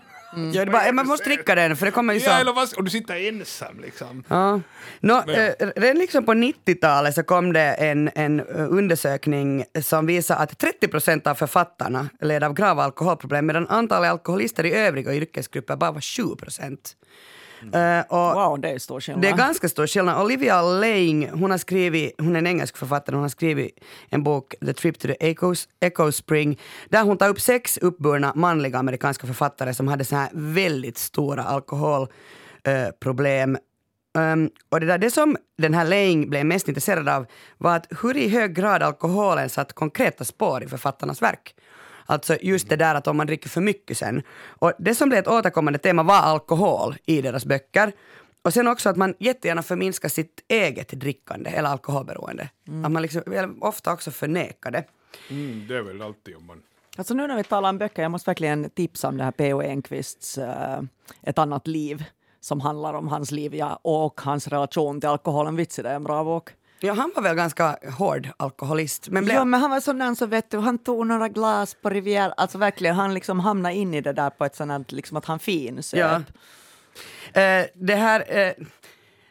Ja, 0.54 0.64
det 0.64 0.70
bara, 0.72 0.92
man 0.92 1.06
måste 1.06 1.28
dricka 1.28 1.54
den 1.54 1.76
för 1.76 1.86
det 1.86 1.92
kommer 1.92 2.14
ju 2.14 2.20
så. 2.20 2.30
Ja, 2.30 2.40
eller 2.40 2.52
vad, 2.52 2.76
och 2.76 2.84
du 2.84 2.90
sitter 2.90 3.28
ensam 3.28 3.80
liksom. 3.80 4.24
Ja. 4.28 4.60
Nå, 5.00 5.22
Men- 5.26 5.72
eh, 5.76 5.94
liksom 5.94 6.24
på 6.26 6.32
90-talet 6.32 7.14
så 7.14 7.22
kom 7.22 7.52
det 7.52 7.60
en, 7.74 8.10
en 8.14 8.40
eh, 8.40 8.46
undersökning 8.72 9.64
som 9.82 10.06
visar 10.06 10.36
att 10.36 10.58
30 10.58 10.88
procent 10.88 11.26
av 11.26 11.34
författarna 11.34 12.08
led 12.20 12.44
av 12.44 12.54
grava 12.54 12.82
alkoholproblem 12.84 13.46
medan 13.46 13.68
antalet 13.68 14.10
alkoholister 14.10 14.66
i 14.66 14.72
övriga 14.74 15.14
yrkesgrupper 15.14 15.76
bara 15.76 15.92
var 15.92 16.00
7 16.00 16.36
procent. 16.36 16.94
Eh, 17.62 18.00
och 18.08 18.34
Wow, 18.34 18.60
det 18.60 18.70
är 18.70 18.78
stor 18.78 19.00
skillnad. 19.00 19.22
det 19.22 19.28
är 19.28 19.36
ganska 19.36 19.68
stor 19.68 19.86
skillnad. 19.86 20.22
Olivia 20.22 20.62
Lang, 20.62 21.28
hon 21.28 21.50
har 21.50 21.58
skrivit, 21.58 22.14
hon 22.18 22.34
är 22.34 22.38
en 22.38 22.46
engelsk 22.46 22.76
författare, 22.76 23.16
hon 23.16 23.22
har 23.22 23.28
skrivit 23.28 23.80
en 24.08 24.22
bok, 24.22 24.54
The 24.66 24.72
Trip 24.72 24.98
to 24.98 25.08
the 25.08 25.30
Echoes, 25.30 25.68
Echo 25.80 26.12
Spring, 26.12 26.60
där 26.88 27.04
hon 27.04 27.16
tar 27.16 27.28
upp 27.28 27.40
sex 27.40 27.78
uppburna 27.78 28.32
manliga 28.34 28.78
amerikanska 28.78 29.26
författare 29.26 29.74
som 29.74 29.88
hade 29.88 30.04
så 30.04 30.16
här 30.16 30.28
väldigt 30.32 30.98
stora 30.98 31.44
alkoholproblem. 31.44 33.58
Um, 34.18 34.50
och 34.68 34.80
det, 34.80 34.86
där, 34.86 34.98
det 34.98 35.10
som 35.10 35.36
den 35.58 35.74
här 35.74 35.84
Lang 35.84 36.30
blev 36.30 36.46
mest 36.46 36.68
intresserad 36.68 37.08
av 37.08 37.26
var 37.58 37.76
att 37.76 37.86
hur 38.02 38.16
i 38.16 38.28
hög 38.28 38.54
grad 38.54 38.82
alkoholen 38.82 39.48
satt 39.48 39.72
konkreta 39.72 40.24
spår 40.24 40.64
i 40.64 40.68
författarnas 40.68 41.22
verk. 41.22 41.54
Alltså 42.10 42.36
just 42.42 42.68
det 42.68 42.76
där 42.76 42.94
att 42.94 43.06
om 43.06 43.16
man 43.16 43.26
dricker 43.26 43.48
för 43.48 43.60
mycket 43.60 43.98
sen. 43.98 44.22
Och 44.48 44.72
det 44.78 44.94
som 44.94 45.08
blev 45.08 45.18
ett 45.18 45.28
återkommande 45.28 45.78
tema 45.78 46.02
var 46.02 46.14
alkohol 46.14 46.96
i 47.06 47.22
deras 47.22 47.44
böcker. 47.44 47.92
Och 48.42 48.54
sen 48.54 48.68
också 48.68 48.88
att 48.88 48.96
man 48.96 49.14
jättegärna 49.18 49.62
förminskar 49.62 50.08
sitt 50.08 50.44
eget 50.48 50.88
drickande 50.88 51.50
eller 51.50 51.68
alkoholberoende. 51.68 52.48
Att 52.84 52.90
man 52.90 53.02
liksom, 53.02 53.22
ofta 53.60 53.92
också 53.92 54.10
förnekar 54.10 54.70
det. 54.70 54.84
Mm, 55.30 55.66
det 55.68 55.76
är 55.76 55.82
väl 55.82 56.02
alltid 56.02 56.36
om 56.36 56.46
man... 56.46 56.62
Alltså 56.96 57.14
nu 57.14 57.26
när 57.26 57.36
vi 57.36 57.44
talar 57.44 57.68
om 57.68 57.78
böcker, 57.78 58.02
jag 58.02 58.10
måste 58.10 58.30
verkligen 58.30 58.70
tipsa 58.70 59.08
om 59.08 59.16
det 59.16 59.24
här 59.24 59.30
P.O. 59.30 59.62
Enquists 59.62 60.38
uh, 60.38 60.80
Ett 61.22 61.38
annat 61.38 61.66
liv 61.66 62.04
som 62.40 62.60
handlar 62.60 62.94
om 62.94 63.08
hans 63.08 63.30
liv 63.30 63.54
ja, 63.54 63.80
och 63.82 64.20
hans 64.20 64.48
relation 64.48 65.00
till 65.00 65.08
alkoholen. 65.08 65.56
Vitsi, 65.56 65.82
det 65.82 65.90
är 65.90 65.96
en 65.96 66.04
bra 66.04 66.24
bok. 66.24 66.50
Ja, 66.80 66.92
han 66.92 67.12
var 67.14 67.22
väl 67.22 67.36
ganska 67.36 67.78
hård 67.98 68.28
alkoholist. 68.36 69.08
Men 69.08 69.24
blev, 69.24 69.36
Ja, 69.36 69.44
men 69.44 69.60
han 69.60 69.70
var 69.70 69.80
sån 69.80 69.98
där 69.98 70.14
så 70.14 70.26
vet 70.26 70.50
du, 70.50 70.58
han 70.58 70.78
tog 70.78 71.06
några 71.06 71.28
glas 71.28 71.76
på 71.82 71.90
Riviera, 71.90 72.32
alltså 72.32 72.58
verkligen, 72.58 72.94
han 72.94 73.14
liksom 73.14 73.40
hamnade 73.40 73.74
in 73.74 73.94
i 73.94 74.00
det 74.00 74.12
där 74.12 74.30
på 74.30 74.44
ett 74.44 74.56
sånt 74.56 74.92
liksom 74.92 75.16
att 75.16 75.24
han 75.24 75.38
finsöp. 75.38 76.22
Ja. 77.32 77.40
Eh, 77.42 77.66
det 77.74 77.94
här... 77.94 78.38
Eh, 78.38 78.52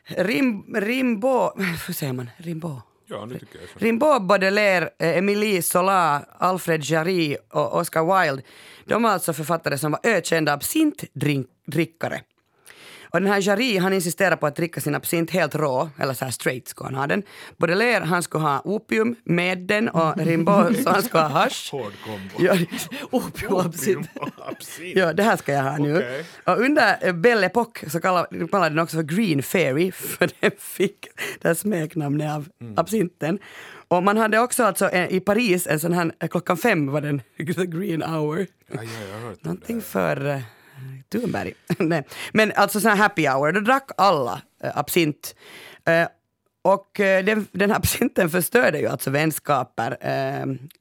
Rim, 0.09 0.75
Rimbaud... 0.75 1.51
Hur 1.87 1.93
säger 1.93 2.13
man? 2.13 2.29
Rimbaud? 2.37 2.81
Ja, 3.09 3.25
nu 3.25 3.39
tycker 3.39 3.59
jag 3.59 3.69
så. 3.69 3.79
Rimbaud, 3.79 4.25
Baudelaire, 4.25 4.89
eh, 4.99 5.17
Émilie 5.17 5.61
Zola, 5.61 6.25
Alfred 6.37 6.83
Jarry 6.83 7.37
och 7.49 7.77
Oscar 7.77 8.25
Wilde, 8.25 8.43
de 8.85 9.03
var 9.03 9.09
alltså 9.09 9.33
författare 9.33 9.77
som 9.77 9.91
var 9.91 9.99
ökända 10.03 10.53
absintdrickare. 10.53 12.21
Och 13.09 13.21
den 13.21 13.29
här 13.31 13.41
Jarry, 13.41 13.77
han 13.77 13.93
insisterar 13.93 14.35
på 14.35 14.47
att 14.47 14.55
dricka 14.55 14.81
sin 14.81 14.95
absint 14.95 15.31
helt 15.31 15.55
rå, 15.55 15.89
eller 15.97 16.13
så 16.13 16.25
här 16.25 16.31
straight 16.31 16.67
skulle 16.67 16.87
han 16.87 16.95
ha 16.95 17.07
den. 17.07 17.23
Baudelaire, 17.57 18.03
han 18.03 18.23
skulle 18.23 18.43
ha 18.43 18.61
opium 18.63 19.15
med 19.23 19.57
den 19.57 19.89
och 19.89 20.17
Rimbaud, 20.17 20.79
så 20.83 20.89
han 20.89 21.03
skulle 21.03 21.23
ha 21.23 21.29
hasch. 21.29 21.69
Hård 21.71 21.93
kombo. 22.05 22.45
Ja, 22.45 22.57
Opium 23.11 23.53
och 23.53 23.65
absint. 23.65 24.07
Ja, 24.95 25.13
det 25.13 25.23
här 25.23 25.37
ska 25.37 25.51
jag 25.53 25.63
ha 25.63 25.77
nu. 25.77 25.95
Okej. 25.97 26.25
Och 26.43 26.59
under 26.59 26.97
eh, 27.01 27.13
Belle 27.13 27.47
Époque 27.47 27.89
så 27.89 27.99
kallade 28.01 28.47
kallade 28.47 28.69
den 28.69 28.79
också 28.79 28.97
för 28.97 29.03
Green 29.03 29.43
Fairy, 29.43 29.91
för 30.17 30.29
den 30.39 30.51
fick 30.59 31.07
det 31.41 31.47
här 31.47 31.55
smeknamnet 31.55 32.31
av 32.31 32.45
Mm. 32.61 32.73
absinten. 32.77 33.39
Och 33.87 34.03
man 34.03 34.17
hade 34.17 34.39
också 34.39 34.63
alltså 34.63 34.89
eh, 34.89 35.11
i 35.13 35.19
Paris 35.19 35.67
en 35.67 35.79
sån 35.79 35.93
här, 35.93 36.11
eh, 36.19 36.27
klockan 36.27 36.57
fem 36.57 36.91
var 36.91 37.01
den, 37.01 37.21
the 37.37 37.65
green 37.65 38.03
hour. 38.03 38.37
Ja, 38.37 38.79
ja, 38.83 38.89
jag 39.11 39.19
har 39.19 39.27
hört 39.27 39.37
om 39.37 39.37
Någonting 39.41 39.81
för 39.81 40.41
Thunberg. 41.11 41.53
Nej. 41.77 42.03
Men 42.31 42.51
alltså 42.55 42.79
sån 42.79 42.89
här 42.89 42.97
happy 42.97 43.27
hour, 43.27 43.51
då 43.51 43.59
drack 43.59 43.89
alla 43.97 44.41
äh, 44.63 44.77
absint. 44.77 45.35
Äh, 45.85 46.07
och 46.61 46.99
äh, 46.99 47.25
den, 47.25 47.47
den 47.51 47.69
här 47.69 47.77
absinten 47.77 48.29
förstörde 48.29 48.79
ju 48.79 48.87
alltså 48.87 49.09
vänskaper 49.09 49.97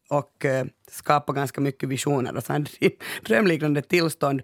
och 0.09 0.45
äh, 0.45 0.67
skapade 0.91 1.39
ganska 1.39 1.61
mycket 1.61 1.89
visioner 1.89 2.37
och 2.37 2.43
sådana 2.43 2.67
drömliknande 3.23 3.83
tillstånd. 3.83 4.43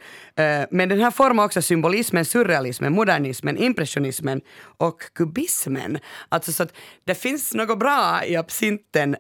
Men 0.71 0.89
den 0.89 1.01
här 1.01 1.11
formar 1.11 1.45
också 1.45 1.63
symbolismen, 1.63 2.25
surrealismen, 2.25 2.93
modernismen, 2.93 3.57
impressionismen 3.57 4.41
och 4.79 5.03
kubismen. 5.15 5.99
Alltså 6.29 6.53
så 6.53 6.63
att 6.63 6.75
det 7.05 7.15
finns 7.15 7.55
något 7.55 7.79
bra 7.79 8.25
i 8.25 8.37
absinten. 8.37 9.17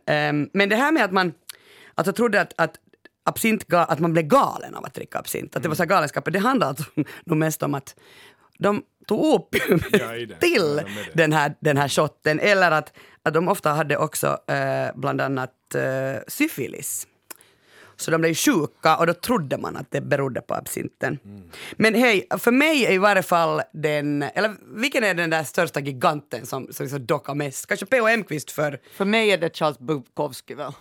Men 0.53 0.69
det 0.69 0.77
här 0.77 0.93
med 0.93 1.05
att 1.05 1.13
man 1.13 1.33
alltså 1.95 2.13
trodde 2.13 2.41
att, 2.41 2.53
att 2.57 2.75
absint, 3.25 3.65
att 3.73 3.99
man 3.99 4.13
blev 4.13 4.25
galen 4.25 4.75
av 4.75 4.85
att 4.85 4.95
dricka 4.95 5.19
absint. 5.19 5.57
Att 5.57 5.63
det 5.63 5.69
var 5.69 5.77
så 5.77 5.83
här 5.83 5.89
galenskaper. 5.89 6.31
Det 6.31 6.39
handlar 6.39 6.67
alltså 6.67 6.85
nog 7.25 7.39
mest 7.39 7.63
om 7.63 7.75
att 7.75 7.95
de 8.59 8.83
tog 9.07 9.25
opium 9.25 9.81
Ja, 9.93 10.37
till 10.41 10.83
Ja, 10.87 11.03
den 11.15 11.33
här, 11.33 11.55
den 11.61 11.77
här 11.77 11.89
shotten. 11.89 12.41
Eller 12.41 12.71
att, 12.71 12.93
att 13.23 13.35
de 13.35 13.49
ofta 13.49 13.71
hade 13.71 13.97
också 13.97 14.39
eh, 14.47 14.91
bland 14.95 15.21
annat 15.21 15.75
eh, 15.75 16.23
syfilis. 16.29 17.07
Så 17.97 18.11
de 18.11 18.21
blev 18.21 18.35
sjuka 18.35 18.97
och 18.97 19.07
då 19.07 19.15
trodde 19.15 19.59
man 19.59 19.77
att 19.77 19.91
det 19.91 20.01
berodde 20.01 20.41
på 20.41 20.55
absinten. 20.55 21.19
Mm. 21.25 21.51
Men 21.73 21.95
hej, 21.95 22.27
för 22.39 22.51
mig 22.51 22.87
är 22.87 22.93
i 22.93 22.99
varje 22.99 23.23
fall 23.23 23.63
den, 23.73 24.23
eller 24.23 24.55
vilken 24.81 25.05
är 25.05 25.15
den 25.15 25.31
där 25.31 25.45
största 25.45 25.81
giganten 25.81 26.47
som, 26.47 26.69
som 26.71 26.85
liksom 26.85 27.07
dockar 27.07 27.35
mest? 27.35 27.67
Kanske 27.67 27.87
P.O. 27.87 28.07
Enquist 28.07 28.51
för, 28.51 28.81
För 28.93 29.05
mig 29.05 29.31
är 29.31 29.39
det 29.39 29.57
Charles 29.57 29.79
Bukowski 29.79 30.55
väl? 30.55 30.73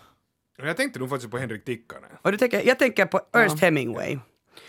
Jag 0.67 0.77
tänkte 0.77 0.99
nog 0.99 1.09
faktiskt 1.09 1.31
på 1.31 1.37
Henrik 1.37 1.65
Tikkanen. 1.65 2.09
och 2.21 2.31
du 2.31 2.37
tänker, 2.37 2.61
jag 2.67 2.79
tänker 2.79 3.05
på 3.05 3.21
Ernst 3.33 3.59
Hemingway. 3.61 4.17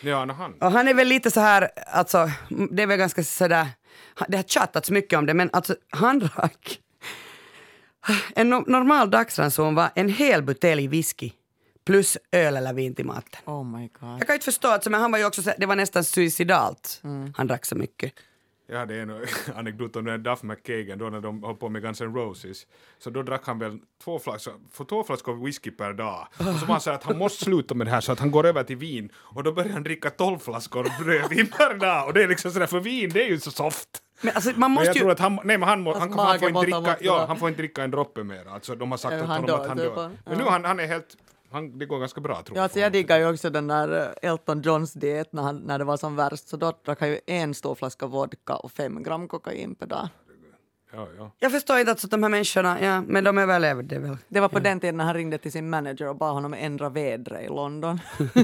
Ja, 0.01 0.25
no, 0.25 0.33
han. 0.33 0.55
Och 0.61 0.73
han 0.73 0.89
är 0.89 0.95
väl 0.95 1.09
lite 1.09 1.31
så 1.31 1.41
här, 1.41 1.69
alltså, 1.87 2.31
det 2.71 2.83
är 2.83 2.87
väl 2.87 2.99
ganska 2.99 3.25
sådär, 3.25 3.67
det 4.29 4.37
har 4.37 4.45
tjatats 4.45 4.91
mycket 4.91 5.19
om 5.19 5.27
det, 5.27 5.35
men 5.35 5.51
alltså 5.53 5.77
han 5.91 6.19
drack 6.19 6.79
en 8.35 8.55
no- 8.55 8.65
normal 8.71 9.11
dagsranson 9.11 9.75
var 9.75 9.91
en 9.95 10.09
hel 10.09 10.43
butelj 10.43 10.89
whisky 10.89 11.31
plus 11.87 12.19
öl 12.33 12.57
eller 12.57 12.73
vin 12.73 12.95
till 12.95 13.05
maten. 13.07 13.41
Oh 13.45 13.65
my 13.65 13.89
god. 14.01 14.09
Jag 14.21 14.27
kan 14.27 14.35
inte 14.35 14.45
förstå, 14.45 14.69
alltså, 14.69 14.91
men 14.91 15.01
han 15.01 15.13
var 15.13 15.19
ju 15.19 15.25
också, 15.25 15.43
så, 15.43 15.53
det 15.59 15.67
var 15.67 15.77
nästan 15.77 16.05
suicidalt. 16.05 17.01
Han 17.37 17.47
drack 17.47 17.67
så 17.67 17.77
mycket. 17.77 18.13
Jag 18.67 18.79
hade 18.79 19.01
en 19.01 19.27
anekdot 19.55 19.97
om 19.97 20.05
den 20.05 20.23
Duff 20.23 20.43
McKagan 20.43 20.99
då 20.99 21.11
när 21.11 21.21
de 21.21 21.43
höll 21.43 21.55
på 21.55 21.69
med 21.69 21.83
Guns 21.83 22.01
N' 22.01 22.15
Roses. 22.15 22.67
Så 22.99 23.11
då 23.11 23.23
drack 23.23 23.47
han 23.47 23.59
väl 23.59 23.79
två 24.05 24.19
flaskor, 24.19 24.55
för 24.73 24.85
två 24.85 25.05
flaskor 25.05 25.45
whisky 25.45 25.71
per 25.71 25.93
dag. 25.93 26.29
Och 26.39 26.45
så 26.45 26.67
var 26.67 26.67
han 26.67 26.81
så 26.81 26.91
att 26.91 27.05
han 27.05 27.19
måste 27.19 27.45
sluta 27.45 27.75
med 27.75 27.87
det 27.87 27.91
här 27.91 28.01
så 28.01 28.13
att 28.13 28.19
han 28.19 28.31
går 28.31 28.47
över 28.47 28.65
till 28.65 28.77
vin. 28.77 29.13
Och 29.17 29.43
då 29.43 29.53
börjar 29.53 29.73
han 29.73 29.83
dricka 29.83 30.11
12 30.11 30.39
flaskor 30.39 31.05
rödvin 31.05 31.47
per 31.47 31.75
dag. 31.75 32.07
Och 32.07 32.15
det 32.15 32.23
är 32.23 32.29
liksom 32.29 32.51
sådär, 32.51 32.67
för 32.67 32.81
vin 32.81 33.11
det 33.11 33.25
är 33.25 33.29
ju 33.29 33.41
så 33.41 33.51
soft. 33.51 33.89
Men 34.21 34.35
alltså, 34.35 34.51
man 34.51 34.61
Men 34.61 34.71
måste 34.71 34.87
jag 34.87 34.95
ju... 34.97 35.01
tror 35.01 35.11
att 35.11 35.19
han, 35.19 35.39
nej 35.45 35.59
men 35.59 35.69
han, 35.69 35.81
må, 35.81 35.99
han, 35.99 36.13
han, 36.13 36.39
får 36.39 36.49
inte 36.49 36.61
dricka, 36.61 36.97
ja, 37.01 37.25
han 37.29 37.39
får 37.39 37.49
inte 37.49 37.63
dricka 37.63 37.83
en 37.83 37.91
droppe 37.91 38.25
mer. 38.25 38.49
Alltså 38.49 38.75
de 38.75 38.91
har 38.91 38.99
sagt 38.99 39.15
åt 39.15 39.21
han 39.21 39.29
honom 39.31 39.47
dör, 39.47 39.61
att 39.61 39.69
han 39.69 39.77
typ, 39.77 39.95
dör. 39.95 40.03
ja. 40.03 40.11
Men 40.25 40.39
nu 40.39 40.45
han, 40.45 40.65
han 40.65 40.81
är 40.81 40.87
helt, 40.87 41.17
han, 41.53 41.79
det 41.79 41.87
går 41.87 41.99
ganska 41.99 42.21
bra 42.21 42.35
tror 42.43 42.47
Ja, 42.49 42.55
jag. 42.59 42.63
alltså 42.63 42.79
jag 42.81 42.93
diggar 42.93 43.19
ju 43.19 43.31
också 43.31 43.51
den 43.51 43.67
där 43.67 44.13
eh, 44.23 44.31
Elton 44.31 44.63
Johns 44.63 44.93
diet 44.93 45.33
när, 45.33 45.43
han, 45.43 45.57
när 45.59 45.79
det 45.79 45.85
var 45.85 45.97
som 45.97 46.17
värst. 46.17 46.49
Så 46.49 46.57
då 46.57 46.73
drack 46.85 47.01
han 47.01 47.09
ju 47.09 47.21
en 47.27 47.55
stor 47.55 47.75
flaska 47.75 48.07
vodka 48.07 48.57
och 48.57 48.73
fem 48.73 49.03
gram 49.03 49.29
kokain 49.29 49.75
per 49.75 49.87
dag. 49.87 50.09
Ja, 50.95 51.09
ja. 51.19 51.31
Jag 51.39 51.53
förstår 51.53 51.79
inte 51.79 51.91
alltså 51.91 52.07
de 52.07 52.23
här 52.23 52.31
människorna, 52.31 52.81
ja, 52.83 53.01
men 53.01 53.25
de 53.25 53.39
överlevde 53.39 53.99
väl. 53.99 54.17
Det 54.29 54.41
var 54.41 54.49
på 54.49 54.59
den 54.59 54.81
tiden 54.81 54.97
när 54.97 55.05
han 55.05 55.15
ringde 55.15 55.39
till 55.39 55.53
sin 55.53 55.71
manager 55.71 56.09
och 56.09 56.17
bad 56.17 56.33
honom 56.35 56.55
ändra 56.55 56.89
vädret 56.89 57.45
i 57.45 57.49
London. 57.49 58.01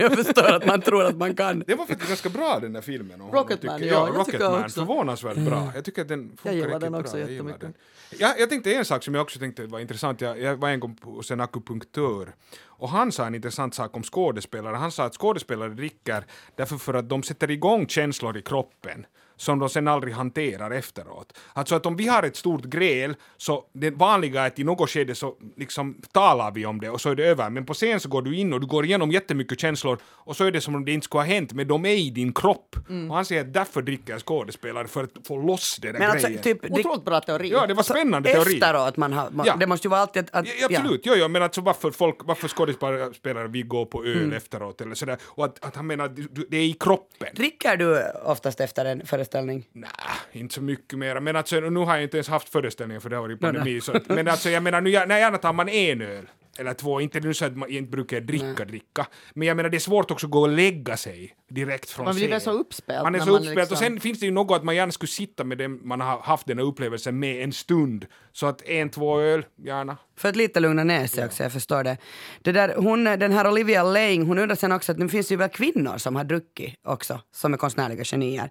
jag 0.00 0.12
förstår 0.12 0.52
att 0.52 0.66
man 0.66 0.80
tror 0.80 1.04
att 1.04 1.16
man 1.16 1.36
kan. 1.36 1.64
Det 1.66 1.74
var 1.74 1.86
faktiskt 1.86 2.08
ganska 2.08 2.28
bra 2.28 2.58
den 2.60 2.72
där 2.72 2.80
filmen. 2.80 3.20
om 3.20 3.30
Rocketman, 3.30 3.68
honom, 3.68 3.80
tycker 3.80 3.94
ja, 3.94 4.06
jag. 4.08 4.16
jag 4.16 4.26
tycker 4.26 4.38
Rocketman, 4.38 4.70
förvånansvärt 4.70 5.36
bra. 5.36 5.72
Jag 5.74 5.84
tycker 5.84 6.02
att 6.02 6.08
den 6.08 6.28
funkar 6.28 6.50
Jag 6.50 6.54
gillar 6.54 6.80
den 6.80 6.94
också 6.94 7.12
bra. 7.12 7.20
Jag 7.20 7.30
gillar 7.30 7.48
jättemycket. 7.48 7.60
den. 7.60 8.18
Jag, 8.18 8.40
jag 8.40 8.50
tänkte 8.50 8.74
en 8.74 8.84
sak 8.84 9.02
som 9.02 9.14
jag 9.14 9.22
också 9.22 9.38
tänkte 9.38 9.66
var 9.66 9.80
intressant. 9.80 10.20
Jag, 10.20 10.40
jag 10.40 10.56
var 10.56 10.68
en 10.68 10.80
gång 10.80 10.98
hos 11.02 11.30
en 11.30 11.40
akupunktör 11.40 12.34
och 12.62 12.88
han 12.88 13.12
sa 13.12 13.26
en 13.26 13.34
intressant 13.34 13.74
sak 13.74 13.96
om 13.96 14.02
skådespelare. 14.02 14.76
Han 14.76 14.92
sa 14.92 15.04
att 15.04 15.14
skådespelare 15.14 15.68
dricker 15.68 16.24
därför 16.54 16.76
för 16.76 16.94
att 16.94 17.08
de 17.08 17.22
sätter 17.22 17.50
igång 17.50 17.88
känslor 17.88 18.36
i 18.36 18.42
kroppen 18.42 19.06
som 19.36 19.58
de 19.58 19.68
sen 19.68 19.88
aldrig 19.88 20.14
hanterar 20.14 20.70
efteråt. 20.70 21.38
Alltså 21.52 21.74
att 21.74 21.86
om 21.86 21.96
vi 21.96 22.08
har 22.08 22.22
ett 22.22 22.36
stort 22.36 22.64
gräl 22.64 23.14
så 23.36 23.64
det 23.72 23.90
vanliga 23.90 24.42
är 24.42 24.46
att 24.46 24.58
i 24.58 24.64
något 24.64 24.90
skede 24.90 25.14
så 25.14 25.34
liksom 25.56 26.00
talar 26.12 26.50
vi 26.52 26.66
om 26.66 26.80
det 26.80 26.90
och 26.90 27.00
så 27.00 27.10
är 27.10 27.14
det 27.14 27.24
över. 27.26 27.50
Men 27.50 27.66
på 27.66 27.74
scen 27.74 28.00
så 28.00 28.08
går 28.08 28.22
du 28.22 28.36
in 28.36 28.52
och 28.52 28.60
du 28.60 28.66
går 28.66 28.84
igenom 28.84 29.10
jättemycket 29.10 29.60
känslor 29.60 29.98
och 30.04 30.36
så 30.36 30.44
är 30.44 30.50
det 30.50 30.60
som 30.60 30.74
om 30.74 30.84
det 30.84 30.92
inte 30.92 31.04
skulle 31.04 31.20
ha 31.20 31.26
hänt 31.26 31.52
men 31.52 31.68
de 31.68 31.84
är 31.86 31.94
i 31.94 32.10
din 32.10 32.32
kropp. 32.32 32.76
Och 33.08 33.14
han 33.16 33.24
säger 33.24 33.40
att 33.40 33.52
därför 33.54 33.82
dricker 33.82 34.18
skådespelare 34.18 34.86
för 34.88 35.04
att 35.04 35.10
få 35.26 35.36
loss 35.42 35.78
det 35.82 35.92
där 35.92 35.98
Men 35.98 36.10
alltså, 36.10 36.26
grejen. 36.26 36.42
typ, 36.42 36.62
det, 36.62 36.70
Otroligt 36.70 37.04
bra 37.04 37.20
teori. 37.20 37.50
Ja, 37.52 37.66
det 37.66 37.74
var 37.74 37.82
spännande 37.82 38.32
teori. 38.32 38.54
efteråt 38.54 38.96
man 38.96 39.12
har, 39.12 39.30
man, 39.30 39.46
Ja. 39.46 39.56
det 39.56 39.66
måste 39.66 39.86
ju 39.88 39.90
vara 39.90 40.00
alltid 40.00 40.22
att... 40.22 40.30
att 40.34 40.46
Ja, 40.60 40.66
absolut, 40.70 41.00
jo, 41.04 41.12
jo, 41.16 41.28
men 41.28 41.42
alltså 41.42 41.60
varför, 41.60 41.90
folk, 41.90 42.16
varför 42.24 42.48
skådespelare 42.48 43.48
vill 43.48 43.66
gå 43.66 43.86
på 43.86 44.04
öl 44.04 44.32
efteråt 44.32 44.80
eller 44.80 44.94
sådär. 44.94 45.16
Och 45.24 45.44
att, 45.44 45.64
att 45.64 45.76
han 45.76 45.86
menar 45.86 46.04
att 46.04 46.16
det 46.48 46.56
är 46.56 46.64
i 46.64 46.72
kroppen. 46.72 47.28
Dricker 47.34 47.76
du 47.76 48.02
oftast 48.24 48.60
efter 48.60 48.84
en 48.84 49.06
föreställning? 49.06 49.23
Nej, 49.72 49.90
inte 50.32 50.54
så 50.54 50.62
mycket 50.62 50.98
mer. 50.98 51.20
Men 51.20 51.36
alltså, 51.36 51.60
nu 51.60 51.80
har 51.80 51.94
jag 51.94 52.02
inte 52.02 52.16
ens 52.16 52.28
haft 52.28 52.48
föreställningar 52.48 53.00
för 53.00 53.10
det 53.10 53.16
har 53.16 53.22
varit 53.22 53.40
Nej, 53.40 53.52
pandemi. 53.52 53.80
Så, 53.80 53.96
att- 53.96 54.08
men 54.08 54.28
alltså 54.28 54.50
jag 54.50 54.62
menar, 54.62 54.80
nu, 54.80 54.90
när 54.90 55.18
gärna 55.18 55.38
tar 55.38 55.52
man 55.52 55.68
en 55.68 56.02
öl. 56.02 56.28
Eller 56.58 56.74
två, 56.74 57.00
inte 57.00 57.20
nu 57.20 57.34
så 57.34 57.44
att 57.44 57.56
man 57.56 57.70
inte 57.70 57.90
brukar 57.90 58.20
dricka, 58.20 58.64
dricka. 58.64 59.06
Men 59.34 59.48
jag 59.48 59.56
menar 59.56 59.70
det 59.70 59.76
är 59.76 59.78
svårt 59.78 60.10
också 60.10 60.26
att 60.26 60.30
gå 60.30 60.40
och 60.40 60.48
lägga 60.48 60.96
sig 60.96 61.36
direkt 61.50 61.90
från 61.90 62.04
Man 62.04 62.14
blir 62.14 62.28
väl 62.28 62.40
så 62.40 62.50
uppspelt 62.50 63.02
Man 63.02 63.14
är 63.14 63.18
så 63.18 63.26
man 63.26 63.34
uppspelt 63.34 63.54
och 63.56 63.60
liksom- 63.60 63.76
sen 63.76 64.00
finns 64.00 64.20
det 64.20 64.26
ju 64.26 64.32
något 64.32 64.56
att 64.56 64.64
man 64.64 64.76
gärna 64.76 64.92
skulle 64.92 65.08
sitta 65.10 65.44
med 65.44 65.58
den 65.58 65.80
man 65.86 66.00
har 66.00 66.18
haft 66.18 66.46
den 66.46 66.58
här 66.58 66.64
upplevelsen 66.64 67.18
med 67.18 67.44
en 67.44 67.52
stund. 67.52 68.06
Så 68.32 68.46
att 68.46 68.62
en, 68.62 68.90
två 68.90 69.20
öl, 69.20 69.46
gärna. 69.56 69.96
För 70.16 70.28
att 70.28 70.36
lite 70.36 70.60
lugna 70.60 70.84
ner 70.84 71.06
sig 71.06 71.24
också, 71.24 71.42
jag 71.42 71.52
förstår 71.52 71.84
det. 71.84 71.96
det 72.42 72.52
där, 72.52 72.74
hon, 72.76 73.04
den 73.04 73.32
här 73.32 73.48
Olivia 73.50 73.82
Lang, 73.82 74.26
hon 74.26 74.38
undrar 74.38 74.56
sen 74.56 74.72
också 74.72 74.92
att 74.92 74.98
nu 74.98 75.08
finns 75.08 75.28
det 75.28 75.32
ju 75.34 75.38
väl 75.38 75.48
kvinnor 75.48 75.98
som 75.98 76.16
har 76.16 76.24
druckit 76.24 76.74
också, 76.84 77.20
som 77.32 77.54
är 77.54 77.58
konstnärliga 77.58 78.04
genier. 78.04 78.50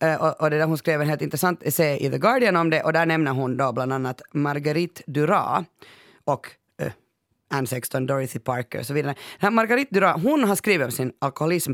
Eh, 0.00 0.22
och, 0.22 0.40
och 0.40 0.50
det 0.50 0.58
där, 0.58 0.66
hon 0.66 0.78
skrev 0.78 1.00
en 1.00 1.08
helt 1.08 1.22
intressant 1.22 1.62
essä 1.62 1.96
i 1.96 2.10
The 2.10 2.18
Guardian 2.18 2.56
om 2.56 2.70
det 2.70 2.82
och 2.82 2.92
där 2.92 3.06
nämner 3.06 3.32
hon 3.32 3.56
då 3.56 3.72
bland 3.72 3.92
annat 3.92 4.22
Marguerite 4.32 5.02
Duras 5.06 5.64
och 6.24 6.46
eh, 6.82 6.92
Anne 7.50 7.66
Sexton, 7.66 8.06
Dorothy 8.06 8.38
Parker 8.38 8.78
och 8.78 8.86
så 8.86 8.94
vidare. 8.94 9.14
Den 9.40 9.46
här 9.46 9.50
Marguerite 9.50 9.94
Duras, 9.94 10.22
hon 10.22 10.44
har 10.44 10.56
skrivit 10.56 10.84
om 10.84 10.92
sin 10.92 11.12
alkoholism 11.18 11.72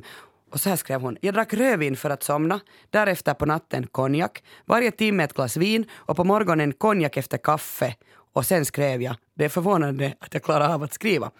och 0.51 0.61
så 0.61 0.69
här 0.69 0.77
skrev 0.77 1.01
hon. 1.01 1.17
Jag 1.21 1.35
drack 1.35 1.55
rödvin 1.55 1.97
för 1.97 2.11
att 2.11 2.23
somna, 2.23 2.61
därefter 2.91 3.35
på 3.35 3.47
natten 3.47 3.87
konjak, 3.87 4.43
varje 4.65 4.91
timme 4.91 5.25
ett 5.25 5.33
glas 5.33 5.57
vin 5.57 5.87
och 5.93 6.17
på 6.17 6.25
morgonen 6.25 6.73
konjak 6.73 7.17
efter 7.17 7.39
kaffe. 7.39 7.95
Och 8.33 8.47
sen 8.47 8.65
skrev 8.65 9.03
jag. 9.03 9.17
Det 9.35 9.45
är 9.45 9.49
förvånande 9.49 10.15
att 10.19 10.35
jag 10.35 10.43
klarar 10.43 10.75
av 10.75 10.83
att 10.83 10.93
skriva. 10.93 11.31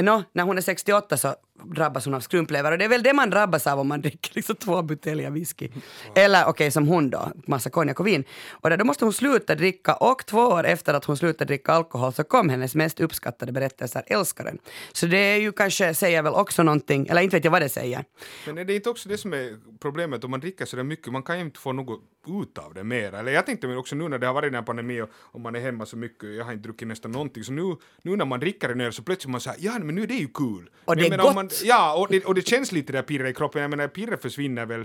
Nå, 0.00 0.22
när 0.32 0.44
hon 0.44 0.58
är 0.58 0.62
68 0.62 1.16
så 1.16 1.34
drabbas 1.64 2.04
hon 2.04 2.14
av 2.14 2.20
skrumplever 2.20 2.72
och 2.72 2.78
det 2.78 2.84
är 2.84 2.88
väl 2.88 3.02
det 3.02 3.12
man 3.12 3.30
drabbas 3.30 3.66
av 3.66 3.80
om 3.80 3.88
man 3.88 4.00
dricker 4.02 4.30
liksom 4.34 4.56
två 4.56 4.82
buteljer 4.82 5.30
whisky. 5.30 5.68
Eller 6.14 6.44
okej, 6.46 6.70
som 6.70 6.88
hon 6.88 7.10
då, 7.10 7.32
massa 7.46 7.70
konjak 7.70 8.00
och 8.00 8.06
vin. 8.06 8.24
Och 8.50 8.70
där, 8.70 8.76
då 8.76 8.84
måste 8.84 9.04
hon 9.04 9.12
sluta 9.12 9.54
dricka 9.54 9.94
och 9.94 10.26
två 10.26 10.38
år 10.38 10.64
efter 10.64 10.94
att 10.94 11.04
hon 11.04 11.16
slutade 11.16 11.48
dricka 11.48 11.72
alkohol 11.72 12.12
så 12.12 12.24
kom 12.24 12.48
hennes 12.48 12.74
mest 12.74 13.00
uppskattade 13.00 13.52
berättelser, 13.52 14.02
Älskaren. 14.06 14.58
Så 14.92 15.06
det 15.06 15.16
är 15.16 15.36
ju 15.36 15.52
kanske, 15.52 15.94
säger 15.94 16.22
väl 16.22 16.32
också 16.32 16.62
någonting, 16.62 17.06
eller 17.06 17.22
inte 17.22 17.36
vet 17.36 17.44
jag 17.44 17.52
vad 17.52 17.62
det 17.62 17.68
säger. 17.68 18.04
Men 18.46 18.58
är 18.58 18.64
det 18.64 18.74
inte 18.74 18.90
också 18.90 19.08
det 19.08 19.18
som 19.18 19.32
är 19.32 19.58
problemet 19.80 20.24
om 20.24 20.30
man 20.30 20.40
dricker 20.40 20.64
så 20.64 20.76
där 20.76 20.82
mycket, 20.82 21.12
man 21.12 21.22
kan 21.22 21.38
ju 21.38 21.44
inte 21.44 21.60
få 21.60 21.72
något 21.72 22.00
ut 22.26 22.58
av 22.58 22.74
det 22.74 22.84
mer. 22.84 23.12
Eller 23.12 23.32
jag 23.32 23.46
tänkte 23.46 23.76
också 23.76 23.96
nu 23.96 24.08
när 24.08 24.18
det 24.18 24.26
har 24.26 24.34
varit 24.34 24.46
den 24.46 24.54
här 24.54 24.62
pandemi 24.62 25.00
och, 25.00 25.08
och 25.14 25.40
man 25.40 25.54
är 25.54 25.60
hemma 25.60 25.86
så 25.86 25.96
mycket, 25.96 26.34
jag 26.34 26.44
har 26.44 26.52
inte 26.52 26.62
druckit 26.62 26.88
nästan 26.88 27.12
någonting, 27.12 27.44
så 27.44 27.52
nu, 27.52 27.76
nu 28.02 28.16
när 28.16 28.24
man 28.24 28.40
dricker 28.40 28.68
en 28.68 28.80
öl 28.80 28.92
så 28.92 29.02
plötsligt 29.02 29.30
man 29.30 29.40
säger 29.40 29.58
ja 29.60 29.78
men 29.78 29.94
nu 29.94 30.02
är 30.02 30.06
det 30.06 30.14
ju 30.14 30.28
kul. 30.28 30.70
Och 30.84 30.96
Men 30.96 31.10
det 31.10 31.16
är 31.16 31.26
om 31.26 31.34
Man, 31.34 31.50
ja, 31.64 31.94
och 31.94 32.08
det, 32.10 32.24
och 32.24 32.34
det 32.34 32.46
känns 32.48 32.72
lite 32.72 32.92
där 32.92 33.02
pirret 33.02 33.30
i 33.30 33.34
kroppen, 33.34 33.62
jag 33.62 33.70
menar 33.70 33.88
pirret 33.88 34.22
försvinner 34.22 34.66
väl, 34.66 34.84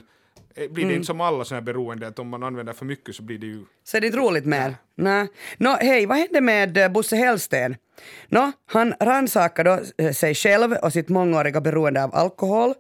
Eh, 0.56 0.70
blir 0.70 0.76
det 0.76 0.82
Mm. 0.82 0.96
inte 0.96 1.06
som 1.06 1.22
alla 1.22 1.46
sådana 1.46 1.60
här 1.62 1.66
beroende 1.66 2.08
att 2.08 2.20
om 2.20 2.28
man 2.30 2.44
använder 2.44 2.74
för 2.74 2.86
mycket 2.86 3.16
så 3.16 3.24
blir 3.24 3.38
det 3.38 3.46
ju 3.46 3.66
Så 3.84 3.98
är 3.98 4.02
det 4.02 4.08
inte 4.08 4.20
roligt 4.20 4.46
mer? 4.46 4.76
Nej. 4.96 5.28
Nå, 5.58 5.78
hej, 5.82 6.06
vad 6.06 6.18
hände 6.18 6.42
med 6.42 6.78
eh, 6.78 6.90
Bosse 6.90 7.16
Hellsten? 7.16 7.76
Nå, 8.30 8.52
han 8.66 8.94
rannsakade 9.00 9.70
då 9.98 10.04
eh, 10.04 10.12
sig 10.12 10.36
själv 10.36 10.74
och 10.74 10.94
sitt 10.94 11.10
mångåriga 11.10 11.62
beroende 11.62 12.04
av 12.04 12.16
alkohol 12.16 12.74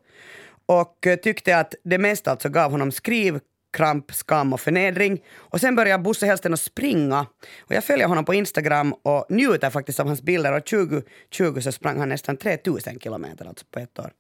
och 0.65 1.08
tyckte 1.23 1.58
att 1.58 1.73
det 1.84 1.97
mesta 1.97 2.32
alltså 2.32 2.50
gav 2.50 2.71
honom 2.71 2.91
skriv, 2.91 3.39
kramp, 3.73 4.13
skam 4.13 4.53
och 4.53 4.62
förnedring. 4.62 5.23
Och 5.36 5.62
sen 5.62 5.75
börjar 5.75 5.97
Bosse 5.97 6.25
Hellsten 6.25 6.53
att 6.53 6.60
springa. 6.60 7.25
Och 7.60 7.75
jag 7.75 7.84
följer 7.84 8.08
honom 8.08 8.25
på 8.25 8.34
Instagram 8.34 8.93
och 8.93 9.25
njuter 9.30 9.69
faktiskt 9.69 9.99
av 9.99 10.08
hans 10.08 10.21
bilder. 10.21 10.53
Och 10.53 10.65
2020 10.65 11.60
så 11.62 11.71
sprang 11.71 11.99
han 11.99 12.10
nästan 12.10 12.38
3000 12.38 12.99
kilometer 12.99 13.45
alltså 13.45 13.65
på 13.71 13.80
ett 13.80 13.99
år. 13.99 14.12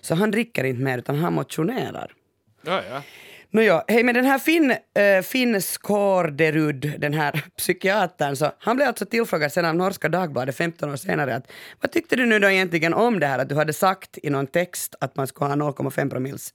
Så 0.00 0.14
han 0.14 0.30
dricker 0.30 0.64
inte 0.64 0.82
mer 0.82 0.98
utan 0.98 1.18
han 1.18 1.32
motionerar. 1.32 2.12
Ja, 2.62 2.82
ja. 2.90 3.02
Nåja, 3.50 3.84
hej 3.88 4.02
men 4.02 4.14
den 4.14 4.24
här 4.24 4.38
Finn, 4.38 4.70
äh, 4.70 5.22
Finn 5.22 5.62
Skårderud, 5.62 6.94
den 6.98 7.14
här 7.14 7.44
psykiatern, 7.56 8.36
så 8.36 8.52
han 8.58 8.76
blev 8.76 8.88
alltså 8.88 9.06
tillfrågad 9.06 9.52
sen 9.52 9.64
av 9.64 9.74
Norska 9.74 10.08
Dagbladet 10.08 10.56
15 10.56 10.90
år 10.90 10.96
senare 10.96 11.36
att 11.36 11.52
vad 11.80 11.92
tyckte 11.92 12.16
du 12.16 12.26
nu 12.26 12.38
då 12.38 12.50
egentligen 12.50 12.94
om 12.94 13.20
det 13.20 13.26
här 13.26 13.38
att 13.38 13.48
du 13.48 13.54
hade 13.54 13.72
sagt 13.72 14.18
i 14.22 14.30
någon 14.30 14.46
text 14.46 14.94
att 15.00 15.16
man 15.16 15.26
skulle 15.26 15.50
ha 15.50 15.56
0,5 15.56 16.10
promils 16.10 16.54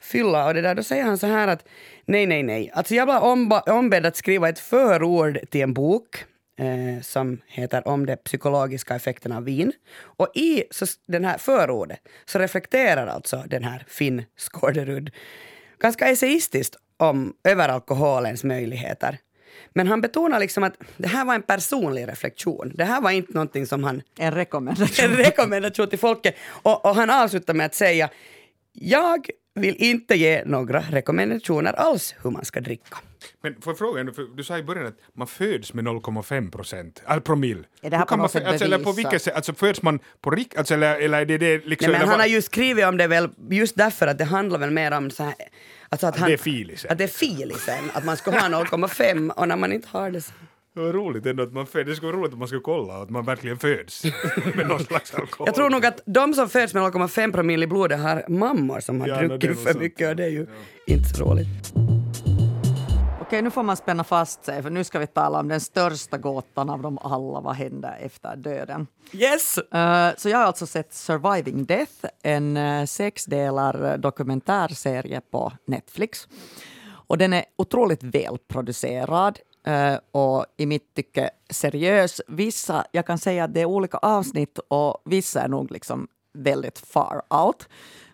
fylla 0.00 0.46
och 0.46 0.54
det 0.54 0.60
där, 0.60 0.74
då 0.74 0.82
säger 0.82 1.04
han 1.04 1.18
så 1.18 1.26
här 1.26 1.48
att 1.48 1.68
nej, 2.04 2.26
nej, 2.26 2.42
nej. 2.42 2.70
Alltså 2.74 2.94
jag 2.94 3.06
blev 3.06 3.18
omba, 3.18 3.60
ombedd 3.60 4.06
att 4.06 4.16
skriva 4.16 4.48
ett 4.48 4.58
förord 4.58 5.38
till 5.50 5.60
en 5.60 5.74
bok 5.74 6.24
eh, 6.58 7.02
som 7.02 7.40
heter 7.46 7.88
Om 7.88 8.06
de 8.06 8.16
psykologiska 8.16 8.94
effekterna 8.94 9.36
av 9.36 9.44
vin. 9.44 9.72
Och 10.00 10.28
i 10.34 10.64
så, 10.70 10.86
den 11.06 11.24
här 11.24 11.38
förordet 11.38 12.00
så 12.24 12.38
reflekterar 12.38 13.06
alltså 13.06 13.44
den 13.46 13.64
här 13.64 13.84
Finn 13.88 14.24
Skårderud 14.36 15.10
ganska 15.78 16.08
essayistiskt 16.08 16.76
om 16.96 17.34
över 17.44 17.68
alkoholens 17.68 18.44
möjligheter. 18.44 19.18
Men 19.72 19.86
han 19.86 20.00
betonar 20.00 20.40
liksom 20.40 20.64
att 20.64 20.74
det 20.96 21.08
här 21.08 21.24
var 21.24 21.34
en 21.34 21.42
personlig 21.42 22.08
reflektion. 22.08 22.72
Det 22.74 22.84
här 22.84 23.00
var 23.00 23.10
inte 23.10 23.32
någonting 23.32 23.66
som 23.66 23.84
han... 23.84 24.02
En 24.18 24.34
rekommendation. 24.34 25.10
En 25.10 25.16
rekommendation 25.16 25.88
till 25.88 25.98
folket. 25.98 26.34
Och, 26.44 26.84
och 26.84 26.94
han 26.94 27.10
avslutar 27.10 27.54
med 27.54 27.66
att 27.66 27.74
säga 27.74 28.10
jag 28.80 29.28
vill 29.54 29.76
inte 29.76 30.14
ge 30.14 30.44
några 30.44 30.80
rekommendationer 30.80 31.72
alls 31.72 32.14
hur 32.22 32.30
man 32.30 32.44
ska 32.44 32.60
dricka. 32.60 32.96
Men 33.42 33.60
får 33.60 33.70
jag 33.70 33.78
fråga, 33.78 34.12
för 34.12 34.36
du 34.36 34.44
sa 34.44 34.58
i 34.58 34.62
början 34.62 34.86
att 34.86 34.98
man 35.14 35.26
föds 35.26 35.74
med 35.74 35.84
0,5 35.84 36.50
procent, 36.50 37.02
äh, 37.08 37.18
promille. 37.18 37.64
Är 37.82 37.90
det 37.90 37.96
här 37.96 38.04
på 38.04 38.08
kan 38.08 38.18
man, 38.18 38.22
något 38.24 38.30
sätt 38.30 38.46
alltså, 38.46 38.64
eller 38.64 38.78
på 38.78 38.82
bevisat? 38.84 38.98
vilket 38.98 39.22
sätt, 39.22 39.34
alltså 39.34 39.54
föds 39.54 39.82
man 39.82 39.98
på 40.20 40.30
rikt, 40.30 40.58
alltså, 40.58 40.74
eller, 40.74 40.96
eller 41.00 41.20
är 41.20 41.24
det 41.24 41.38
det 41.38 41.66
liksom... 41.66 41.90
Nej, 41.90 42.00
men 42.00 42.08
han 42.08 42.20
har 42.20 42.26
ju 42.26 42.42
skrivit 42.42 42.84
om 42.84 42.96
det 42.96 43.06
väl 43.06 43.28
just 43.50 43.76
därför 43.76 44.06
att 44.06 44.18
det 44.18 44.24
handlar 44.24 44.58
väl 44.58 44.70
mer 44.70 44.92
om 44.92 45.10
så 45.10 45.22
här, 45.22 45.34
alltså 45.88 46.06
att, 46.06 46.14
Att 46.14 46.20
han, 46.20 46.28
det 46.28 46.34
är 46.34 46.38
filisen. 46.38 46.92
Att 46.92 46.98
det 46.98 47.04
är 47.04 47.08
filisen, 47.08 47.90
att 47.92 48.04
man 48.04 48.16
ska 48.16 48.30
ha 48.30 48.48
0,5 48.48 49.30
och 49.30 49.48
när 49.48 49.56
man 49.56 49.72
inte 49.72 49.88
har 49.90 50.10
det 50.10 50.20
så... 50.20 50.32
Det 50.74 50.80
var 50.80 50.92
roligt 50.92 51.26
ändå 51.26 51.42
att 51.42 51.52
man 51.52 51.66
föds, 51.66 51.88
det 51.90 51.96
skulle 51.96 52.12
vara 52.12 52.20
roligt 52.20 52.32
att 52.32 52.38
man 52.38 52.48
skulle 52.48 52.60
kolla 52.60 52.94
att 52.94 53.10
man 53.10 53.24
verkligen 53.24 53.58
föds 53.58 54.04
med 54.54 54.68
någon 54.68 54.84
slags 54.84 55.14
alkohol. 55.14 55.48
Jag 55.48 55.54
tror 55.54 55.70
nog 55.70 55.86
att 55.86 56.00
de 56.06 56.34
som 56.34 56.48
föds 56.48 56.74
med 56.74 56.82
0,5 56.82 57.32
promille 57.32 57.64
i 57.64 57.66
blodet 57.66 58.00
har 58.00 58.24
mammor 58.28 58.80
som 58.80 59.00
har 59.00 59.08
Ja, 59.08 59.22
druckit 59.22 59.58
för 59.62 59.74
mycket 59.78 60.08
och 60.08 60.16
det 60.16 60.24
är 60.24 60.28
ju 60.28 60.46
inte 60.86 61.08
så 61.08 61.24
roligt. 61.24 61.72
Okej, 63.28 63.42
nu 63.42 63.50
får 63.50 63.62
man 63.62 63.76
spänna 63.76 64.04
fast 64.04 64.44
sig, 64.44 64.62
för 64.62 64.70
nu 64.70 64.84
ska 64.84 64.98
vi 64.98 65.06
tala 65.06 65.40
om 65.40 65.48
den 65.48 65.60
största 65.60 66.18
gåtan 66.18 66.70
av 66.70 66.82
dem 66.82 66.98
alla. 66.98 67.40
Vad 67.40 67.54
händer 67.54 67.98
efter 68.00 68.36
döden? 68.36 68.86
Yes! 69.12 69.58
Eh, 69.58 70.10
så 70.16 70.28
jag 70.28 70.38
har 70.38 70.44
alltså 70.44 70.66
sett 70.66 70.94
Surviving 70.94 71.64
Death, 71.64 72.06
en 72.22 72.56
uh, 72.56 72.86
sexdelar 72.86 73.98
dokumentärserie 73.98 75.20
på 75.20 75.52
Netflix. 75.66 76.28
Och 76.90 77.18
den 77.18 77.32
är 77.32 77.44
otroligt 77.56 78.02
välproducerad 78.02 79.38
eh, 79.66 79.96
och 80.10 80.46
i 80.56 80.66
mitt 80.66 80.94
tycke 80.94 81.30
seriös. 81.50 82.20
Vissa, 82.28 82.84
jag 82.92 83.06
kan 83.06 83.18
säga 83.18 83.44
att 83.44 83.54
det 83.54 83.60
är 83.60 83.66
olika 83.66 83.96
avsnitt 83.96 84.58
och 84.68 85.02
vissa 85.04 85.42
är 85.42 85.48
nog 85.48 85.70
liksom 85.70 86.08
väldigt 86.34 86.78
far 86.78 87.22
out. 87.30 87.68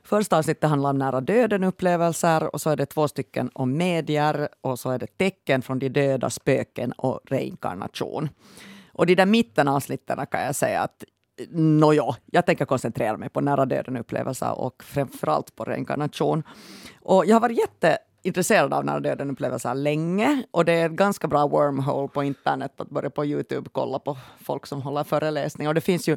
Första 0.04 0.38
avsnittet 0.38 0.70
handlar 0.70 0.90
om 0.90 0.98
nära 0.98 1.20
döden-upplevelser 1.20 2.54
och 2.54 2.60
så 2.60 2.70
är 2.70 2.76
det 2.76 2.86
två 2.86 3.08
stycken 3.08 3.50
om 3.54 3.76
medier 3.76 4.48
och 4.60 4.78
så 4.78 4.90
är 4.90 4.98
det 4.98 5.06
tecken 5.18 5.62
från 5.62 5.78
de 5.78 5.88
döda, 5.88 6.30
spöken 6.30 6.92
och 6.92 7.20
reinkarnation. 7.24 8.28
Och 8.92 9.06
de 9.06 9.14
där 9.14 9.26
mittenavsnitten 9.26 10.26
kan 10.30 10.44
jag 10.44 10.54
säga 10.54 10.80
att 10.80 11.04
Nåja, 11.50 12.16
jag 12.26 12.46
tänker 12.46 12.64
koncentrera 12.64 13.16
mig 13.16 13.28
på 13.28 13.40
nära 13.40 13.66
döden-upplevelser 13.66 14.58
och 14.58 14.84
framförallt 14.84 15.56
på 15.56 15.64
reinkarnation. 15.64 16.42
Och 17.02 17.26
jag 17.26 17.34
har 17.34 17.40
varit 17.40 17.58
jätte 17.58 17.98
intresserad 18.24 18.74
av 18.74 18.84
nära 18.84 19.00
döden-upplevelser 19.00 19.74
länge 19.74 20.42
och 20.50 20.64
det 20.64 20.72
är 20.72 20.86
ett 20.86 20.92
ganska 20.92 21.28
bra 21.28 21.46
wormhole 21.46 22.08
på 22.08 22.24
internet 22.24 22.80
att 22.80 22.90
börja 22.90 23.10
på 23.10 23.24
Youtube 23.24 23.70
kolla 23.72 23.98
på 23.98 24.16
folk 24.44 24.66
som 24.66 24.82
håller 24.82 25.04
föreläsningar. 25.04 25.70
Och 25.70 25.74
det 25.74 25.80
finns 25.80 26.08
ju 26.08 26.16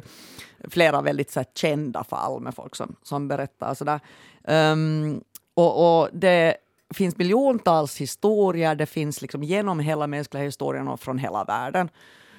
flera 0.68 1.02
väldigt 1.02 1.30
så 1.30 1.40
här, 1.40 1.46
kända 1.54 2.04
fall 2.04 2.40
med 2.40 2.54
folk 2.54 2.76
som, 2.76 2.96
som 3.02 3.28
berättar 3.28 3.74
sådär. 3.74 4.00
Um, 4.42 4.54
ehm, 4.54 5.20
och, 5.54 6.00
och 6.00 6.08
det 6.12 6.56
finns 6.94 7.16
miljontals 7.16 7.96
historier, 8.00 8.74
det 8.74 8.86
finns 8.86 9.22
liksom 9.22 9.42
genom 9.42 9.80
hela 9.80 10.06
mänskliga 10.06 10.42
historien 10.42 10.88
och 10.88 11.00
från 11.00 11.18
hela 11.18 11.44
världen. 11.44 11.90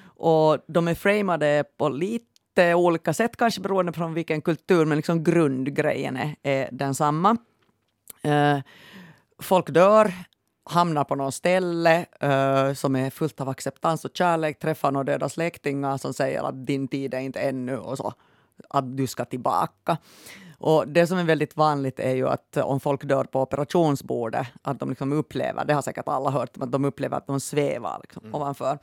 Och 0.02 0.58
de 0.66 0.88
är 0.88 0.94
framade 0.94 1.64
på 1.76 1.88
lite 1.88 2.74
olika 2.74 3.14
sätt, 3.14 3.36
kanske 3.36 3.60
beroende 3.60 3.92
på 3.92 4.06
vilken 4.06 4.42
kultur, 4.42 4.84
men 4.84 4.96
liksom 4.96 5.24
grundgrejen 5.24 6.16
är, 6.16 6.36
är 6.42 6.68
densamma. 6.72 7.36
Uh, 8.26 8.60
folk 9.40 9.70
dör, 9.70 10.12
hamnar 10.64 11.04
på 11.04 11.14
något 11.14 11.34
ställe 11.34 12.06
eh, 12.20 12.72
som 12.72 12.96
är 12.96 13.10
fullt 13.10 13.40
av 13.40 13.48
acceptans 13.48 14.04
och 14.04 14.10
kärlek, 14.14 14.58
träffar 14.58 14.92
några 14.92 15.04
döda 15.04 15.28
släktingar 15.28 15.96
som 15.96 16.14
säger 16.14 16.42
att 16.42 16.66
din 16.66 16.88
tid 16.88 17.14
är 17.14 17.18
inte 17.18 17.40
ännu 17.40 17.78
och 17.78 17.96
så, 17.96 18.12
att 18.68 18.96
du 18.96 19.06
ska 19.06 19.24
tillbaka. 19.24 19.96
Och 20.58 20.88
det 20.88 21.06
som 21.06 21.18
är 21.18 21.24
väldigt 21.24 21.56
vanligt 21.56 22.00
är 22.00 22.14
ju 22.14 22.28
att 22.28 22.56
om 22.56 22.80
folk 22.80 23.04
dör 23.04 23.24
på 23.24 23.42
operationsbordet, 23.42 24.46
att 24.62 24.80
de 24.80 24.88
liksom 24.88 25.12
upplever, 25.12 25.64
det 25.64 25.74
har 25.74 25.82
säkert 25.82 26.08
alla 26.08 26.30
hört, 26.30 26.50
att 26.60 26.72
de 26.72 26.84
upplever 26.84 27.16
att 27.16 27.26
de 27.26 27.40
svävar 27.40 27.98
liksom 28.02 28.34
ovanför. 28.34 28.78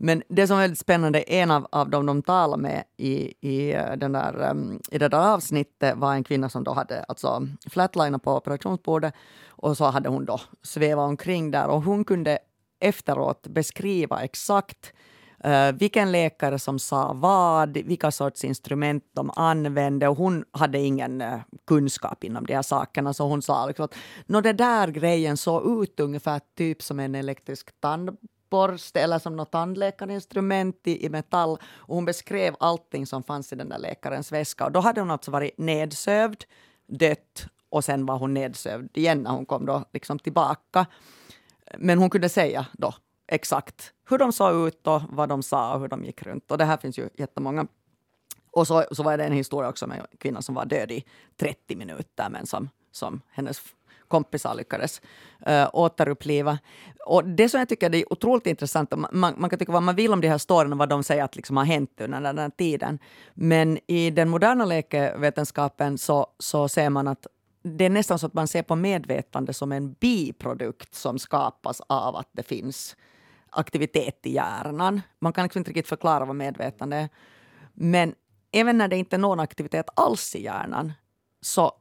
Men 0.00 0.22
det 0.28 0.46
som 0.46 0.56
är 0.56 0.60
väldigt 0.60 0.78
spännande, 0.78 1.20
en 1.20 1.50
av, 1.50 1.66
av 1.72 1.90
dem 1.90 2.06
de 2.06 2.22
talade 2.22 2.62
med 2.62 2.84
i, 2.96 3.34
i, 3.40 3.72
eh, 3.74 3.92
den 3.96 4.12
där, 4.12 4.50
um, 4.50 4.80
i 4.90 4.98
det 4.98 5.08
där 5.08 5.34
avsnittet 5.34 5.96
var 5.96 6.14
en 6.14 6.24
kvinna 6.24 6.48
som 6.48 6.64
då 6.64 6.72
hade 6.72 7.02
alltså 7.02 7.48
flatlinat 7.70 8.22
på 8.22 8.36
operationsbordet 8.36 9.14
och 9.48 9.76
så 9.76 9.84
hade 9.84 10.08
hon 10.08 10.24
då 10.24 10.40
svävat 10.62 11.08
omkring 11.08 11.50
där 11.50 11.68
och 11.68 11.82
hon 11.82 12.04
kunde 12.04 12.38
efteråt 12.80 13.46
beskriva 13.46 14.22
exakt 14.22 14.92
Uh, 15.46 15.72
vilken 15.72 16.12
läkare 16.12 16.58
som 16.58 16.78
sa 16.78 17.12
vad, 17.12 17.76
vilka 17.76 18.10
sorts 18.10 18.44
instrument 18.44 19.04
de 19.14 19.30
använde 19.36 20.08
och 20.08 20.16
hon 20.16 20.44
hade 20.50 20.78
ingen 20.78 21.22
uh, 21.22 21.40
kunskap 21.66 22.24
inom 22.24 22.46
de 22.46 22.54
här 22.54 22.62
sakerna. 22.62 23.14
Så 23.14 23.24
hon 23.24 23.42
sa 23.42 23.66
liksom 23.66 23.84
att 23.84 23.94
"Nå, 24.26 24.40
det 24.40 24.52
där 24.52 24.88
grejen 24.88 25.36
såg 25.36 25.82
ut 25.82 26.00
ungefär 26.00 26.40
typ 26.56 26.82
som 26.82 27.00
en 27.00 27.14
elektrisk 27.14 27.80
tandborste 27.80 28.37
borste 28.50 29.00
eller 29.00 29.18
som 29.18 29.36
något 29.36 29.52
tandläkarinstrument 29.52 30.80
i, 30.84 31.06
i 31.06 31.08
metall 31.08 31.58
och 31.74 31.94
hon 31.94 32.04
beskrev 32.04 32.56
allting 32.60 33.06
som 33.06 33.22
fanns 33.22 33.52
i 33.52 33.56
den 33.56 33.68
där 33.68 33.78
läkarens 33.78 34.32
väska 34.32 34.64
och 34.64 34.72
då 34.72 34.80
hade 34.80 35.00
hon 35.00 35.10
alltså 35.10 35.30
varit 35.30 35.58
nedsövd, 35.58 36.44
dött 36.86 37.46
och 37.68 37.84
sen 37.84 38.06
var 38.06 38.18
hon 38.18 38.34
nedsövd 38.34 38.96
igen 38.96 39.22
när 39.22 39.30
hon 39.30 39.46
kom 39.46 39.66
då 39.66 39.84
liksom 39.92 40.18
tillbaka. 40.18 40.86
Men 41.78 41.98
hon 41.98 42.10
kunde 42.10 42.28
säga 42.28 42.66
då 42.72 42.94
exakt 43.26 43.92
hur 44.08 44.18
de 44.18 44.32
såg 44.32 44.68
ut 44.68 44.86
och 44.86 45.02
vad 45.08 45.28
de 45.28 45.42
sa 45.42 45.74
och 45.74 45.80
hur 45.80 45.88
de 45.88 46.04
gick 46.04 46.22
runt. 46.22 46.50
Och 46.50 46.58
det 46.58 46.64
här 46.64 46.76
finns 46.76 46.98
ju 46.98 47.08
jättemånga. 47.14 47.66
Och 48.50 48.66
så, 48.66 48.84
så 48.92 49.02
var 49.02 49.16
det 49.16 49.24
en 49.24 49.32
historia 49.32 49.70
också 49.70 49.86
med 49.86 49.98
en 49.98 50.18
kvinna 50.18 50.42
som 50.42 50.54
var 50.54 50.64
död 50.64 50.90
i 50.90 51.04
30 51.36 51.76
minuter 51.76 52.28
men 52.30 52.46
som, 52.46 52.68
som 52.92 53.20
hennes 53.30 53.60
kompisar 54.08 54.54
lyckades 54.54 55.00
äh, 55.46 55.68
återuppliva. 55.72 56.58
Och 57.06 57.24
det 57.24 57.48
som 57.48 57.58
jag 57.58 57.68
tycker 57.68 57.94
är 57.94 58.12
otroligt 58.12 58.46
intressant, 58.46 58.92
och 58.92 58.98
man, 58.98 59.34
man 59.36 59.50
kan 59.50 59.58
tycka 59.58 59.72
vad 59.72 59.82
man 59.82 59.96
vill 59.96 60.12
om 60.12 60.20
de 60.20 60.28
här 60.28 60.38
storyn 60.38 60.72
och 60.72 60.78
vad 60.78 60.88
de 60.88 61.02
säger 61.02 61.24
att 61.24 61.36
liksom 61.36 61.56
har 61.56 61.64
hänt 61.64 62.00
under 62.00 62.20
den 62.20 62.38
här 62.38 62.50
tiden. 62.50 62.98
Men 63.34 63.78
i 63.86 64.10
den 64.10 64.28
moderna 64.28 64.64
läkevetenskapen 64.64 65.98
så, 65.98 66.26
så 66.38 66.68
ser 66.68 66.90
man 66.90 67.08
att 67.08 67.26
det 67.62 67.84
är 67.84 67.90
nästan 67.90 68.18
så 68.18 68.26
att 68.26 68.34
man 68.34 68.48
ser 68.48 68.62
på 68.62 68.76
medvetande 68.76 69.54
som 69.54 69.72
en 69.72 69.92
biprodukt 69.92 70.94
som 70.94 71.18
skapas 71.18 71.80
av 71.86 72.16
att 72.16 72.28
det 72.32 72.42
finns 72.42 72.96
aktivitet 73.50 74.26
i 74.26 74.34
hjärnan. 74.34 75.02
Man 75.18 75.32
kan 75.32 75.44
liksom 75.44 75.60
inte 75.60 75.70
riktigt 75.70 75.88
förklara 75.88 76.24
vad 76.24 76.36
medvetande 76.36 76.96
är. 76.96 77.08
Men 77.74 78.14
även 78.52 78.78
när 78.78 78.88
det 78.88 78.96
inte 78.96 79.16
är 79.16 79.20
någon 79.20 79.40
aktivitet 79.40 79.88
alls 79.96 80.34
i 80.34 80.42
hjärnan 80.42 80.92
så 81.40 81.72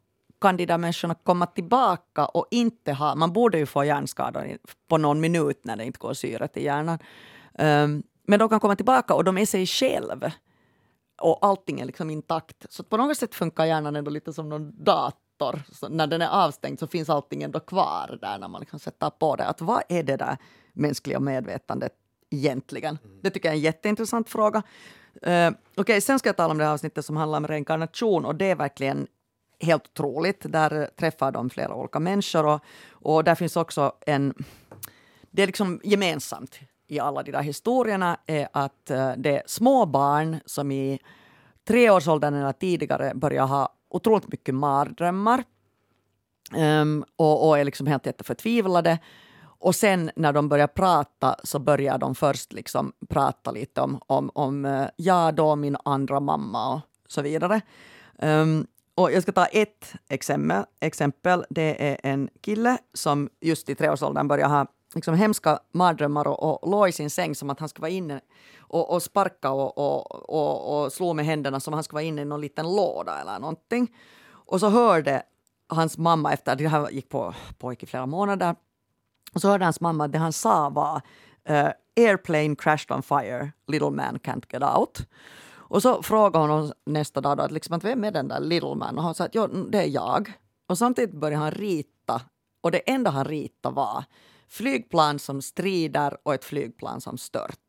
kan 0.41 0.57
de 0.57 0.65
där 0.65 0.77
människorna 0.77 1.15
komma 1.15 1.45
tillbaka 1.45 2.25
och 2.25 2.47
inte 2.51 2.93
ha... 2.93 3.15
Man 3.15 3.33
borde 3.33 3.57
ju 3.57 3.65
få 3.65 3.83
hjärnskador 3.83 4.57
på 4.87 4.97
någon 4.97 5.19
minut 5.19 5.59
när 5.63 5.75
det 5.75 5.85
inte 5.85 5.99
går 5.99 6.13
syre 6.13 6.47
till 6.47 6.63
hjärnan. 6.63 6.99
Um, 7.59 8.03
men 8.27 8.39
de 8.39 8.49
kan 8.49 8.59
komma 8.59 8.75
tillbaka 8.75 9.13
och 9.13 9.23
de 9.23 9.37
är 9.37 9.45
sig 9.45 9.65
själv. 9.65 10.31
Och 11.21 11.39
allting 11.41 11.79
är 11.79 11.85
liksom 11.85 12.09
intakt. 12.09 12.65
Så 12.69 12.83
på 12.83 12.97
något 12.97 13.17
sätt 13.17 13.35
funkar 13.35 13.65
hjärnan 13.65 13.95
ändå 13.95 14.11
lite 14.11 14.33
som 14.33 14.49
någon 14.49 14.83
dator. 14.83 15.61
Så 15.71 15.89
när 15.89 16.07
den 16.07 16.21
är 16.21 16.29
avstängd 16.29 16.79
så 16.79 16.87
finns 16.87 17.09
allting 17.09 17.43
ändå 17.43 17.59
kvar 17.59 18.17
där 18.21 18.37
när 18.37 18.47
man 18.47 18.59
liksom 18.59 18.79
sätter 18.79 19.09
på 19.09 19.35
det. 19.35 19.45
Att 19.45 19.61
vad 19.61 19.83
är 19.89 20.03
det 20.03 20.17
där 20.17 20.37
mänskliga 20.73 21.19
medvetandet 21.19 21.93
egentligen? 22.29 22.97
Det 23.21 23.29
tycker 23.29 23.49
jag 23.49 23.53
är 23.53 23.57
en 23.57 23.63
jätteintressant 23.63 24.29
fråga. 24.29 24.63
Uh, 25.27 25.51
Okej, 25.77 26.01
sen 26.01 26.19
ska 26.19 26.29
jag 26.29 26.37
tala 26.37 26.51
om 26.51 26.57
det 26.57 26.63
här 26.63 26.73
avsnittet 26.73 27.05
som 27.05 27.17
handlar 27.17 27.37
om 27.37 27.47
reinkarnation 27.47 28.25
och 28.25 28.35
det 28.35 28.45
är 28.45 28.55
verkligen 28.55 29.07
helt 29.59 29.85
otroligt. 29.85 30.45
Där 30.51 30.89
träffar 30.95 31.31
de 31.31 31.49
flera 31.49 31.75
olika 31.75 31.99
människor 31.99 32.45
och, 32.45 32.61
och 32.91 33.23
där 33.23 33.35
finns 33.35 33.55
också 33.57 33.91
en... 34.05 34.33
Det 35.31 35.43
är 35.43 35.47
liksom 35.47 35.81
gemensamt 35.83 36.59
i 36.87 36.99
alla 36.99 37.23
de 37.23 37.31
där 37.31 37.41
historierna 37.41 38.17
är 38.25 38.47
att 38.51 38.89
eh, 38.89 39.11
det 39.17 39.37
är 39.37 39.43
små 39.45 39.85
barn 39.85 40.39
som 40.45 40.71
i 40.71 40.99
treårsåldern 41.67 42.33
eller 42.33 42.51
tidigare 42.51 43.11
börjar 43.15 43.45
ha 43.45 43.73
otroligt 43.89 44.27
mycket 44.27 44.55
mardrömmar. 44.55 45.43
Um, 46.55 47.05
och, 47.15 47.47
och 47.47 47.59
är 47.59 47.65
liksom 47.65 47.87
helt 47.87 48.05
jätteförtvivlade. 48.05 48.99
Och 49.59 49.75
sen 49.75 50.11
när 50.15 50.33
de 50.33 50.49
börjar 50.49 50.67
prata 50.67 51.35
så 51.43 51.59
börjar 51.59 51.97
de 51.97 52.15
först 52.15 52.53
liksom 52.53 52.93
prata 53.09 53.51
lite 53.51 53.81
om, 53.81 54.01
om, 54.07 54.31
om 54.33 54.65
eh, 54.65 54.87
ja 54.95 55.31
då 55.31 55.55
min 55.55 55.77
andra 55.85 56.19
mamma 56.19 56.73
och 56.73 56.81
så 57.07 57.21
vidare. 57.21 57.61
Um, 58.21 58.67
och 58.97 59.11
jag 59.11 59.23
ska 59.23 59.31
ta 59.31 59.45
ett 59.45 59.93
exempel. 60.09 60.63
exempel. 60.79 61.45
Det 61.49 61.89
är 61.89 61.97
en 62.03 62.29
kille 62.41 62.77
som 62.93 63.29
just 63.41 63.69
i 63.69 63.75
treårsåldern 63.75 64.27
börjar 64.27 64.47
ha 64.47 64.67
liksom 64.95 65.13
hemska 65.13 65.59
mardrömmar 65.73 66.27
och, 66.27 66.63
och 66.63 66.71
låg 66.71 66.89
i 66.89 66.91
sin 66.91 67.09
säng 67.09 67.35
som 67.35 67.49
att 67.49 67.59
han 67.59 67.69
ska 67.69 67.81
vara 67.81 67.91
inne 67.91 68.21
och, 68.59 68.93
och 68.93 69.03
sparka 69.03 69.51
och, 69.51 69.77
och, 69.77 70.29
och, 70.29 70.83
och 70.83 70.93
slå 70.93 71.13
med 71.13 71.25
händerna 71.25 71.59
som 71.59 71.73
att 71.73 71.75
han 71.75 71.83
ska 71.83 71.93
vara 71.93 72.03
inne 72.03 72.21
i 72.21 72.25
någon 72.25 72.41
liten 72.41 72.65
låda 72.75 73.21
eller 73.21 73.39
någonting. 73.39 73.95
Och 74.29 74.59
så 74.59 74.69
hörde 74.69 75.23
hans 75.67 75.97
mamma 75.97 76.33
efter, 76.33 76.55
det 76.55 76.67
här 76.67 76.89
gick 76.89 77.09
på, 77.09 77.33
pojk 77.57 77.83
i 77.83 77.85
flera 77.85 78.05
månader, 78.05 78.55
och 79.33 79.41
så 79.41 79.49
hörde 79.49 79.65
hans 79.65 79.81
mamma 79.81 80.05
att 80.05 80.11
det 80.11 80.17
han 80.17 80.33
sa 80.33 80.69
var 80.69 81.01
uh, 81.49 81.71
“Airplane 81.97 82.55
crashed 82.55 82.91
on 82.91 83.03
fire, 83.03 83.51
little 83.67 83.89
man 83.89 84.19
can't 84.19 84.45
get 84.49 84.63
out”. 84.63 85.07
Och 85.69 85.81
så 85.81 86.03
frågade 86.03 86.53
hon 86.53 86.71
nästa 86.85 87.21
dag 87.21 87.37
då, 87.37 87.43
att 87.43 87.51
liksom, 87.51 87.75
att 87.75 87.83
vem 87.83 88.03
är 88.03 88.11
den 88.11 88.27
där 88.27 88.39
little 88.39 88.75
man? 88.75 88.97
Och 88.97 89.03
han 89.03 89.15
sa 89.15 89.23
att 89.23 89.35
jo, 89.35 89.47
det 89.47 89.77
är 89.77 89.87
jag. 89.87 90.33
Och 90.69 90.77
samtidigt 90.77 91.15
började 91.15 91.43
han 91.43 91.51
rita 91.51 92.21
och 92.63 92.71
det 92.71 92.89
enda 92.89 93.11
han 93.11 93.25
ritade 93.25 93.75
var 93.75 94.03
flygplan 94.47 95.19
som 95.19 95.41
strider 95.41 96.17
och 96.23 96.33
ett 96.33 96.45
flygplan 96.45 97.01
som 97.01 97.17
stört. 97.17 97.59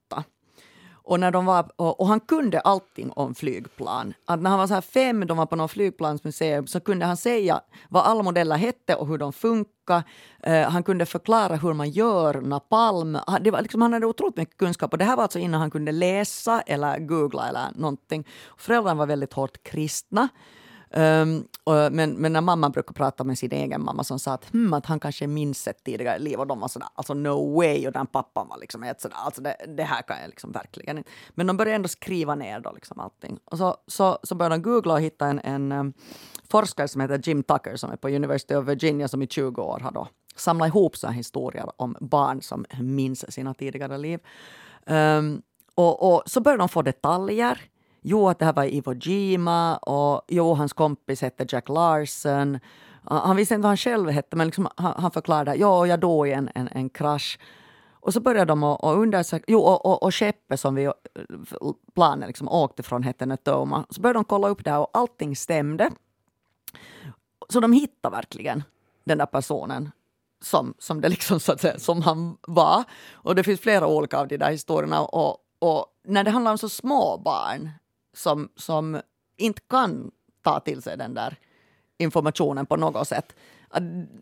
Och, 1.09 1.20
när 1.20 1.30
de 1.30 1.46
var, 1.46 1.70
och, 1.76 2.00
och, 2.00 2.06
han 2.06 2.20
kunde 2.20 2.61
allting 2.61 3.11
om 3.11 3.34
flygplan. 3.34 4.14
Att 4.26 4.40
när 4.42 4.50
han 4.50 4.59
var 4.59 4.66
så 4.66 4.74
här 4.74 4.80
fem, 4.80 5.26
de 5.26 5.36
var 5.36 5.46
på 5.46 5.56
något 5.56 5.70
flygplansmuseum, 5.70 6.66
så 6.66 6.80
kunde 6.80 7.06
han 7.06 7.16
säga 7.16 7.61
vad 7.88 8.04
alla 8.04 8.22
modeller 8.22 8.56
hette 8.56 8.94
och 8.94 9.06
hur 9.06 9.18
de 9.18 9.32
funkar. 9.32 10.02
Uh, 10.46 10.62
han 10.62 10.82
kunde 10.82 11.06
förklara 11.06 11.56
hur 11.56 11.72
man 11.72 11.90
gör 11.90 12.34
napalm. 12.40 13.18
Han, 13.26 13.42
det 13.42 13.50
var 13.50 13.62
liksom, 13.62 13.82
han 13.82 13.92
hade 13.92 14.06
otroligt 14.06 14.36
mycket 14.36 14.56
kunskap 14.56 14.92
och 14.92 14.98
det 14.98 15.04
här 15.04 15.16
var 15.16 15.22
alltså 15.22 15.38
innan 15.38 15.61
han 15.61 15.70
kunde 15.70 15.92
läsa 15.92 16.61
eller 16.61 16.98
googla 16.98 17.48
eller 17.48 17.68
någonting. 17.74 18.26
Föräldrarna 18.56 18.98
var 18.98 19.06
väldigt 19.06 19.32
hårt 19.32 19.62
kristna. 19.62 20.28
Um, 20.91 21.49
och, 21.64 21.93
men, 21.93 22.12
men 22.12 22.32
när 22.32 22.41
mamma 22.41 22.70
brukar 22.70 22.93
prata 22.93 23.24
med 23.24 23.39
sin 23.39 23.53
egen 23.53 23.84
mamma 23.84 24.05
som 24.05 24.18
sa 24.18 24.32
att, 24.32 24.51
hmm, 24.51 24.72
att 24.72 24.86
han 24.86 25.01
kanske 25.01 25.26
minns 25.26 25.68
ett 25.68 25.84
tidigare 25.84 26.18
liv 26.18 26.39
och 26.39 26.47
de 26.47 26.61
var 26.61 26.68
sådär, 26.68 26.89
alltså 26.95 27.14
no 27.14 27.57
way 27.57 27.86
och 27.86 27.93
den 27.93 28.07
pappan 28.07 28.49
var 28.49 28.59
liksom 28.59 28.82
ett 28.82 29.01
sådär, 29.01 29.16
alltså 29.16 29.43
det, 29.43 29.57
det, 29.76 29.82
här 29.82 30.03
kan 30.03 30.20
jag 30.20 30.28
liksom 30.28 30.53
verkligen 30.53 30.99
inte. 30.99 31.11
Men 31.30 31.47
de 31.47 31.57
började 31.57 31.76
ändå 31.76 31.89
skriva 31.89 32.34
ner 32.34 32.61
då 32.61 32.72
liksom 32.72 33.01
allting. 33.01 33.39
Och 33.45 33.59
så, 33.59 33.76
så, 33.86 34.18
så 34.22 34.34
började 34.34 34.55
de 34.55 34.62
googla 34.62 34.95
och 34.95 35.01
hitta 35.01 35.26
en, 35.26 35.41
en 35.45 35.72
um, 35.72 35.93
forskare 36.51 36.89
som 36.89 37.01
heter 37.01 37.20
Jim 37.24 37.43
Tucker 37.43 37.76
som 37.76 37.91
är 37.91 37.97
på 37.97 38.09
University 38.09 38.55
of 38.55 38.68
Virginia 38.68 39.09
som 39.09 39.22
i 39.22 39.26
20 39.26 39.62
år 39.62 39.80
har 39.80 39.93
då 39.93 40.09
samlat 40.36 40.68
ihop 40.68 40.97
sådana 40.97 41.16
historier 41.16 41.66
om 41.76 41.97
barn 42.01 42.43
som 42.43 42.64
minns 42.80 43.32
sina 43.32 43.55
tidigare 43.55 43.99
liv. 43.99 44.20
Um, 44.86 45.43
och, 45.74 46.14
och 46.14 46.22
så 46.26 46.41
började 46.41 46.62
de 46.62 46.68
få 46.68 46.82
detaljer 46.82 47.61
jo, 48.09 48.28
att 48.28 48.38
det 48.38 48.44
här 48.44 48.52
var 48.52 48.64
Iwo 48.64 48.94
Jima 48.94 49.76
och 49.76 50.22
jo, 50.28 50.54
hans 50.54 50.72
kompis 50.72 51.22
hette 51.22 51.46
Jack 51.48 51.68
Larson. 51.68 52.59
Ah, 53.04 53.26
han 53.26 53.36
visste 53.36 53.54
inte 53.54 53.62
vad 53.62 53.70
han 53.70 53.76
själv 53.76 54.11
hette, 54.11 54.36
men 54.36 54.46
liksom, 54.46 54.68
han, 54.76 54.94
han 54.96 55.11
förklarade 55.11 55.54
ja, 55.54 55.86
jag 55.86 56.00
dog 56.00 56.28
i 56.28 56.32
en, 56.32 56.50
en, 56.54 56.68
en 56.68 56.90
krasch. 56.90 57.38
Och 58.00 58.12
så 58.12 58.20
började 58.20 58.44
de 58.44 58.62
att 58.64 58.96
undersöka, 58.96 59.44
jo, 59.48 59.59
och, 59.59 59.86
och, 59.86 60.02
och 60.02 60.14
skeppet 60.14 60.61
som 60.61 60.74
vi 60.74 60.84
eh, 60.84 60.92
planen 61.94 62.26
liksom 62.26 62.48
åkte 62.48 62.82
från 62.82 63.02
hette 63.02 63.26
Natoma. 63.26 63.84
Så 63.90 64.00
började 64.00 64.18
de 64.18 64.24
kolla 64.24 64.48
upp 64.48 64.64
det 64.64 64.70
här 64.70 64.80
och 64.80 64.90
allting 64.92 65.36
stämde. 65.36 65.90
Så 67.48 67.61
de 67.61 67.72
hittade 67.72 68.16
verkligen 68.16 68.62
den 69.04 69.18
där 69.18 69.26
personen 69.26 69.90
som, 70.42 70.74
som, 70.78 71.00
det 71.00 71.09
liksom, 71.09 71.40
så 71.40 71.52
att 71.52 71.61
säga, 71.61 71.78
som 71.78 72.02
han 72.02 72.36
var. 72.40 72.84
Och 73.12 73.34
det 73.34 73.44
finns 73.44 73.61
flera 73.61 73.86
olika 73.86 74.18
av 74.18 74.28
de 74.28 74.36
där 74.36 74.50
historierna. 74.50 75.00
Och, 75.00 75.36
och 75.59 75.86
när 76.04 76.24
det 76.24 76.30
handlar 76.30 76.52
om 76.52 76.59
så 76.59 76.68
små 76.68 77.20
barn 77.24 77.70
som, 78.18 78.48
som 78.56 79.00
inte 79.36 79.60
kan 79.70 80.10
ta 80.42 80.60
till 80.60 80.82
sig 80.82 80.96
den 80.96 81.14
där 81.14 81.36
informationen 81.98 82.66
på 82.66 82.76
något 82.76 83.08
sätt. 83.08 83.34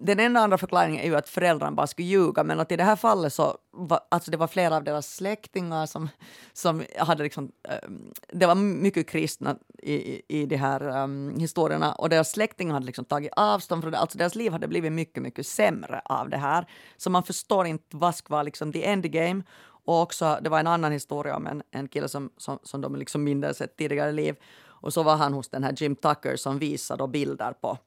Den 0.01 0.21
enda 0.21 0.41
andra 0.41 0.59
förklaringen 0.59 1.01
är 1.01 1.07
ju 1.07 1.17
att 1.17 1.29
föräldrarna 1.29 1.73
bara 1.73 1.87
skulle 1.87 2.09
ljuga 2.09 2.45
men 2.45 2.61
att 2.61 2.73
i 2.73 2.77
det 2.77 2.85
här 2.85 2.97
fallet 2.97 3.33
så 3.33 3.59
var 3.71 4.01
alltså 4.09 4.31
det 4.31 4.37
var 4.37 4.47
flera 4.47 4.77
av 4.77 4.85
deras 4.85 5.15
släktingar 5.15 5.87
som, 5.87 6.09
som 6.53 6.85
hade 6.99 7.23
liksom, 7.23 7.53
ehm, 7.69 8.13
det 8.29 8.47
var 8.47 8.55
mycket 8.55 9.09
kristna 9.09 9.57
i, 9.79 9.95
i, 9.95 10.23
i 10.29 10.47
de 10.47 10.57
här 10.57 11.03
um, 11.03 11.39
historierna 11.39 11.95
och 11.95 12.09
deras 12.09 12.31
släktingar 12.31 12.75
hade 12.75 12.87
liksom 12.87 13.05
tagit 13.05 13.33
avstånd 13.37 13.83
från 13.83 13.93
det, 13.93 13.99
alltså 13.99 14.19
deras 14.19 14.35
liv 14.35 14.53
hade 14.53 14.69
blivit 14.69 14.93
mycket, 14.93 15.23
mycket 15.23 15.47
sämre 15.47 16.01
av 16.05 16.29
det 16.29 16.37
här. 16.37 16.67
Så 16.97 17.11
man 17.11 17.23
förstår 17.23 17.67
inte 17.67 17.97
vad 17.97 18.15
ska 18.15 18.35
vara 18.35 18.43
liksom 18.43 18.73
the 18.73 18.87
endgame 18.87 19.43
och 19.87 20.03
också, 20.03 20.39
det 20.43 20.51
var 20.51 20.61
en 20.61 20.67
annan 20.67 20.93
historia 20.93 21.37
om 21.37 21.47
en, 21.47 21.63
en 21.71 21.89
kille 21.89 22.09
som, 22.09 22.31
som, 22.37 22.59
som 22.63 22.81
de 22.81 22.97
liksom 22.97 23.25
mindes 23.25 23.61
ett 23.61 23.77
tidigare 23.77 24.13
liv. 24.13 24.37
Och 24.65 24.93
så 24.93 25.03
var 25.03 25.17
han 25.17 25.33
hos 25.33 25.49
den 25.49 25.65
här 25.65 25.75
Jim 25.77 25.97
Tucker 25.97 26.37
som 26.37 26.59
visade 26.59 27.09
bilder 27.09 27.53
på 27.53 27.79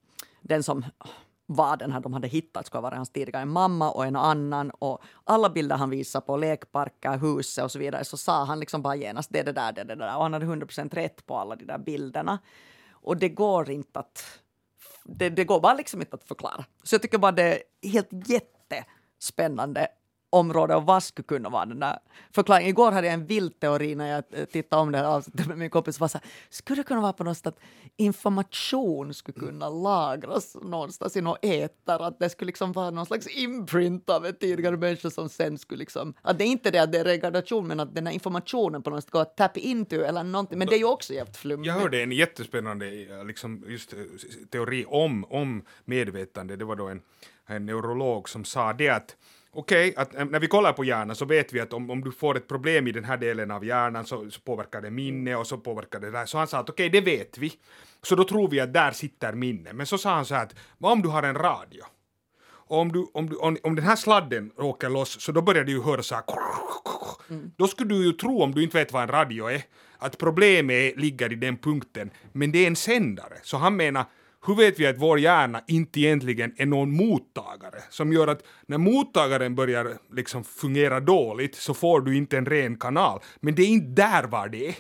den 0.41 0.63
som 0.63 0.85
var 1.45 1.77
den 1.77 1.91
här 1.91 1.99
de 1.99 2.13
hade 2.13 2.27
hittat 2.27 2.65
ska 2.65 2.81
vara 2.81 2.95
hans 2.95 3.09
tidigare 3.09 3.45
mamma 3.45 3.91
och 3.91 4.05
en 4.05 4.15
annan. 4.15 4.69
Och 4.69 5.03
alla 5.23 5.49
bilder 5.49 5.75
han 5.75 5.89
visade 5.89 6.25
på 6.25 6.37
lekparker, 6.37 7.17
huset 7.17 7.63
och 7.63 7.71
så 7.71 7.79
vidare 7.79 8.05
så 8.05 8.17
sa 8.17 8.43
han 8.43 8.59
liksom 8.59 8.81
bara 8.81 8.95
genast 8.95 9.29
det, 9.33 9.43
det 9.43 9.51
där, 9.51 9.71
det, 9.71 9.83
det 9.83 9.95
där. 9.95 10.15
Och 10.15 10.23
han 10.23 10.33
hade 10.33 10.45
100% 10.45 10.95
rätt 10.95 11.25
på 11.25 11.37
alla 11.37 11.55
de 11.55 11.65
där 11.65 11.77
bilderna. 11.77 12.39
Och 12.91 13.17
det 13.17 13.29
går 13.29 13.69
inte 13.69 13.99
att... 13.99 14.25
Det, 15.03 15.29
det 15.29 15.43
går 15.43 15.59
bara 15.59 15.73
liksom 15.73 16.01
inte 16.01 16.15
att 16.15 16.23
förklara. 16.23 16.65
Så 16.83 16.95
jag 16.95 17.01
tycker 17.01 17.17
bara 17.17 17.31
det 17.31 17.43
är 17.43 17.89
helt 17.89 18.09
jättespännande 18.11 19.87
område 20.29 20.75
och 20.75 20.85
vad 20.85 21.03
skulle 21.03 21.25
kunna 21.25 21.49
vara 21.49 21.65
den 21.65 21.79
där 21.79 21.99
förklaringen. 22.31 22.69
Igår 22.69 22.91
hade 22.91 23.07
jag 23.07 23.13
en 23.13 23.25
vild 23.25 23.59
teori 23.59 23.95
när 23.95 24.07
jag 24.07 24.49
tittade 24.51 24.81
om 24.81 24.91
det 24.91 24.97
här 24.97 25.05
avsnittet 25.05 25.47
med 25.47 25.57
min 25.57 25.69
kompis. 25.69 25.99
Var 25.99 26.07
så 26.07 26.17
här, 26.17 26.27
skulle 26.49 26.79
det 26.79 26.87
kunna 26.87 27.01
vara 27.01 27.13
på 27.13 27.23
något 27.23 27.37
sätt 27.37 27.47
att 27.47 27.59
information 27.97 29.13
skulle 29.13 29.39
kunna 29.39 29.69
lagras 29.69 30.57
någonstans 30.61 31.17
i 31.17 31.21
något 31.21 31.39
äter? 31.41 32.01
Att 32.01 32.19
det 32.19 32.29
skulle 32.29 32.45
liksom 32.45 32.71
vara 32.71 32.89
någon 32.89 33.05
slags 33.05 33.27
imprint 33.27 34.09
av 34.09 34.25
en 34.25 34.35
tidigare 34.35 34.77
människa 34.77 35.09
som 35.09 35.29
sen 35.29 35.57
skulle 35.57 35.79
liksom... 35.79 36.13
Att 36.21 36.37
det 36.37 36.43
är 36.43 36.47
inte 36.47 36.71
det 36.71 36.79
att 36.79 36.91
det 36.91 36.99
är 36.99 37.03
regradation 37.03 37.67
men 37.67 37.79
att 37.79 37.95
den 37.95 38.07
här 38.07 38.13
informationen 38.13 38.83
på 38.83 38.89
något 38.89 39.03
sätt 39.03 39.11
går 39.11 39.21
att 39.21 39.37
tap 39.37 39.57
into 39.57 39.95
eller 39.95 40.23
någonting. 40.23 40.59
Men 40.59 40.67
det 40.67 40.75
är 40.75 40.79
ju 40.79 40.85
också 40.85 41.13
jävligt 41.13 41.37
flummigt. 41.37 41.67
Jag 41.67 41.73
hörde 41.73 42.03
en 42.03 42.11
jättespännande 42.11 42.85
eh, 42.87 43.25
liksom, 43.25 43.63
just, 43.67 43.93
eh, 43.93 43.99
teori 44.51 44.85
om, 44.87 45.25
om 45.25 45.63
medvetande. 45.85 46.55
Det 46.55 46.65
var 46.65 46.75
då 46.75 46.87
en, 46.87 47.01
en 47.45 47.65
neurolog 47.65 48.29
som 48.29 48.45
sa 48.45 48.73
det 48.73 48.89
att 48.89 49.15
okej, 49.51 49.89
okay, 49.89 50.03
att 50.03 50.15
eh, 50.15 50.25
när 50.25 50.39
vi 50.39 50.47
kollar 50.47 50.73
på 50.73 50.83
hjärnan 50.83 51.15
så 51.15 51.25
vet 51.25 51.53
vi 51.53 51.59
att 51.59 51.73
om, 51.73 51.89
om 51.89 52.01
du 52.01 52.11
får 52.11 52.37
ett 52.37 52.47
problem 52.47 52.87
i 52.87 52.91
den 52.91 53.03
här 53.03 53.17
delen 53.17 53.51
av 53.51 53.65
hjärnan 53.65 54.05
så, 54.05 54.31
så 54.31 54.41
påverkar 54.41 54.81
det 54.81 54.91
minne 54.91 55.35
och 55.35 55.47
så 55.47 55.57
påverkar 55.57 55.99
det 55.99 56.11
där. 56.11 56.25
Så 56.25 56.37
han 56.37 56.47
sa 56.47 56.59
att 56.59 56.69
okej, 56.69 56.87
okay, 56.87 57.01
det 57.01 57.05
vet 57.05 57.37
vi. 57.37 57.53
Så 58.01 58.15
då 58.15 58.23
tror 58.23 58.49
vi 58.49 58.59
att 58.59 58.73
där 58.73 58.91
sitter 58.91 59.33
minne. 59.33 59.73
Men 59.73 59.85
så 59.85 59.97
sa 59.97 60.15
han 60.15 60.25
så 60.25 60.35
här 60.35 60.43
att 60.43 60.55
vad 60.77 60.91
om 60.91 61.01
du 61.01 61.09
har 61.09 61.23
en 61.23 61.35
radio? 61.35 61.83
Och 62.69 62.77
om, 62.77 62.91
du, 62.91 63.07
om, 63.13 63.29
du, 63.29 63.35
om, 63.35 63.57
om 63.63 63.75
den 63.75 63.85
här 63.85 63.95
sladden 63.95 64.51
åker 64.57 64.89
loss 64.89 65.21
så 65.21 65.31
då 65.31 65.41
börjar 65.41 65.63
du 65.63 65.71
ju 65.71 65.81
höra 65.81 66.03
så 66.03 66.15
här 66.15 66.23
mm. 67.29 67.51
Då 67.55 67.67
skulle 67.67 67.89
du 67.89 68.05
ju 68.05 68.11
tro, 68.11 68.41
om 68.41 68.51
du 68.51 68.63
inte 68.63 68.77
vet 68.77 68.93
vad 68.93 69.03
en 69.03 69.09
radio 69.09 69.49
är, 69.49 69.61
att 69.97 70.17
problemet 70.17 70.97
ligger 70.97 71.33
i 71.33 71.35
den 71.35 71.57
punkten, 71.57 72.09
men 72.31 72.51
det 72.51 72.59
är 72.59 72.67
en 72.67 72.75
sändare. 72.75 73.37
Så 73.43 73.57
han 73.57 73.75
menar 73.75 74.05
hur 74.47 74.55
vet 74.55 74.79
vi 74.79 74.87
att 74.87 74.97
vår 74.97 75.19
hjärna 75.19 75.61
inte 75.67 75.99
egentligen 75.99 76.53
är 76.57 76.65
någon 76.65 76.91
mottagare 76.91 77.81
som 77.89 78.13
gör 78.13 78.27
att 78.27 78.43
när 78.67 78.77
mottagaren 78.77 79.55
börjar 79.55 79.97
liksom 80.11 80.43
fungera 80.43 80.99
dåligt 80.99 81.55
så 81.55 81.73
får 81.73 82.01
du 82.01 82.17
inte 82.17 82.37
en 82.37 82.45
ren 82.45 82.77
kanal. 82.77 83.19
Men 83.39 83.55
det 83.55 83.61
är 83.61 83.67
inte 83.67 84.01
där 84.01 84.23
var 84.23 84.49
det 84.49 84.67
är. 84.67 84.75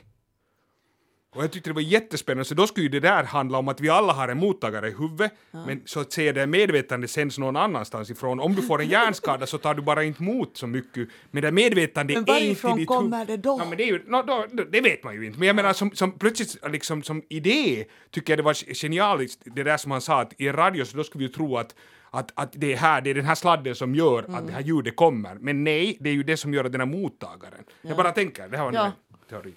Och 1.35 1.43
jag 1.43 1.51
tyckte 1.51 1.69
det 1.69 1.73
var 1.73 1.81
jättespännande, 1.81 2.45
så 2.45 2.55
då 2.55 2.67
skulle 2.67 2.83
ju 2.83 2.89
det 2.89 2.99
där 2.99 3.23
handla 3.23 3.57
om 3.57 3.67
att 3.67 3.81
vi 3.81 3.89
alla 3.89 4.13
har 4.13 4.27
en 4.27 4.37
mottagare 4.37 4.87
i 4.87 4.91
huvudet, 4.91 5.31
ja. 5.51 5.65
men 5.65 5.81
så 5.85 5.99
att 5.99 6.13
säga 6.13 6.33
det 6.33 6.47
medvetande 6.47 7.07
sänds 7.07 7.37
någon 7.37 7.55
annanstans 7.55 8.09
ifrån. 8.09 8.39
Om 8.39 8.55
du 8.55 8.61
får 8.61 8.81
en 8.81 8.87
hjärnskada 8.87 9.47
så 9.47 9.57
tar 9.57 9.73
du 9.73 9.81
bara 9.81 10.03
inte 10.03 10.23
emot 10.23 10.57
så 10.57 10.67
mycket, 10.67 11.09
men 11.31 11.43
det 11.43 11.51
medvetande 11.51 12.13
men 12.13 12.23
är 12.23 12.39
inte 12.39 12.67
i 12.67 12.73
ditt 12.73 12.87
kommer 12.87 13.25
det 13.25 13.37
då? 13.37 13.57
Ja, 13.59 13.65
men 13.69 13.77
det, 13.77 13.83
är 13.83 13.87
ju, 13.87 14.03
no, 14.07 14.23
då, 14.23 14.63
det 14.63 14.81
vet 14.81 15.03
man 15.03 15.15
ju 15.15 15.25
inte, 15.25 15.39
men 15.39 15.47
jag 15.47 15.55
menar 15.55 15.73
som, 15.73 15.91
som 15.91 16.11
plötsligt 16.11 16.57
liksom 16.69 17.03
som 17.03 17.23
idé 17.29 17.85
tycker 18.11 18.33
jag 18.33 18.39
det 18.39 18.43
var 18.43 18.73
genialiskt 18.73 19.41
det 19.45 19.63
där 19.63 19.77
som 19.77 19.91
han 19.91 20.01
sa 20.01 20.21
att 20.21 20.33
i 20.37 20.49
radio 20.49 20.85
så 20.85 20.97
då 20.97 21.03
skulle 21.03 21.27
vi 21.27 21.33
tro 21.33 21.57
att 21.57 21.75
att, 22.11 22.31
att 22.35 22.53
det 22.53 22.73
är 22.73 22.77
här, 22.77 23.01
det 23.01 23.09
är 23.09 23.13
den 23.13 23.25
här 23.25 23.35
sladden 23.35 23.75
som 23.75 23.95
gör 23.95 24.19
mm. 24.23 24.35
att 24.35 24.47
det 24.47 24.53
här 24.53 24.61
ljudet 24.61 24.95
kommer. 24.95 25.35
Men 25.35 25.63
nej, 25.63 25.97
det 25.99 26.09
är 26.09 26.13
ju 26.13 26.23
det 26.23 26.37
som 26.37 26.53
gör 26.53 26.65
att 26.65 26.71
den 26.71 26.81
här 26.81 26.87
mottagaren. 26.87 27.63
Ja. 27.81 27.89
Jag 27.89 27.97
bara 27.97 28.11
tänker, 28.11 28.49
det 28.49 28.57
här 28.57 28.63
var 28.63 28.71
en 28.71 28.75
ja. 28.75 28.91
teori. 29.29 29.53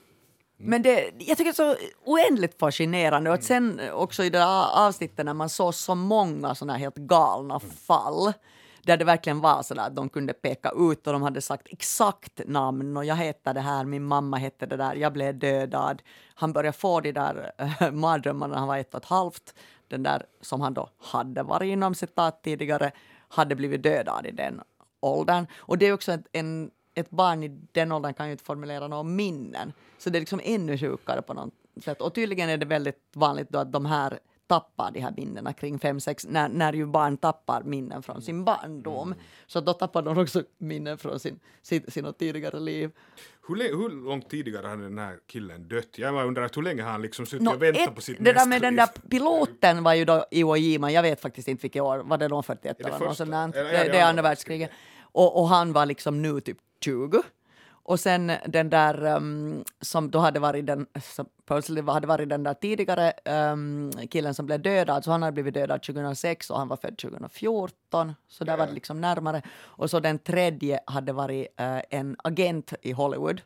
Men 0.64 0.82
det, 0.82 1.12
jag 1.18 1.38
tycker 1.38 1.44
det 1.44 1.50
är 1.50 1.52
så 1.52 1.76
oändligt 2.04 2.58
fascinerande. 2.58 3.30
Och 3.30 3.34
att 3.34 3.44
sen 3.44 3.80
också 3.92 4.24
i 4.24 4.30
det 4.30 4.38
här 4.38 4.86
avsnittet 4.86 5.26
när 5.26 5.34
man 5.34 5.48
såg 5.48 5.74
så 5.74 5.94
många 5.94 6.54
såna 6.54 6.76
helt 6.76 6.96
galna 6.96 7.60
fall 7.60 8.32
där 8.82 8.96
det 8.96 9.04
verkligen 9.04 9.40
var 9.40 9.62
så 9.62 9.80
att 9.80 9.96
de 9.96 10.08
kunde 10.08 10.32
peka 10.32 10.70
ut 10.76 11.06
och 11.06 11.12
de 11.12 11.22
hade 11.22 11.40
sagt 11.40 11.66
exakt 11.70 12.40
namn 12.46 12.96
och 12.96 13.04
jag 13.04 13.16
heter 13.16 13.54
det 13.54 13.60
här, 13.60 13.84
min 13.84 14.04
mamma 14.04 14.36
hette 14.36 14.66
det 14.66 14.76
där, 14.76 14.94
jag 14.94 15.12
blev 15.12 15.38
dödad. 15.38 16.02
Han 16.34 16.52
började 16.52 16.78
få 16.78 17.00
de 17.00 17.12
där 17.12 17.52
äh, 17.58 17.90
mardrömmarna 17.90 18.52
när 18.52 18.58
han 18.58 18.68
var 18.68 18.78
ett 18.78 18.94
och 18.94 19.02
ett 19.02 19.08
halvt 19.08 19.54
den 19.88 20.02
där 20.02 20.26
som 20.40 20.60
han 20.60 20.74
då 20.74 20.90
hade 20.98 21.42
varit 21.42 21.66
inom 21.66 21.94
citat 21.94 22.42
tidigare, 22.42 22.92
hade 23.28 23.54
blivit 23.54 23.82
dödad 23.82 24.26
i 24.26 24.30
den 24.30 24.60
åldern. 25.00 25.46
Och 25.58 25.78
det 25.78 25.86
är 25.86 25.92
också 25.92 26.12
ett, 26.12 26.26
en, 26.32 26.70
ett 26.94 27.10
barn 27.10 27.42
i 27.42 27.48
den 27.72 27.92
åldern 27.92 28.14
kan 28.14 28.26
ju 28.26 28.32
inte 28.32 28.44
formulera 28.44 28.88
några 28.88 29.02
minnen. 29.02 29.72
Så 30.03 30.11
det 30.11 30.18
är 30.18 30.20
liksom 30.20 30.40
ännu 30.44 30.78
sjukare 30.78 31.22
på 31.22 31.34
något 31.34 31.55
sätt. 31.84 32.00
Och 32.00 32.14
tydligen 32.14 32.48
är 32.48 32.57
det 32.57 32.66
väldigt 32.66 33.11
vanligt 33.14 33.48
då 33.50 33.59
att 33.59 33.72
de 33.72 33.86
här 33.86 34.18
tappar 34.46 34.90
de 34.90 35.00
här 35.00 35.14
minnena 35.16 35.53
kring 35.53 35.78
fem 35.78 36.00
sex 36.00 36.26
när, 36.28 36.48
när 36.48 36.72
ju 36.72 36.86
barn 36.86 37.16
tappar 37.16 37.62
minnen 37.62 38.03
från 38.03 38.22
sin 38.22 38.44
barndom. 38.44 39.14
Så 39.46 39.61
då 39.61 39.72
tappar 39.72 40.03
de 40.03 40.18
också 40.18 40.42
minnen 40.59 40.98
från 40.98 41.20
sin, 41.20 41.40
sin, 41.62 41.82
sina 41.88 42.12
tidigare 42.12 42.61
liv. 42.61 42.90
Hur, 43.48 43.57
hur 43.57 44.05
långt 44.05 44.30
tidigare 44.30 44.66
hade 44.66 44.82
den 44.82 44.98
här 44.98 45.18
killen 45.26 45.68
dött? 45.68 45.98
Jag 45.98 46.26
undrar 46.26 46.50
hur 46.55 46.62
länge 46.62 46.82
har 46.82 46.90
han 46.90 47.03
liksom 47.03 47.26
suttit 47.26 47.44
Nå, 47.44 47.55
och 47.55 47.62
väntat 47.62 47.88
ett- 47.88 47.94
på 47.94 48.00
sitt 48.00 48.24
det 48.24 48.32
där 48.32 48.46
med 48.46 48.62
den 48.62 48.74
liv? 48.74 48.78
där 48.78 49.09
piloten 49.09 49.82
var 49.82 49.94
ju 49.94 50.05
då 50.05 50.24
Iwo 50.30 50.57
Jima, 50.57 50.90
jag 50.90 51.03
vet 51.03 51.20
faktiskt 51.20 51.48
inte 51.48 51.62
vilket 51.62 51.82
år, 51.82 51.98
var 51.98 52.18
det 52.18 52.28
nog 52.28 52.44
41 52.44 52.80
Är 52.80 52.84
det 52.84 52.88
eller 52.88 53.07
något 53.07 53.16
sånt 53.16 53.30
Det, 53.30 53.62
det 53.62 53.70
det 53.70 53.98
är 53.98 54.05
andra 54.09 54.22
världskriget. 54.22 54.70
Och, 55.03 55.40
och 55.40 55.48
han 55.48 55.72
var 55.72 55.86
liksom 55.86 56.22
nu 56.22 56.40
typ 56.40 56.59
20. 56.80 57.22
Och 57.85 58.01
sen 58.01 58.33
den 58.47 58.70
där 58.70 59.05
um, 59.16 59.64
som 59.80 60.11
då 60.11 60.18
hade 60.18 60.41
varit 60.41 60.66
den, 60.66 60.87
hade 61.87 62.07
varit 62.07 62.28
den 62.28 62.43
där 62.43 62.55
tidigare 62.55 63.12
um, 63.53 63.93
killen 64.11 64.35
som 64.35 64.47
blev 64.47 64.62
dödad, 64.62 65.05
så 65.05 65.11
han 65.11 65.22
hade 65.22 65.33
blivit 65.33 65.55
dödad 65.55 65.83
2006 65.83 66.51
och 66.51 66.59
han 66.59 66.68
var 66.68 66.76
född 66.76 66.99
2014, 66.99 68.14
så 68.28 68.45
där 68.45 68.57
var 68.57 68.66
det 68.66 68.72
liksom 68.72 69.01
närmare. 69.01 69.43
Och 69.61 69.91
så 69.91 70.01
den 70.01 70.18
tredje 70.18 70.80
hade 70.87 71.12
varit 71.12 71.61
eh, 71.61 71.78
en 71.91 72.16
agent 72.24 72.72
i 72.83 72.93
Hollywood. 72.93 73.41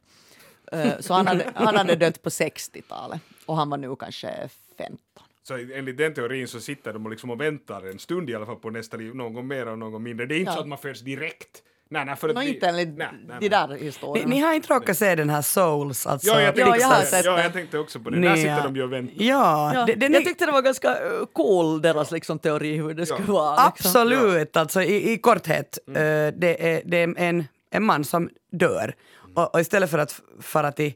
Eh, 0.72 0.98
så 1.00 1.14
han 1.14 1.26
hade, 1.26 1.52
han 1.54 1.76
hade 1.76 1.96
dött 2.06 2.22
på 2.22 2.28
60-talet 2.28 3.20
och 3.46 3.56
han 3.56 3.70
var 3.70 3.76
nu 3.78 3.96
kanske 3.96 4.48
15. 4.78 4.98
Så 5.42 5.54
enligt 5.56 5.98
den 5.98 6.14
teorin 6.14 6.48
så 6.48 6.60
sitter 6.60 6.92
de 6.92 7.04
och, 7.04 7.10
liksom 7.10 7.30
och 7.30 7.40
väntar 7.40 7.90
en 7.90 7.98
stund 7.98 8.30
i 8.30 8.34
alla 8.34 8.46
fall 8.46 8.56
på 8.56 8.70
nästa 8.70 8.96
liv, 8.96 9.14
någon 9.14 9.46
mer 9.46 9.68
och 9.68 9.78
någon 9.78 10.02
mindre. 10.02 10.26
Det 10.26 10.34
är 10.34 10.38
inte 10.38 10.50
Ja. 10.50 10.54
så 10.54 10.60
att 10.60 10.68
man 10.68 10.78
föds 10.78 11.00
direkt. 11.00 11.62
Nej, 11.88 12.04
nej, 12.04 12.16
för 12.16 12.28
att 12.28 12.34
Nå, 12.34 12.40
vi- 12.40 12.54
inte 12.54 12.66
enligt 12.66 12.88
nej, 12.88 13.08
nej, 13.12 13.20
de 13.28 13.34
nej. 13.40 13.48
där 13.48 13.68
Ni, 13.68 13.78
historierna. 13.84 14.28
ni 14.30 14.40
har 14.40 14.52
inte 14.52 14.74
råkat 14.74 14.98
se 14.98 15.14
den 15.14 15.30
här 15.30 15.42
Souls, 15.42 16.06
alltså 16.06 16.28
Ja, 16.28 16.40
jag 16.40 16.54
tänkte, 16.54 16.70
Ja, 16.70 16.76
jag 16.80 16.88
har 16.88 16.98
också- 17.00 17.10
sett 17.10 17.24
ja, 17.24 17.32
den. 17.32 17.42
jag 17.42 17.52
tänkte 17.52 17.78
också 17.78 18.00
på 18.00 18.10
det. 18.10 18.20
Där 18.20 18.36
sitter 18.36 18.62
de 18.62 18.76
ju 18.76 18.82
och 18.82 18.92
väntar. 18.92 19.14
Ja, 19.24 19.74
Ja, 19.74 19.84
det, 19.86 19.94
den 19.94 20.12
jag 20.12 20.24
tyckte 20.24 20.46
det 20.46 20.52
var 20.52 20.62
ganska 20.62 20.90
eh, 20.90 20.96
cool, 21.32 21.82
deras 21.82 22.10
liksom, 22.10 22.38
teori 22.38 22.76
hur 22.76 22.94
det 22.94 23.06
skulle 23.06 23.32
vara. 23.32 23.50
Liksom. 23.50 23.66
absolut, 23.90 24.56
alltså 24.56 24.82
i, 24.82 25.12
i 25.12 25.18
korthet. 25.18 25.78
Mm. 25.88 25.96
eh, 26.02 26.34
det, 26.40 26.72
är, 26.74 26.82
det 26.84 26.96
är 27.02 27.14
en, 27.18 27.44
en 27.70 27.84
man 27.84 28.04
som 28.04 28.30
dör. 28.52 28.94
Och, 29.34 29.54
och 29.54 29.60
istället 29.60 29.90
för 29.90 29.98
att 29.98 30.20
fara 30.40 30.72
till 30.72 30.92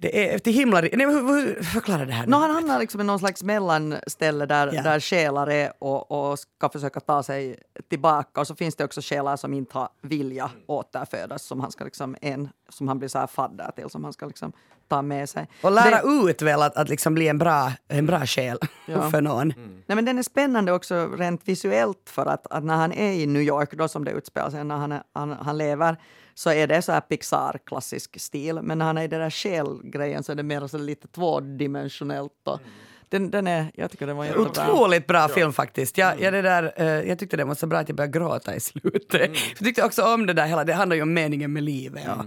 det 0.00 0.34
är 0.34 0.38
till 0.38 0.52
himlar... 0.52 0.82
Nej, 0.92 1.06
hur, 1.06 1.54
hur 1.56 1.62
förklara 1.62 2.04
det 2.04 2.12
här? 2.12 2.26
nu? 2.26 2.30
No, 2.30 2.36
han 2.36 2.50
hamnar 2.50 2.78
liksom 2.78 3.00
i 3.00 3.04
någon 3.04 3.18
slags 3.18 3.42
mellanställe 3.42 4.46
där, 4.46 4.70
Ja. 4.74 4.82
där 4.82 5.00
själar 5.00 5.46
är 5.50 5.72
och, 5.78 6.30
och 6.30 6.38
ska 6.38 6.68
försöka 6.68 7.00
ta 7.00 7.22
sig 7.22 7.58
tillbaka. 7.88 8.40
Och 8.40 8.46
så 8.46 8.54
finns 8.54 8.76
det 8.76 8.84
också 8.84 9.00
själar 9.00 9.36
som 9.36 9.54
inte 9.54 9.78
har 9.78 9.88
vilja 10.02 10.50
återfödas, 10.66 11.42
som 11.42 11.60
han 11.60 11.70
ska 11.72 11.84
liksom 11.84 12.16
en, 12.20 12.48
som 12.68 12.88
han 12.88 12.98
blir 12.98 13.08
så 13.08 13.18
här 13.18 13.26
fadder 13.26 13.70
till, 13.76 13.90
som 13.90 14.04
han 14.04 14.12
ska 14.12 14.26
liksom 14.26 14.52
ta 14.92 15.02
med 15.02 15.28
sig. 15.28 15.48
Och 15.62 15.72
lära 15.72 16.02
Det- 16.02 16.30
ut 16.30 16.42
väl 16.42 16.62
att, 16.62 16.76
att 16.76 16.88
liksom 16.88 17.14
bli 17.14 17.28
en 17.28 17.38
bra, 17.38 17.72
en 17.88 18.06
bra 18.06 18.26
själ 18.26 18.58
Ja. 18.86 19.10
för 19.10 19.20
någon. 19.20 19.48
Nej, 19.86 19.94
men 19.96 20.04
den 20.04 20.18
är 20.18 20.22
spännande 20.22 20.72
också 20.72 21.08
rent 21.18 21.48
visuellt 21.48 21.98
för 22.10 22.26
att, 22.26 22.46
att 22.52 22.64
när 22.64 22.76
han 22.76 22.92
är 22.92 23.12
i 23.12 23.26
New 23.26 23.42
York, 23.42 23.72
då 23.74 23.88
som 23.88 24.04
det 24.04 24.10
utspelar 24.10 24.50
sig, 24.50 24.64
när 24.64 24.76
han, 24.76 24.94
han, 25.14 25.30
han 25.32 25.58
lever, 25.58 25.96
så 26.34 26.50
är 26.50 26.66
det 26.66 26.82
så 26.82 26.92
här 26.92 27.00
Pixar-klassisk 27.00 28.20
stil. 28.20 28.58
Men 28.62 28.78
när 28.78 28.84
han 28.86 28.98
är 28.98 29.02
i 29.02 29.08
den 29.08 29.20
där 29.20 29.30
själgrejen 29.30 30.22
så 30.22 30.32
är 30.32 30.36
det 30.36 30.42
mer 30.42 30.66
så 30.66 30.78
lite 30.78 31.08
tvådimensionellt. 31.08 32.32
Och 32.46 32.60
den, 33.08 33.30
den 33.30 33.46
är, 33.46 33.70
jag 33.74 33.90
tycker 33.90 34.06
den 34.06 34.16
var 34.16 34.24
jättebra. 34.24 34.50
Otroligt 34.72 35.06
bra 35.06 35.28
film 35.28 35.52
faktiskt. 35.52 35.98
Jag, 35.98 36.20
jag, 36.20 36.32
det 36.32 36.42
där, 36.42 36.72
eh, 36.76 36.86
jag 36.86 37.18
tyckte 37.18 37.36
det 37.36 37.44
var 37.44 37.54
så 37.54 37.66
bra 37.66 37.78
att 37.78 37.88
jag 37.88 37.96
började 37.96 38.18
gråta 38.18 38.54
i 38.54 38.60
slutet. 38.60 39.30
Jag 39.48 39.58
tyckte 39.58 39.82
också 39.84 40.02
om 40.14 40.26
det 40.26 40.32
där 40.32 40.46
hela, 40.46 40.64
det 40.64 40.72
handlar 40.74 40.96
ju 40.96 41.02
om 41.02 41.12
meningen 41.14 41.52
med 41.52 41.62
livet. 41.62 42.08
Och, 42.08 42.24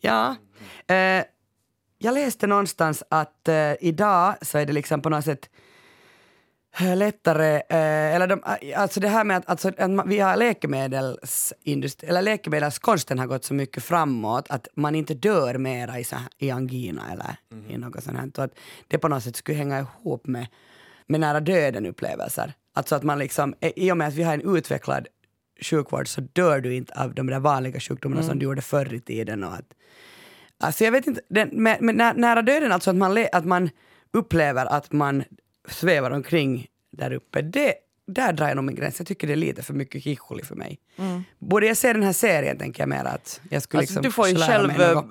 Ja. 0.00 0.36
Eh, 0.94 1.24
jag 2.08 2.14
läste 2.14 2.46
någonstans 2.46 3.02
att 3.08 3.48
eh, 3.48 3.72
idag 3.80 4.34
så 4.42 4.58
är 4.58 4.66
det 4.66 4.72
liksom 4.72 5.02
på 5.02 5.08
något 5.08 5.24
sätt 5.24 5.50
eh, 6.80 6.96
lättare, 6.96 7.54
eh, 7.56 8.14
eller 8.14 8.26
de, 8.26 8.42
eh, 8.44 8.80
alltså 8.80 9.00
det 9.00 9.08
här 9.08 9.24
med 9.24 9.36
att, 9.36 9.48
alltså, 9.48 9.68
att 9.68 10.06
vi 10.06 10.18
har 10.18 10.36
läkemedelsindustri, 10.36 12.08
eller 12.08 12.22
läkemedelskonsten 12.22 13.18
har 13.18 13.26
gått 13.26 13.44
så 13.44 13.54
mycket 13.54 13.84
framåt 13.84 14.46
att 14.48 14.68
man 14.74 14.94
inte 14.94 15.14
dör 15.14 15.58
mera 15.58 15.98
i, 15.98 16.04
så 16.04 16.16
i 16.38 16.50
angina 16.50 17.02
eller 17.12 17.36
i 17.68 17.78
något 17.78 18.04
sånt 18.04 18.18
här. 18.18 18.30
Och 18.36 18.44
att 18.44 18.58
det 18.88 18.98
på 18.98 19.08
något 19.08 19.22
sätt 19.22 19.36
skulle 19.36 19.58
hänga 19.58 19.78
ihop 19.78 20.26
med, 20.26 20.46
med 21.06 21.20
nära 21.20 21.40
döden 21.40 21.86
upplevelser. 21.86 22.52
Alltså 22.74 22.94
att 22.94 23.02
man 23.02 23.18
liksom, 23.18 23.54
eh, 23.60 23.72
i 23.76 23.92
och 23.92 23.96
med 23.96 24.08
att 24.08 24.14
vi 24.14 24.22
har 24.22 24.34
en 24.34 24.56
utvecklad 24.56 25.06
sjukvård 25.60 26.08
så 26.08 26.20
dör 26.20 26.60
du 26.60 26.74
inte 26.74 26.92
av 26.94 27.14
de 27.14 27.26
där 27.26 27.40
vanliga 27.40 27.80
sjukdomarna 27.80 28.22
som 28.22 28.38
du 28.38 28.44
gjorde 28.44 28.62
förr 28.62 28.94
i 28.94 29.00
tiden. 29.00 29.44
Och 29.44 29.54
att, 29.54 29.74
Alltså 30.60 30.84
jag 30.84 30.92
vet 30.92 31.06
inte, 31.06 31.20
den, 31.28 31.48
men, 31.52 31.76
men 31.80 31.96
nä- 31.96 32.12
nära 32.12 32.42
döden, 32.42 32.72
alltså 32.72 32.90
att 32.90 32.96
man, 32.96 33.26
att 33.32 33.44
man 33.44 33.70
upplever 34.12 34.66
att 34.66 34.92
man 34.92 35.24
svävar 35.68 36.10
omkring 36.10 36.66
där 36.90 37.12
uppe, 37.12 37.42
det, 37.42 37.74
där 38.06 38.32
drar 38.32 38.48
jag 38.48 38.56
nog 38.56 38.64
min 38.64 38.74
gräns. 38.74 38.98
Jag 38.98 39.06
tycker 39.06 39.26
det 39.26 39.34
är 39.34 39.36
lite 39.36 39.62
för 39.62 39.74
mycket 39.74 40.02
kicholi 40.02 40.42
för 40.42 40.54
mig. 40.54 40.78
Borde 41.38 41.66
jag 41.66 41.76
se 41.76 41.92
den 41.92 42.02
här 42.02 42.12
serien 42.12 42.58
tänker 42.58 42.82
jag 42.82 42.88
mer 42.88 43.04
att 43.04 43.40
jag 43.50 43.62
skulle 43.62 43.80
Alltså, 43.80 44.00
liksom 44.00 44.02
du 44.02 44.10
får 44.10 44.28
ju 44.28 44.36
själv 44.36 44.80
eh, 44.80 45.02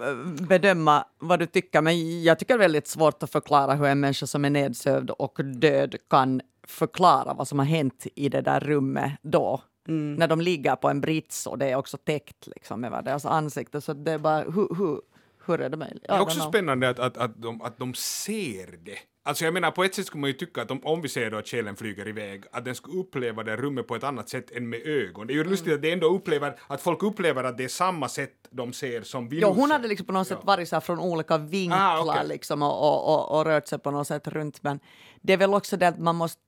bedöma 0.48 1.06
vad 1.20 1.40
du 1.40 1.46
tycker, 1.46 1.82
men 1.82 2.24
jag 2.24 2.40
tycker 2.40 2.54
det 2.54 2.58
är 2.58 2.60
väldigt 2.60 2.88
svårt 2.88 3.24
att 3.24 3.32
förklara 3.32 3.74
hur 3.74 3.86
en 3.86 4.00
människa 4.00 4.28
som 4.28 4.46
är 4.46 4.50
nedsövd 4.50 5.10
och 5.10 5.46
död 5.46 5.96
kan 6.10 6.42
förklara 6.68 7.34
vad 7.34 7.48
som 7.48 7.60
har 7.60 7.66
hänt 7.66 8.08
i 8.16 8.30
det 8.30 8.42
där 8.42 8.60
rummet 8.60 9.12
då. 9.22 9.62
Mm. 9.88 10.16
När 10.16 10.28
de 10.28 10.42
ligger 10.42 10.76
på 10.76 10.90
en 10.90 11.02
brits 11.02 11.48
och 11.48 11.58
det 11.58 11.66
är 11.70 11.76
också 11.76 11.98
täckt 11.98 12.48
liksom, 12.48 12.84
över 12.84 13.02
deras 13.02 13.26
ansikte. 13.26 13.82
Så 13.82 13.94
det 13.94 14.12
är 14.12 14.18
bara, 14.18 14.42
hur, 14.42 14.76
hur, 14.76 15.02
hur 15.48 15.62
är 15.62 15.70
det 15.70 15.78
möjligt? 15.78 16.04
Det 16.08 16.14
är 16.14 16.20
också 16.20 16.40
spännande 16.40 16.90
att, 16.90 17.00
att, 17.00 17.18
att, 17.18 17.42
de, 17.42 17.62
att 17.62 17.78
de 17.78 17.94
ser 17.94 18.78
det. 18.84 18.98
Alltså 19.28 19.46
jag 19.46 19.54
menar 19.54 19.72
på 19.72 19.84
ett 19.84 19.96
sätt 19.96 20.06
skulle 20.06 20.22
man 20.22 20.30
ju 20.30 20.34
tycka 20.34 20.62
att 20.62 20.72
om, 20.72 20.86
om 20.86 21.02
vi 21.02 21.10
ser 21.10 21.32
då 21.32 21.38
att 21.38 21.48
själen 21.48 21.76
flyger 21.76 22.08
iväg, 22.08 22.44
att 22.52 22.66
den 22.66 22.76
skulle 22.76 23.00
uppleva 23.00 23.44
det 23.44 23.56
rummet 23.56 23.88
på 23.88 23.96
ett 23.96 24.04
annat 24.04 24.30
sätt 24.30 24.52
än 24.52 24.70
med 24.70 24.82
ögon. 24.86 25.28
Det 25.28 25.34
är 25.34 25.36
ju 25.36 25.44
lustigt 25.44 25.74
att 25.74 25.82
det 25.82 25.92
ändå 25.92 26.08
upplever, 26.08 26.60
att 26.68 26.82
folk 26.82 27.04
upplever 27.04 27.44
att 27.44 27.58
det 27.58 27.64
är 27.64 27.68
samma 27.68 28.10
sätt 28.10 28.34
de 28.52 28.74
ser 28.74 29.02
som 29.02 29.30
vi 29.30 29.40
nu 29.40 29.46
hon 29.46 29.72
hade 29.72 29.88
liksom 29.88 30.06
på 30.06 30.14
något 30.14 30.28
sätt 30.28 30.38
varit 30.44 30.70
så 30.70 30.76
här 30.76 30.82
från 30.82 31.00
olika 31.00 31.38
vinklar 31.38 31.98
Ah, 31.98 32.02
okej. 32.02 32.28
liksom 32.28 32.62
och, 32.62 32.80
och, 32.80 33.16
och, 33.16 33.38
och 33.38 33.46
rört 33.46 33.68
sig 33.68 33.80
på 33.80 33.92
något 33.92 34.08
sätt 34.08 34.28
runt. 34.28 34.64
Men 34.64 34.80
det 35.22 35.34
är 35.34 35.38
väl 35.38 35.54
också 35.54 35.78
det 35.78 35.88
att 35.88 36.00
man 36.00 36.16
måste 36.16 36.42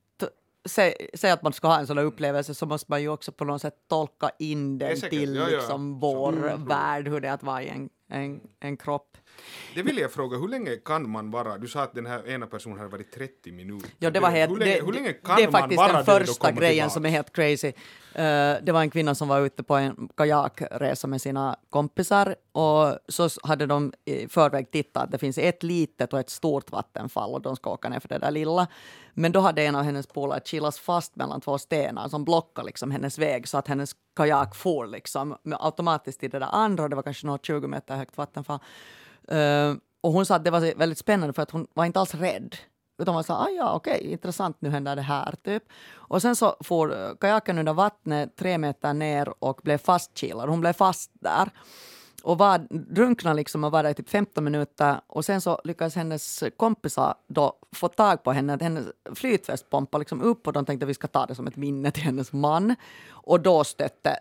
Säg, 0.66 1.32
att 1.32 1.41
man 1.43 1.54
ska 1.54 1.68
ha 1.68 1.80
en 1.80 1.88
sån 1.88 1.95
där 1.95 2.04
upplevelse 2.04 2.54
så 2.54 2.66
måste 2.66 2.86
man 2.91 3.02
ju 3.02 3.10
också 3.10 3.32
på 3.32 3.45
något 3.45 3.62
sätt 3.62 3.76
tolka 3.89 4.30
in 4.39 4.78
den 4.78 4.95
säkert, 4.95 5.10
till 5.10 5.36
ja, 5.36 5.50
ja. 5.50 5.58
liksom 5.58 6.00
vår 6.00 6.68
värld, 6.68 7.08
hur 7.08 7.20
det 7.20 7.28
är 7.28 7.34
att 7.34 7.43
vara 7.43 7.64
i 7.64 7.68
en, 7.68 7.89
en, 8.10 8.41
en 8.60 8.78
kropp. 8.78 9.19
Det 9.76 9.82
vill 9.82 9.98
jag 9.98 10.12
fråga, 10.12 10.38
hur 10.38 10.48
länge 10.48 10.76
kan 10.76 11.10
man 11.10 11.32
vara, 11.32 11.58
du 11.58 11.68
sa 11.68 11.82
att 11.82 11.94
den 11.94 12.06
här 12.06 12.28
ena 12.28 12.48
personen 12.48 12.78
hade 12.78 12.90
varit 12.90 13.12
30 13.12 13.52
minuter. 13.52 13.90
Ja, 14.00 14.10
det 14.10 14.20
var 14.20 14.30
helt, 14.30 14.52
hur 14.52 14.58
länge, 14.58 14.74
det, 14.74 14.86
hur 14.86 14.94
länge 14.94 15.14
kan 15.14 15.36
det 15.36 15.44
är 15.44 15.52
man 15.52 15.62
faktiskt 15.62 15.82
den 15.88 16.06
första 16.06 16.52
grejen 16.52 16.74
tillbaka? 16.74 16.90
som 16.90 17.06
är 17.06 17.10
helt 17.10 17.34
crazy. 17.36 17.68
Eh, 17.68 18.56
det 18.64 18.72
var 18.72 18.82
en 18.82 18.90
kvinna 18.90 19.16
som 19.16 19.28
var 19.28 19.42
ute 19.42 19.64
på 19.64 19.76
en 19.76 20.10
kajakresa 20.18 21.08
med 21.08 21.22
sina 21.22 21.56
kompisar 21.70 22.36
och 22.52 22.98
så 23.08 23.30
hade 23.44 23.66
de 23.66 23.94
i 24.06 24.28
förväg 24.28 24.72
tittat 24.72 25.04
att 25.04 25.12
det 25.12 25.18
finns 25.18 25.38
ett 25.38 25.64
litet 25.64 26.14
och 26.14 26.20
ett 26.20 26.30
stort 26.30 26.72
vattenfall 26.72 27.34
och 27.34 27.42
de 27.42 27.56
ska 27.56 27.70
åka 27.70 27.90
ner 27.90 28.00
för 28.00 28.08
det 28.10 28.18
där 28.18 28.32
lilla. 28.32 28.68
Men 29.14 29.32
då 29.32 29.40
hade 29.40 29.64
en 29.64 29.76
av 29.76 29.84
hennes 29.84 30.08
polare 30.08 30.42
kilas 30.46 30.80
fast 30.80 31.16
mellan 31.16 31.42
två 31.42 31.58
stenar 31.58 32.08
som 32.08 32.26
blockade 32.26 32.66
liksom 32.66 32.92
hennes 32.92 33.18
väg 33.18 33.48
så 33.48 33.58
att 33.58 33.68
hennes 33.68 33.96
kajak 34.16 34.56
for 34.56 34.88
liksom 34.88 35.38
automatiskt 35.60 36.20
till 36.20 36.30
det 36.30 36.40
där 36.40 36.50
andra 36.52 36.84
och 36.84 36.90
det 36.90 36.96
var 36.96 37.04
kanske 37.04 37.28
något 37.28 37.46
20 37.46 37.68
meter 37.68 37.96
högt 37.96 38.18
vattenfall. 38.18 38.60
Eh, 39.32 39.76
och 40.02 40.12
hon 40.12 40.26
sa 40.26 40.36
att 40.36 40.44
det 40.44 40.52
var 40.52 40.76
väldigt 40.76 40.98
spännande 40.98 41.34
för 41.34 41.42
att 41.42 41.52
hon 41.52 41.68
var 41.74 41.86
inte 41.86 42.00
alls 42.00 42.16
rädd. 42.16 42.56
Utan 43.02 43.14
man 43.14 43.24
sa, 43.24 43.36
ah, 43.36 43.50
ja 43.50 43.74
okej, 43.74 44.12
intressant, 44.12 44.58
nu 44.60 44.70
händer 44.70 44.96
det 44.96 45.02
här. 45.02 45.36
Typ. 45.44 45.64
Och 45.94 46.22
sen 46.22 46.36
så 46.36 46.56
får 46.60 47.02
eh, 47.02 47.16
kajaken 47.16 47.58
under 47.58 47.74
vattnet 47.74 48.36
tre 48.36 48.58
meter 48.58 48.94
ner 48.94 49.34
och 49.40 49.60
blev 49.64 49.78
fastkilad. 49.78 50.50
Hon 50.50 50.62
blev 50.62 50.74
fast 50.74 51.12
där. 51.14 51.50
Och 52.24 52.38
var, 52.38 52.68
drunknade 52.70 53.36
liksom 53.36 53.64
och 53.64 53.72
var 53.72 53.84
där 53.84 53.90
i 53.90 53.94
typ 53.94 54.10
15 54.10 54.44
minuter. 54.44 55.02
Och 55.08 55.26
sen 55.26 55.42
så 55.42 55.62
lyckades 55.64 55.96
hennes 55.96 56.44
kompisar 56.58 57.16
då 57.28 57.54
få 57.72 57.88
tag 57.88 58.24
på 58.24 58.32
henne. 58.32 58.54
Att 58.54 58.62
hennes 58.62 58.86
flytväst 59.16 59.70
pompade 59.70 60.00
liksom 60.00 60.22
upp 60.22 60.48
och 60.48 60.54
de 60.54 60.66
tänkte 60.66 60.86
att 60.86 60.90
vi 60.90 60.94
ska 60.94 61.08
ta 61.08 61.26
det 61.26 61.36
som 61.36 61.48
ett 61.48 61.56
minne 61.56 61.92
till 61.92 62.04
hennes 62.04 62.34
man. 62.34 62.76
Och 63.10 63.40
då 63.40 63.64
stötte 63.64 64.20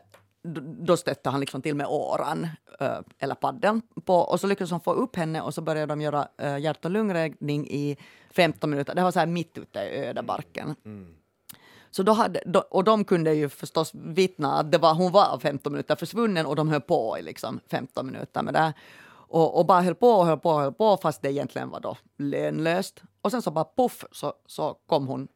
då 0.78 0.96
stötte 0.96 1.30
han 1.30 1.40
liksom 1.40 1.62
till 1.62 1.74
med 1.74 1.86
åran, 1.86 2.48
eh, 2.80 2.98
eller 3.18 3.34
paddeln, 3.34 3.82
på, 4.04 4.14
och 4.14 4.40
så 4.40 4.46
lyckades 4.46 4.70
de 4.70 4.80
få 4.80 4.92
upp 4.92 5.16
henne 5.16 5.40
och 5.40 5.54
så 5.54 5.60
började 5.60 5.92
de 5.92 6.00
göra 6.00 6.28
uh, 6.42 6.58
hjärt 6.58 6.84
och 6.84 6.90
lungräddning 6.90 7.66
i 7.66 7.96
15 8.30 8.70
minuter. 8.70 8.94
Det 8.94 9.02
var 9.02 9.10
så 9.10 9.18
här 9.18 9.26
mitt 9.26 9.58
ute 9.58 9.78
i 9.78 10.06
ödemarken. 10.06 10.74
Så 11.90 12.02
då 12.02 12.12
hade, 12.12 12.40
och 12.70 12.84
de 12.84 13.04
kunde 13.04 13.34
ju 13.34 13.48
förstås 13.48 13.94
vittna 13.94 14.58
att 14.58 14.72
det 14.72 14.78
var, 14.78 14.94
hon 14.94 15.12
var 15.12 15.38
15 15.38 15.72
minuter 15.72 15.96
försvunnen 15.96 16.46
och 16.46 16.56
de 16.56 16.68
höll 16.68 16.80
på 16.80 17.18
i 17.18 17.22
liksom 17.22 17.60
15 17.70 18.06
minuter 18.06 18.42
med 18.42 18.54
det. 18.54 18.72
Och, 19.30 19.58
och 19.58 19.66
bara 19.66 19.80
höll 19.80 19.94
på 19.94 20.10
och 20.10 20.26
höll 20.26 20.38
på 20.38 20.50
och 20.50 20.60
höll 20.60 20.72
på 20.72 20.96
fast 20.96 21.22
det 21.22 21.32
egentligen 21.32 21.70
var 21.70 21.80
då 21.80 21.96
lönlöst. 22.18 23.02
Och 23.22 23.30
sen 23.30 23.42
så 23.42 23.50
bara 23.50 23.64
poff 23.64 24.04
så, 24.12 24.32
så 24.46 24.76
kom 24.86 25.06
hon 25.06 25.28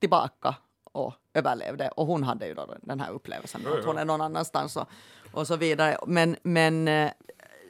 tillbaka 0.00 0.54
och 0.94 1.14
överlevde. 1.34 1.88
Och 1.88 2.06
hon 2.06 2.22
hade 2.22 2.46
ju 2.46 2.54
då 2.54 2.74
den 2.82 3.00
här 3.00 3.10
upplevelsen 3.10 3.60
Ja, 3.64 3.78
att 3.78 3.84
hon 3.84 3.94
ja. 3.94 4.00
är 4.00 4.04
någon 4.04 4.20
annanstans 4.20 4.76
och, 4.76 4.88
och 5.32 5.46
så 5.46 5.56
vidare. 5.56 5.96
Men, 6.06 6.36
men 6.42 6.88
eh, 6.88 7.10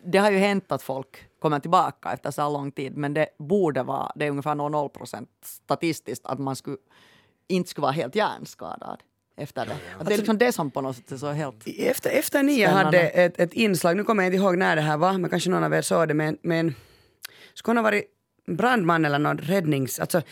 det 0.04 0.18
har 0.18 0.30
ju 0.30 0.38
hänt 0.38 0.72
att 0.72 0.82
folk 0.82 1.28
kommer 1.38 1.58
tillbaka 1.58 2.12
efter 2.12 2.30
så 2.30 2.42
här 2.42 2.50
lång 2.50 2.72
tid. 2.72 2.96
Men 2.96 3.14
det 3.14 3.28
borde 3.38 3.82
vara, 3.82 4.12
det 4.14 4.26
är 4.26 4.30
ungefär 4.30 4.54
0 4.54 4.88
procent 4.88 5.28
statistiskt 5.42 6.26
att 6.26 6.38
man 6.38 6.56
skulle, 6.56 6.76
inte 7.48 7.70
skulle 7.70 7.82
vara 7.82 7.92
helt 7.92 8.14
hjärnskadad 8.14 9.02
efter 9.36 9.66
det. 9.66 9.76
Att 9.98 10.06
det 10.06 10.14
är 10.14 10.18
liksom 10.18 10.38
det 10.38 10.52
som 10.52 10.70
på 10.70 10.80
något 10.80 10.96
sätt 10.96 11.12
är 11.12 11.16
så 11.16 11.30
helt... 11.30 11.68
Efter, 11.78 12.10
efter 12.10 12.42
nio 12.42 12.66
Spännande. 12.66 12.98
hade 12.98 13.08
ett, 13.08 13.38
ett 13.38 13.52
inslag, 13.52 13.96
nu 13.96 14.04
kommer 14.04 14.22
jag 14.22 14.34
inte 14.34 14.44
ihåg 14.44 14.58
när 14.58 14.76
det 14.76 14.82
här 14.82 14.96
var, 14.96 15.12
men 15.12 15.30
kanske 15.30 15.50
någon 15.50 15.64
av 15.64 15.74
er 15.74 15.82
såg 15.82 16.08
det, 16.08 16.14
men, 16.14 16.38
men 16.42 16.74
skulle 17.54 17.70
hon 17.70 17.76
ha 17.76 17.82
varit 17.82 18.13
brandman 18.46 19.04
eller 19.04 19.18
någon 19.18 19.38
räddnings, 19.38 20.00
alltså 20.00 20.22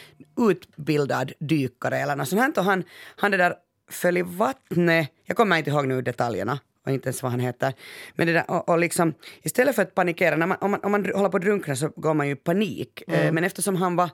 utbildad 0.51 1.33
dykare 1.39 1.99
eller 1.99 2.17
något 2.17 2.29
sånt 2.29 2.43
här. 2.43 2.59
Och 2.59 2.65
han, 2.65 2.85
han 3.17 3.31
det 3.31 3.37
där 3.37 3.55
föll 3.91 4.17
i 4.17 4.23
vattnet, 4.23 5.09
jag 5.25 5.37
kommer 5.37 5.57
inte 5.57 5.71
ihåg 5.71 5.87
nu 5.87 6.03
detaljerna 6.03 6.59
och 6.87 6.93
inte 6.93 7.09
ens 7.09 7.23
vad 7.23 7.33
han 7.33 7.41
heter. 7.41 7.73
Men 8.15 8.27
det 8.27 8.33
där, 8.33 8.51
och, 8.51 8.69
och 8.69 8.79
liksom, 8.79 9.15
istället 9.43 9.75
för 9.75 9.83
att 9.83 9.95
panikera, 9.95 10.37
när 10.37 10.47
man, 10.47 10.59
om, 10.61 10.71
man, 10.71 10.81
om 10.85 10.93
man 10.93 11.05
håller 11.15 11.29
på 11.29 11.37
att 11.37 11.43
drunkna 11.43 11.77
så 11.77 11.89
går 11.89 12.15
man 12.15 12.27
ju 12.27 12.33
i 12.33 12.37
panik. 12.37 13.03
Eh, 13.09 13.33
Men 13.33 13.45
eftersom 13.45 13.77
han 13.77 13.97
var 13.97 14.11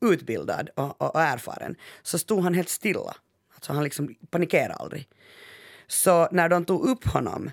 utbildad 0.00 0.70
och, 0.76 1.02
och, 1.02 1.14
och 1.14 1.20
erfaren 1.20 1.76
så 2.02 2.18
stod 2.18 2.42
han 2.42 2.54
helt 2.54 2.68
stilla. 2.68 3.16
Alltså 3.54 3.72
han 3.72 3.84
liksom 3.84 4.14
panikerade 4.30 4.74
aldrig. 4.74 5.08
Så 5.86 6.28
när 6.32 6.48
de 6.48 6.64
tog 6.64 6.84
upp 6.84 7.04
honom 7.04 7.50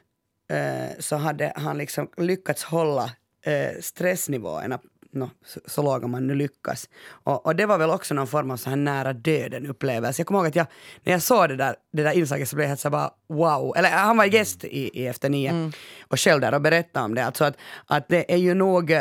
eh, 0.50 1.00
så 1.00 1.16
hade 1.16 1.54
han 1.56 1.78
liksom 1.78 2.10
lyckats 2.18 2.64
hålla 2.64 3.12
eh, 3.46 3.82
stressnivåerna 3.82 4.80
no, 5.16 5.30
så, 5.46 5.60
så 5.66 5.82
låga 5.84 6.08
man 6.08 6.28
nu 6.28 6.36
lyckas. 6.36 6.90
Och, 7.08 7.46
och 7.46 7.56
det 7.56 7.66
var 7.66 7.78
väl 7.78 7.90
också 7.90 8.14
någon 8.14 8.28
form 8.28 8.52
av 8.52 8.58
så 8.58 8.70
här 8.70 8.78
nära 8.78 9.14
döden 9.14 9.66
upplevelse. 9.66 10.20
Jag 10.20 10.28
kommer 10.28 10.40
ihåg 10.40 10.48
att 10.48 10.56
jag, 10.56 10.68
när 11.04 11.14
jag 11.14 11.22
såg 11.22 11.50
det 11.50 11.56
där, 11.56 11.76
det 11.94 12.04
där 12.04 12.12
inslaget 12.12 12.50
så 12.50 12.56
blev 12.56 12.64
jag 12.64 12.70
helt 12.70 12.80
så 12.80 12.90
bara 12.90 13.12
wow. 13.28 13.74
Eller 13.78 13.90
han 13.90 14.18
var 14.18 14.26
gäst 14.26 14.64
i, 14.64 15.02
i 15.02 15.08
Efter 15.08 15.30
nio 15.30 15.72
och 16.08 16.20
själv 16.20 16.42
där 16.42 16.54
och 16.54 16.62
berättade 16.62 17.06
om 17.06 17.16
det. 17.16 17.26
Alltså 17.26 17.44
att, 17.44 17.58
att 17.86 18.10
det 18.10 18.34
är 18.34 18.38
ju 18.38 18.54
nog, 18.54 18.92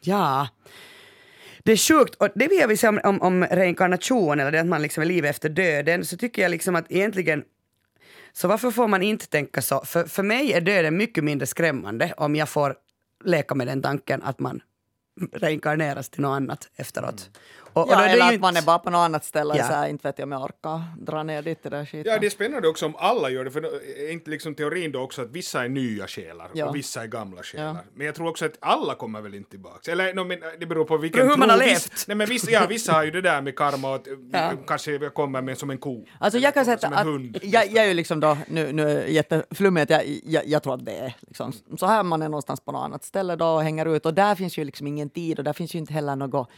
ja, 0.00 0.48
det 1.58 1.72
är 1.72 1.76
sjukt, 1.76 2.14
och 2.14 2.28
det 2.34 2.48
vi 2.48 2.66
vill 2.66 2.78
säga 2.78 2.90
om, 2.90 3.00
om, 3.04 3.22
om 3.22 3.44
reinkarnation 3.44 4.40
eller 4.40 4.52
det 4.52 4.60
att 4.60 4.66
man 4.66 4.82
liksom 4.82 5.02
är 5.02 5.06
liv 5.06 5.24
efter 5.24 5.48
döden, 5.48 6.04
så 6.04 6.16
tycker 6.16 6.42
jag 6.42 6.50
liksom 6.50 6.76
att 6.76 6.92
egentligen 6.92 7.44
så 8.32 8.48
varför 8.48 8.70
får 8.70 8.88
man 8.88 9.02
inte 9.02 9.26
tänka 9.26 9.62
så? 9.62 9.84
För, 9.84 10.04
för 10.04 10.22
mig 10.22 10.52
är 10.52 10.60
döden 10.60 10.96
mycket 10.96 11.24
mindre 11.24 11.46
skrämmande 11.46 12.14
om 12.16 12.36
jag 12.36 12.48
får 12.48 12.76
leka 13.24 13.54
med 13.54 13.66
den 13.66 13.82
tanken 13.82 14.22
att 14.22 14.38
man 14.38 14.60
reinkarneras 15.32 16.08
till 16.08 16.20
något 16.20 16.36
annat 16.36 16.68
efteråt. 16.76 17.30
Mm. 17.30 17.32
Och, 17.78 17.84
och 17.86 17.92
Ja, 17.92 17.96
då 17.96 18.02
är 18.02 18.06
det 18.06 18.12
eller 18.12 18.28
ju 18.30 18.34
att 18.34 18.40
man 18.40 18.54
är 18.54 18.58
inte- 18.58 18.66
bara 18.66 18.78
på 18.78 18.90
något 18.90 18.98
annat 18.98 19.24
ställe. 19.24 19.54
Ja. 19.56 19.64
Så 19.66 19.72
här, 19.72 19.88
inte 19.88 20.08
vet 20.08 20.18
jag 20.18 20.26
om 20.26 20.32
jag 20.32 20.42
orkar 20.42 20.82
dra 21.00 21.22
ner 21.22 21.42
dit 21.42 21.62
det 21.62 21.68
där 21.68 21.84
skiten. 21.84 22.12
Ja, 22.12 22.18
det 22.18 22.26
är 22.26 22.30
spännande 22.30 22.68
också 22.68 22.86
om 22.86 22.94
alla 22.98 23.30
gör 23.30 23.44
det, 23.44 23.50
för 23.50 23.62
är 24.06 24.12
inte 24.12 24.30
liksom 24.30 24.54
teorin 24.54 24.92
då 24.92 25.00
också 25.00 25.22
att 25.22 25.30
vissa 25.30 25.64
är 25.64 25.68
nya 25.68 26.06
själar 26.06 26.50
Ja. 26.54 26.68
och 26.68 26.76
vissa 26.76 27.02
är 27.02 27.06
gamla 27.06 27.42
själar. 27.42 27.64
Ja. 27.66 27.76
Men 27.94 28.06
jag 28.06 28.14
tror 28.14 28.28
också 28.28 28.44
att 28.44 28.56
alla 28.60 28.94
kommer 28.94 29.20
väl 29.20 29.34
inte 29.34 29.50
tillbaks. 29.50 29.88
Eller 29.88 30.14
no, 30.14 30.24
men 30.24 30.38
det 30.60 30.66
beror 30.66 30.84
på 30.84 30.96
vilken 30.96 31.18
Beror 31.18 31.30
hur 31.30 31.36
man 31.36 31.48
tro. 31.48 31.56
har 31.58 31.64
Viss- 31.64 31.68
levt. 31.90 32.04
Nej, 32.08 32.16
men 32.16 32.26
vissa, 32.26 32.50
ja, 32.50 32.66
vissa 32.68 32.92
har 32.92 33.04
ju 33.04 33.10
det 33.10 33.20
där 33.20 33.40
med 33.42 33.56
karma 33.56 33.88
och 33.88 33.94
att 33.94 34.06
Ja. 34.32 34.50
kanske 34.66 34.92
jag 34.92 35.14
kommer 35.14 35.42
med 35.42 35.58
som 35.58 35.70
en 35.70 35.78
ko. 35.78 36.06
Alltså 36.20 36.38
jag 36.38 36.54
kan 36.54 36.64
säga 36.64 36.78
som 36.78 36.92
att, 36.92 37.00
en 37.00 37.06
hund. 37.06 37.38
jag, 37.42 37.66
jag 37.72 37.84
är 37.84 37.88
ju 37.88 37.94
liksom 37.94 38.20
då, 38.20 38.36
nu, 38.48 38.72
nu 38.72 38.82
är 38.90 38.94
jag 39.00 39.10
jätteflummig, 39.10 39.82
att 39.82 39.90
jag, 39.90 40.02
jag, 40.24 40.46
jag 40.46 40.62
tror 40.62 40.74
att 40.74 40.84
det 40.84 40.92
är 40.98 41.14
liksom 41.20 41.52
så 41.78 41.86
här 41.86 42.02
man 42.02 42.22
är 42.22 42.28
någonstans 42.28 42.60
på 42.60 42.72
något 42.72 42.84
annat 42.84 43.04
ställe 43.04 43.36
då 43.36 43.46
och 43.46 43.62
hänger 43.62 43.96
ut 43.96 44.06
och 44.06 44.14
där 44.14 44.34
finns 44.34 44.58
ju 44.58 44.64
liksom 44.64 44.86
ingen 44.86 45.10
tid 45.10 45.38
och 45.38 45.44
där 45.44 45.52
finns 45.52 45.74
ju 45.74 45.78
inte 45.78 45.92
heller 45.92 46.16
något 46.16 46.48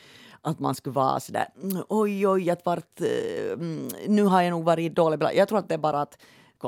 att 0.42 0.58
man 0.60 0.74
skulle 0.74 0.92
vara 0.92 1.20
sådär 1.20 1.48
mm, 1.62 1.82
oj 1.88 2.28
oj 2.28 2.50
att 2.50 2.66
vart, 2.66 3.00
eh, 3.00 3.52
mm, 3.52 3.88
nu 4.08 4.22
har 4.22 4.42
jag 4.42 4.50
nog 4.50 4.64
varit 4.64 4.94
dålig. 4.94 5.22
Jag 5.34 5.48
tror 5.48 5.58
att 5.58 5.68
det 5.68 5.74
är 5.74 5.78
bara 5.78 6.00
att 6.00 6.18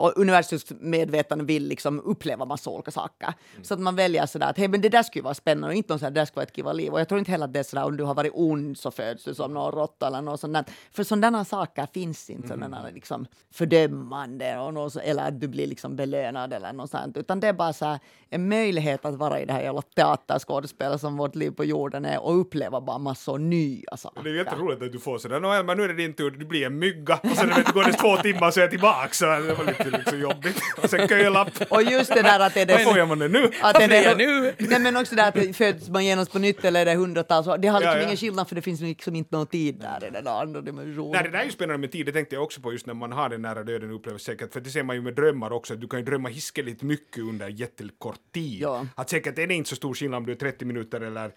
och 0.00 0.12
universums 0.16 0.72
medvetande 0.80 1.44
vill 1.44 1.68
liksom 1.68 2.00
uppleva 2.00 2.44
massa 2.44 2.70
olika 2.70 2.90
saker. 2.90 3.34
Så 3.62 3.74
att 3.74 3.80
man 3.80 3.96
väljer 3.96 4.26
sådär 4.26 4.50
att 4.50 4.58
hej, 4.58 4.68
men 4.68 4.80
det 4.80 4.88
där 4.88 5.02
skulle 5.02 5.22
vara 5.22 5.34
spännande 5.34 5.68
och 5.68 5.74
inte 5.74 5.92
någon 5.92 5.98
sådär, 5.98 6.10
det 6.10 6.20
där 6.20 6.24
skulle 6.24 6.38
vara 6.38 6.46
ett 6.46 6.56
kiva 6.56 6.72
liv. 6.72 6.92
Och 6.92 7.00
jag 7.00 7.08
tror 7.08 7.18
inte 7.18 7.30
heller 7.30 7.44
att 7.44 7.52
det 7.52 7.58
är 7.58 7.62
sådär 7.62 7.84
om 7.84 7.96
du 7.96 8.04
har 8.04 8.14
varit 8.14 8.32
ond 8.34 8.78
så 8.78 8.90
föds 8.90 9.24
du 9.24 9.34
som 9.34 9.54
någon 9.54 9.72
råtta 9.72 10.06
eller 10.06 10.22
något 10.22 10.40
sånt 10.40 10.54
där. 10.54 10.64
För 10.92 11.04
sådana 11.04 11.44
saker 11.44 11.86
finns 11.94 12.30
inte, 12.30 12.48
sådana 12.48 12.88
liksom 12.94 13.26
fördömande 13.52 14.58
och 14.58 14.74
något, 14.74 14.96
eller 14.96 15.28
att 15.28 15.40
du 15.40 15.48
blir 15.48 15.66
liksom 15.66 15.96
belönad 15.96 16.52
eller 16.52 16.72
något 16.72 16.90
sånt. 16.90 17.16
Utan 17.16 17.40
det 17.40 17.48
är 17.48 17.52
bara 17.52 17.72
så 17.72 17.84
här, 17.84 17.98
en 18.28 18.48
möjlighet 18.48 19.04
att 19.04 19.14
vara 19.14 19.40
i 19.40 19.44
det 19.44 19.52
här 19.52 19.62
jävla 19.62 19.82
teaterskådespelet 19.82 21.00
som 21.00 21.16
vårt 21.16 21.34
liv 21.34 21.50
på 21.50 21.64
jorden 21.64 22.04
är 22.04 22.22
och 22.22 22.40
uppleva 22.40 22.80
bara 22.80 22.98
massor 22.98 23.38
nya 23.38 23.96
saker. 23.96 24.22
Det 24.22 24.30
är 24.30 24.34
jätteroligt 24.34 24.82
att 24.82 24.92
du 24.92 24.98
får 24.98 25.18
sådär, 25.18 25.40
nu 25.76 25.84
är 25.84 25.88
det 25.88 25.94
din 25.94 26.14
tur, 26.14 26.30
du 26.30 26.46
blir 26.46 26.66
en 26.66 26.78
mygga 26.78 27.20
och 27.22 27.36
sen 27.36 27.48
vet 27.48 27.72
går 27.72 27.84
det 27.84 27.92
två 27.92 28.16
timmar 28.16 28.50
så 28.50 28.60
är 28.60 28.62
jag 28.62 28.70
tillbaka. 28.70 29.08
Så 29.12 29.24
det 29.24 29.54
var 29.54 29.64
lite 29.64 29.81
liksom 29.90 30.20
jobbigt. 30.20 30.56
Och 30.82 30.90
sen 30.90 31.08
kölapp. 31.08 31.50
Och 31.70 31.82
just 31.82 32.14
det 32.14 32.22
där 32.22 32.40
att 32.40 32.54
det 32.54 32.60
är 32.60 32.66
Vad 32.66 32.78
det 32.78 32.84
får 32.84 32.98
jag 32.98 33.08
man 33.08 33.18
det 33.18 33.28
nu? 33.28 33.50
Att 33.62 33.74
det 33.78 33.84
är 33.84 34.16
nu? 34.16 34.54
Nej 34.58 34.80
men 34.80 34.96
också 34.96 35.14
det 35.14 35.24
att 35.24 35.56
föds 35.56 35.88
man 35.88 36.04
genast 36.04 36.32
på 36.32 36.38
nytt 36.38 36.64
eller 36.64 36.80
är 36.80 36.84
det 36.84 36.94
hundratals 36.94 37.46
år. 37.46 37.58
Det 37.58 37.68
har 37.68 37.80
liksom 37.80 37.92
Ja, 37.92 37.98
ja. 38.00 38.04
ingen 38.04 38.16
skillnad 38.16 38.48
för 38.48 38.54
det 38.54 38.62
finns 38.62 38.80
liksom 38.80 39.14
inte 39.16 39.36
någon 39.36 39.46
tid 39.46 39.74
där 39.80 40.08
i 40.08 40.10
den 40.10 40.24
där 40.24 40.40
andra 40.40 40.60
dimensionen. 40.60 41.10
Nej, 41.12 41.22
det 41.22 41.28
där 41.30 41.38
är 41.38 41.44
ju 41.44 41.50
spännande 41.50 41.78
med 41.78 41.92
tid, 41.92 42.06
det 42.06 42.12
tänkte 42.12 42.34
jag 42.34 42.44
också 42.44 42.60
på 42.60 42.72
just 42.72 42.86
när 42.86 42.94
man 42.94 43.12
har 43.12 43.28
den 43.28 43.42
nära 43.42 43.62
döden 43.62 43.90
upplevelse 43.90 44.24
säkert, 44.24 44.52
för 44.52 44.60
det 44.60 44.70
ser 44.70 44.82
man 44.82 44.96
ju 44.96 45.02
med 45.02 45.14
drömmar 45.14 45.52
också, 45.52 45.74
att 45.74 45.80
du 45.80 45.88
kan 45.88 45.98
ju 45.98 46.04
drömma 46.04 46.28
hiskeligt 46.28 46.82
mycket 46.82 47.18
under 47.18 47.48
jättekort 47.48 48.18
tid. 48.34 48.60
Ja. 48.60 48.86
Att 48.94 49.10
säkert 49.10 49.38
är 49.38 49.46
det 49.46 49.54
inte 49.54 49.70
så 49.70 49.76
stor 49.76 49.94
skillnad 49.94 50.18
om 50.18 50.26
du 50.26 50.32
är 50.32 50.36
30 50.36 50.64
minuter 50.64 51.00
eller 51.00 51.30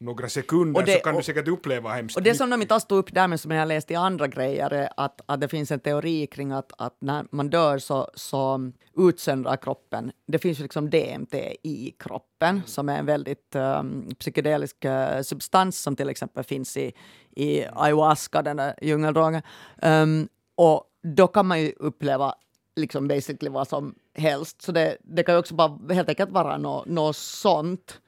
några 0.00 0.28
sekunder, 0.28 0.82
det- 0.82 0.92
så 0.92 1.00
kan 1.00 1.12
du 1.14 1.18
och- 1.18 1.24
säkert 1.24 1.48
uppleva 1.48 1.90
hemskt 1.90 2.16
Och 2.16 2.22
det 2.22 2.34
som 2.34 2.50
de 2.50 2.62
inte 2.62 2.74
alls 2.74 2.84
tog 2.84 2.98
upp 2.98 3.14
där, 3.14 3.28
men 3.28 3.38
som 3.38 3.50
jag 3.50 3.58
har 3.58 3.66
läst 3.66 3.90
i 3.90 3.94
andra 3.94 4.26
grejer, 4.28 4.70
är 4.72 4.88
att, 4.96 5.20
att 5.26 5.40
det 5.40 5.48
finns 5.48 5.70
en 5.70 5.80
teori 5.80 6.26
kring 6.26 6.52
att, 6.52 6.72
att 6.78 6.96
när 7.00 7.24
man 7.30 7.50
dör 7.50 7.78
så, 7.90 8.10
så 8.14 8.70
utsöndrar 8.96 9.56
kroppen, 9.56 10.12
det 10.26 10.38
finns 10.38 10.58
ju 10.58 10.62
liksom 10.62 10.90
DMT 10.90 11.34
i 11.62 11.94
kroppen 11.98 12.62
som 12.66 12.88
är 12.88 12.98
en 12.98 13.06
väldigt 13.06 13.56
um, 13.56 14.08
psykedelisk 14.18 14.84
eh, 14.84 15.22
substans 15.22 15.78
som 15.78 15.96
till 15.96 16.08
exempel 16.08 16.44
finns 16.44 16.76
i, 16.76 16.92
i 17.30 17.64
ayahuasca, 17.72 18.42
den 18.42 18.56
där 18.56 18.74
djungeldrogen. 18.82 19.42
Um, 19.82 20.28
och 20.54 20.84
då 21.02 21.26
kan 21.26 21.46
man 21.46 21.60
ju 21.60 21.72
uppleva 21.72 22.34
liksom 22.76 23.08
basically 23.08 23.50
vad 23.50 23.68
som 23.68 23.94
helst. 24.14 24.62
Så 24.62 24.72
det, 24.72 24.96
det 25.00 25.22
kan 25.22 25.34
ju 25.34 25.38
också 25.38 25.54
bara 25.54 25.94
helt 25.94 26.08
enkelt 26.08 26.30
vara 26.30 26.58
något 26.58 26.86
nå 26.86 27.12
sånt 27.12 28.00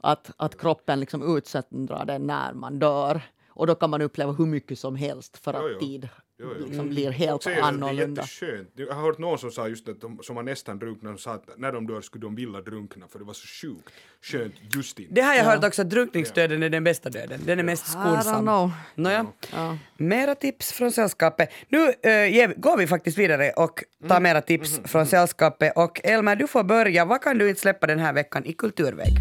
att, 0.00 0.30
att 0.36 0.60
kroppen 0.60 1.00
liksom 1.00 1.36
utsöndrar 1.36 2.04
det 2.04 2.18
när 2.18 2.52
man 2.52 2.78
dör. 2.78 3.22
Och 3.48 3.66
då 3.66 3.74
kan 3.74 3.90
man 3.90 4.02
uppleva 4.02 4.32
hur 4.32 4.46
mycket 4.46 4.78
som 4.78 4.96
helst 4.96 5.36
för 5.36 5.54
att 5.54 5.62
Jo, 5.62 5.68
jo. 5.72 5.78
tid 5.78 6.08
Jo, 6.38 6.46
jo. 6.60 6.66
liksom 6.66 6.88
blir 6.88 7.10
helt 7.10 7.42
Säger 7.42 7.56
att 7.56 7.62
Det 7.62 7.66
är 7.66 7.68
annorlunda. 7.68 8.22
jätteskönt. 8.22 8.68
Jag 8.74 8.94
har 8.94 9.02
hört 9.02 9.18
någon 9.18 9.38
som 9.38 9.50
sa 9.50 9.68
just 9.68 9.88
att 9.88 10.00
de 10.00 10.18
som 10.22 10.36
har 10.36 10.42
nästan 10.42 10.78
drunknat, 10.78 11.20
sa 11.20 11.32
att 11.34 11.48
när 11.56 11.72
de 11.72 11.86
dör 11.86 12.00
skulle 12.00 12.22
de 12.22 12.34
vilja 12.34 12.60
drunkna 12.60 13.06
för 13.08 13.18
det 13.18 13.24
var 13.24 13.32
så 13.34 13.46
sjukt 13.46 13.90
skönt 14.22 14.54
just 14.74 14.98
inte. 14.98 15.14
Det 15.14 15.20
har 15.20 15.34
jag 15.34 15.44
hört 15.44 15.64
också, 15.64 15.82
att 15.82 15.90
drunkningsdöden 15.90 16.62
är 16.62 16.68
den 16.70 16.84
bästa 16.84 17.10
döden. 17.10 17.40
Den 17.46 17.58
är 17.58 17.62
mest 17.62 17.86
I 17.94 17.96
don't 17.96 18.20
skonsam. 18.22 18.70
Nåja. 18.94 19.26
Ja. 19.52 19.78
Mera 19.96 20.34
tips 20.34 20.72
från 20.72 20.92
sällskapet. 20.92 21.50
Nu 21.68 21.78
äh, 22.10 22.50
går 22.56 22.76
vi 22.76 22.86
faktiskt 22.86 23.18
vidare 23.18 23.50
och 23.50 23.84
tar 24.08 24.20
mera 24.20 24.40
tips 24.40 24.80
från 24.84 25.06
sällskapet. 25.06 25.72
Och 25.76 26.00
Elmer, 26.04 26.36
du 26.36 26.46
får 26.46 26.64
börja. 26.64 27.04
Vad 27.04 27.22
kan 27.22 27.38
du 27.38 27.48
inte 27.48 27.60
släppa 27.60 27.86
den 27.86 27.98
här 27.98 28.12
veckan 28.12 28.44
i 28.44 28.52
kulturväg? 28.52 29.12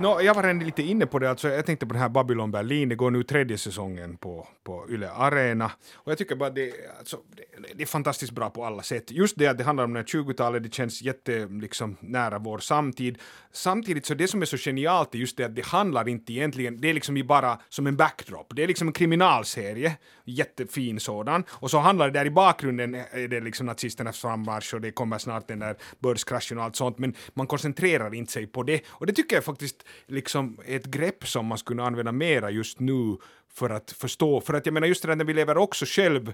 No, 0.00 0.20
jag 0.20 0.34
var 0.34 0.42
redan 0.42 0.58
lite 0.58 0.82
inne 0.82 1.06
på 1.06 1.18
det, 1.18 1.30
alltså, 1.30 1.48
jag 1.48 1.66
tänkte 1.66 1.86
på 1.86 1.92
det 1.92 1.98
här 1.98 2.08
Babylon 2.08 2.50
Berlin, 2.50 2.88
det 2.88 2.94
går 2.94 3.10
nu 3.10 3.22
tredje 3.22 3.58
säsongen 3.58 4.16
på, 4.16 4.48
på 4.64 4.86
Yle 4.90 5.10
Arena. 5.10 5.70
Och 5.94 6.10
jag 6.10 6.18
tycker 6.18 6.36
bara 6.36 6.50
det, 6.50 6.72
alltså, 6.98 7.16
det, 7.36 7.74
det 7.74 7.82
är 7.82 7.86
fantastiskt 7.86 8.32
bra 8.32 8.50
på 8.50 8.64
alla 8.64 8.82
sätt. 8.82 9.10
Just 9.10 9.38
det 9.38 9.46
att 9.46 9.58
det 9.58 9.64
handlar 9.64 9.84
om 9.84 9.92
det 9.92 9.98
här 9.98 10.06
20-talet, 10.06 10.62
det 10.62 10.74
känns 10.74 11.02
jätte 11.02 11.46
liksom, 11.46 11.96
nära 12.00 12.38
vår 12.38 12.58
samtid. 12.58 13.18
Samtidigt 13.52 14.06
så 14.06 14.14
det 14.14 14.28
som 14.28 14.42
är 14.42 14.46
så 14.46 14.56
genialt 14.56 15.14
är 15.14 15.18
just 15.18 15.36
det 15.36 15.44
att 15.44 15.54
det 15.54 15.66
handlar 15.66 16.08
inte 16.08 16.32
egentligen, 16.32 16.80
det 16.80 16.90
är 16.90 16.94
liksom 16.94 17.26
bara 17.26 17.58
som 17.68 17.86
en 17.86 17.96
backdrop. 17.96 18.52
Det 18.56 18.62
är 18.62 18.66
liksom 18.66 18.88
en 18.88 18.92
kriminalserie, 18.92 19.96
jättefin 20.24 21.00
sådan. 21.00 21.44
Och 21.50 21.70
så 21.70 21.78
handlar 21.78 22.06
det 22.06 22.18
där 22.18 22.26
i 22.26 22.30
bakgrunden, 22.30 22.94
är 22.94 23.28
det 23.28 23.40
liksom 23.40 23.66
nazisternas 23.66 24.18
frammarsch 24.18 24.74
och 24.74 24.80
det 24.80 24.90
kommer 24.90 25.18
snart 25.18 25.48
den 25.48 25.58
där 25.58 25.76
börskraschen 25.98 26.58
och 26.58 26.64
allt 26.64 26.76
sånt, 26.76 26.98
men 26.98 27.14
man 27.34 27.46
koncentrerar 27.46 28.14
inte 28.14 28.32
sig 28.32 28.46
på 28.46 28.62
det. 28.62 28.80
Och 28.88 29.06
det 29.06 29.12
tycker 29.12 29.36
jag 29.36 29.44
faktiskt 29.44 29.84
liksom 30.06 30.58
ett 30.66 30.86
grepp 30.86 31.28
som 31.28 31.46
man 31.46 31.58
skulle 31.58 31.82
använda 31.82 32.12
mera 32.12 32.50
just 32.50 32.80
nu 32.80 33.16
för 33.52 33.70
att 33.70 33.90
förstå, 33.90 34.40
för 34.40 34.54
att 34.54 34.66
jag 34.66 34.72
menar 34.72 34.86
just 34.86 35.02
det 35.02 35.08
där 35.08 35.16
när 35.16 35.24
vi 35.24 35.34
lever 35.34 35.56
också 35.56 35.84
själv 35.88 36.32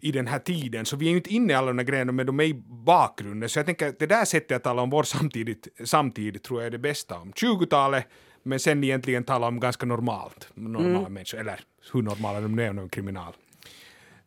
i 0.00 0.12
den 0.12 0.26
här 0.26 0.38
tiden, 0.38 0.86
så 0.86 0.96
vi 0.96 1.06
är 1.06 1.10
ju 1.10 1.16
inte 1.16 1.34
inne 1.34 1.52
i 1.52 1.56
alla 1.56 1.66
de 1.66 1.78
här 1.78 1.86
grejerna, 1.86 2.12
men 2.12 2.26
de 2.26 2.40
är 2.40 2.44
i 2.44 2.54
bakgrunden. 2.66 3.48
Så 3.48 3.58
jag 3.58 3.66
tänker 3.66 3.88
att 3.88 3.98
det 3.98 4.06
där 4.06 4.24
sättet 4.24 4.56
att 4.56 4.62
tala 4.62 4.82
om 4.82 4.90
vår 4.90 5.02
samtidigt, 5.02 5.68
samtid 5.84 6.42
tror 6.42 6.60
jag 6.60 6.66
är 6.66 6.70
det 6.70 6.78
bästa 6.78 7.18
om 7.18 7.32
20-talet, 7.32 8.06
men 8.42 8.60
sen 8.60 8.84
egentligen 8.84 9.24
tala 9.24 9.46
om 9.46 9.60
ganska 9.60 9.86
normalt, 9.86 10.48
normala 10.54 11.08
människor, 11.08 11.38
eller 11.40 11.60
hur 11.92 12.02
normala 12.02 12.40
de 12.40 12.56
nu 12.56 12.62
är, 12.62 12.72
de 12.72 12.88
kriminal 12.88 13.34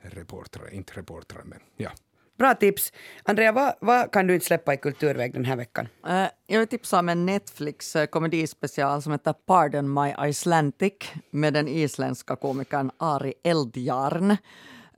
reportrar, 0.01 0.73
inte 0.73 0.93
reportrar, 0.93 1.43
men 1.43 1.59
ja. 1.77 1.91
Bra 2.37 2.53
tips. 2.53 2.93
Andrea, 3.23 3.51
vad, 3.51 3.73
vad 3.81 4.11
kan 4.11 4.27
du 4.27 4.33
inte 4.33 4.45
släppa 4.45 4.73
i 4.73 4.77
kulturväg 4.77 5.33
den 5.33 5.45
här 5.45 5.55
veckan? 5.55 5.87
Eh, 6.07 6.25
jag 6.47 6.59
vill 6.59 6.67
tipsa 6.67 6.99
om 6.99 7.09
en 7.09 7.25
Netflix 7.25 7.95
eh, 7.95 8.05
komedispecial 8.05 9.01
som 9.01 9.11
heter 9.11 9.33
Pardon 9.33 9.93
My 9.93 10.29
Icelandic 10.29 10.93
med 11.31 11.53
den 11.53 11.67
isländska 11.67 12.35
komikern 12.35 12.91
Ari 12.97 13.33
Eldjarn. 13.43 14.37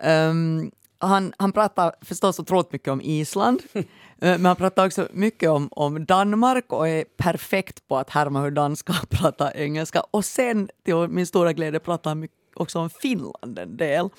Um, 0.03 0.71
han, 0.99 1.33
han 1.37 1.51
pratar 1.51 1.93
förstås 2.01 2.39
otroligt 2.39 2.71
mycket 2.71 2.87
om 2.87 3.01
Island, 3.01 3.61
eh, 3.73 3.83
men 4.19 4.45
han 4.45 4.55
pratar 4.55 4.85
också 4.85 5.07
mycket 5.11 5.49
om, 5.49 5.69
om 5.71 6.05
Danmark 6.05 6.73
och 6.73 6.87
är 6.87 7.03
perfekt 7.17 7.87
på 7.87 7.97
att 7.97 8.09
härma 8.09 8.41
hur 8.41 8.51
danskar 8.51 8.95
pratar 9.09 9.57
engelska. 9.57 10.03
Och 10.11 10.25
sen, 10.25 10.69
till 10.85 10.95
min 10.95 11.27
stora 11.27 11.53
glädje, 11.53 11.79
pratar 11.79 12.09
han 12.09 12.27
också 12.53 12.79
om 12.79 12.89
Finland 12.89 13.59
en 13.59 13.77
del. 13.77 14.09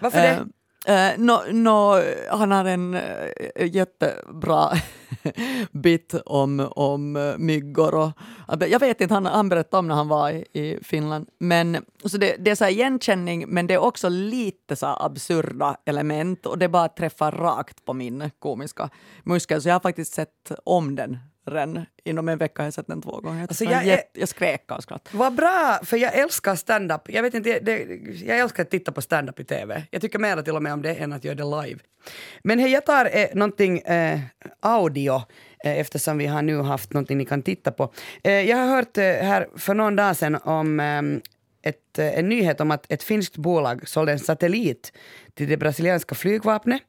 Varför 0.00 0.18
det? 0.18 0.46
Uh, 0.88 1.18
no, 1.18 1.52
no, 1.52 2.02
han 2.30 2.50
har 2.50 2.64
en 2.64 2.94
uh, 2.94 3.66
jättebra 3.66 4.70
bit 5.72 6.14
om, 6.26 6.68
om 6.70 7.16
eh, 7.16 7.38
myggor. 7.38 7.94
Och, 7.94 8.12
jag 8.68 8.80
vet 8.80 9.00
inte, 9.00 9.14
han, 9.14 9.26
han 9.26 9.48
berättade 9.48 9.78
om 9.78 9.88
när 9.88 9.94
han 9.94 10.08
var 10.08 10.30
i, 10.30 10.44
i 10.52 10.78
Finland. 10.82 11.28
Men, 11.38 11.84
så 12.04 12.18
det, 12.18 12.36
det 12.38 12.50
är 12.50 12.54
så 12.54 12.66
igenkänning, 12.66 13.44
men 13.48 13.66
det 13.66 13.74
är 13.74 13.78
också 13.78 14.08
lite 14.08 14.76
så 14.76 14.86
absurda 14.86 15.76
element 15.84 16.46
och 16.46 16.58
det 16.58 16.68
bara 16.68 16.88
träffar 16.88 17.32
rakt 17.32 17.84
på 17.84 17.92
min 17.92 18.30
komiska 18.38 18.90
muskel. 19.24 19.62
Så 19.62 19.68
jag 19.68 19.74
har 19.74 19.80
faktiskt 19.80 20.14
sett 20.14 20.52
om 20.64 20.96
den 20.96 21.18
den. 21.50 21.86
Inom 22.04 22.28
en 22.28 22.38
vecka 22.38 22.62
har 22.62 22.66
jag 22.66 22.74
sett 22.74 22.86
den 22.86 23.02
två 23.02 23.20
gånger. 23.20 23.42
Alltså 23.42 23.64
jag, 23.64 23.86
jag, 23.86 24.00
jag 24.12 24.28
skrek 24.28 24.72
av 24.72 24.80
skratt. 24.80 25.08
Vad 25.12 25.34
bra, 25.34 25.80
för 25.84 25.96
jag 25.96 26.14
älskar 26.14 26.56
stand-up. 26.56 27.00
Jag, 27.06 27.22
vet 27.22 27.34
inte, 27.34 27.60
det, 27.60 27.78
jag 28.26 28.38
älskar 28.38 28.62
att 28.62 28.70
titta 28.70 28.92
på 28.92 29.02
stand-up 29.02 29.40
i 29.40 29.44
TV. 29.44 29.82
Jag 29.90 30.02
tycker 30.02 30.18
mer 30.18 30.42
till 30.42 30.56
och 30.56 30.62
med 30.62 30.72
om 30.72 30.82
det 30.82 30.94
än 30.94 31.12
att 31.12 31.24
göra 31.24 31.34
det 31.34 31.62
live. 31.62 31.80
Men 32.42 32.58
hej, 32.58 32.72
jag 32.72 32.86
tar 32.86 33.16
eh, 33.16 33.26
någonting 33.34 33.78
eh, 33.78 34.20
audio 34.60 35.14
eh, 35.64 35.78
eftersom 35.78 36.18
vi 36.18 36.26
har 36.26 36.42
nu 36.42 36.60
haft 36.60 36.92
någonting 36.92 37.18
ni 37.18 37.24
kan 37.24 37.42
titta 37.42 37.72
på. 37.72 37.92
Eh, 38.24 38.32
jag 38.32 38.56
har 38.56 38.66
hört 38.66 38.98
eh, 38.98 39.04
här 39.04 39.48
för 39.56 39.74
någon 39.74 39.96
dag 39.96 40.16
sedan 40.16 40.36
om 40.36 40.80
eh, 40.80 41.02
ett, 41.68 41.98
eh, 41.98 42.18
en 42.18 42.28
nyhet 42.28 42.60
om 42.60 42.70
att 42.70 42.92
ett 42.92 43.02
finskt 43.02 43.36
bolag 43.36 43.88
sålde 43.88 44.12
en 44.12 44.18
satellit 44.18 44.92
till 45.34 45.48
det 45.48 45.56
brasilianska 45.56 46.14
flygvapnet 46.14 46.82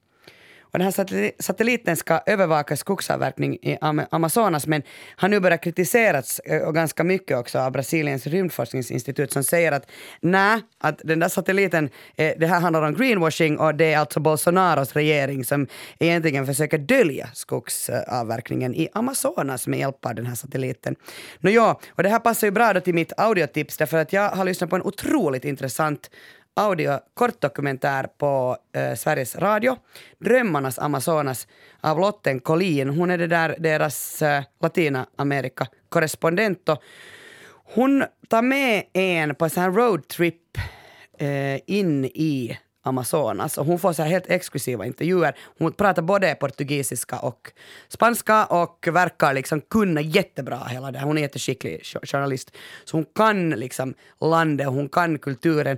och 0.71 0.79
den 0.79 0.81
här 0.81 1.41
satelliten 1.41 1.97
ska 1.97 2.21
övervaka 2.25 2.77
skogsavverkning 2.77 3.55
i 3.55 3.77
Amazonas 4.11 4.67
men 4.67 4.81
har 5.15 5.29
nu 5.29 5.39
börjat 5.39 5.63
kritiserats 5.63 6.39
eh, 6.39 6.61
och 6.61 6.75
ganska 6.75 7.03
mycket 7.03 7.37
också 7.37 7.59
av 7.59 7.71
Brasiliens 7.71 8.27
rymdforskningsinstitut 8.27 9.31
som 9.31 9.43
säger 9.43 9.71
att 9.71 9.91
nej, 10.21 10.61
att 10.77 11.01
den 11.03 11.19
där 11.19 11.29
satelliten, 11.29 11.89
eh, 12.15 12.33
det 12.37 12.47
här 12.47 12.59
handlar 12.59 12.81
om 12.81 12.93
greenwashing 12.93 13.57
och 13.57 13.75
det 13.75 13.93
är 13.93 13.97
alltså 13.97 14.19
Bolsonaros 14.19 14.93
regering 14.93 15.45
som 15.45 15.67
egentligen 15.99 16.45
försöker 16.45 16.77
dölja 16.77 17.29
skogsavverkningen 17.33 18.75
i 18.75 18.89
Amazonas 18.93 19.67
med 19.67 19.79
hjälp 19.79 20.05
av 20.05 20.15
den 20.15 20.25
här 20.25 20.35
satelliten. 20.35 20.95
Nå 21.39 21.49
ja, 21.49 21.79
och 21.89 22.03
det 22.03 22.09
här 22.09 22.19
passar 22.19 22.47
ju 22.47 22.51
bra 22.51 22.73
då 22.73 22.79
till 22.79 22.93
mitt 22.93 23.13
audiotips 23.17 23.77
därför 23.77 23.97
att 23.97 24.13
jag 24.13 24.29
har 24.29 24.45
lyssnat 24.45 24.69
på 24.69 24.75
en 24.75 24.81
otroligt 24.81 25.45
intressant 25.45 26.09
audio 26.55 26.99
kortdokumentär 27.13 28.07
på 28.17 28.57
eh, 28.75 28.95
Sveriges 28.95 29.35
Radio. 29.35 29.77
Drömmarnas 30.19 30.79
Amazonas 30.79 31.47
av 31.81 31.99
Lotten 31.99 32.39
Collin. 32.39 32.89
Hon 32.89 33.11
är 33.11 33.17
det 33.17 33.27
där 33.27 33.55
deras 33.59 34.21
eh, 34.21 34.43
Latinamerika-korrespondent. 34.61 36.69
Hon 37.73 38.03
tar 38.29 38.41
med 38.41 38.83
en 38.93 39.35
på 39.35 39.45
en 39.45 39.49
sån 39.49 39.63
här 39.63 39.71
roadtrip 39.71 40.57
eh, 41.17 41.59
in 41.65 42.05
i 42.05 42.57
Amazonas 42.83 43.57
och 43.57 43.65
hon 43.65 43.79
får 43.79 43.93
så 43.93 44.03
här 44.03 44.09
helt 44.09 44.29
exklusiva 44.29 44.85
intervjuer. 44.85 45.35
Hon 45.57 45.71
pratar 45.71 46.01
både 46.01 46.35
portugisiska 46.35 47.19
och 47.19 47.51
spanska 47.87 48.45
och 48.45 48.87
verkar 48.91 49.33
liksom 49.33 49.61
kunna 49.61 50.01
jättebra 50.01 50.57
hela 50.57 50.91
det. 50.91 50.99
Hon 50.99 51.17
är 51.17 51.21
jätteskicklig 51.21 51.81
journalist. 52.03 52.51
Så 52.85 52.97
hon 52.97 53.05
kan 53.15 53.49
liksom 53.49 53.93
landet, 54.21 54.67
hon 54.67 54.89
kan 54.89 55.19
kulturen. 55.19 55.77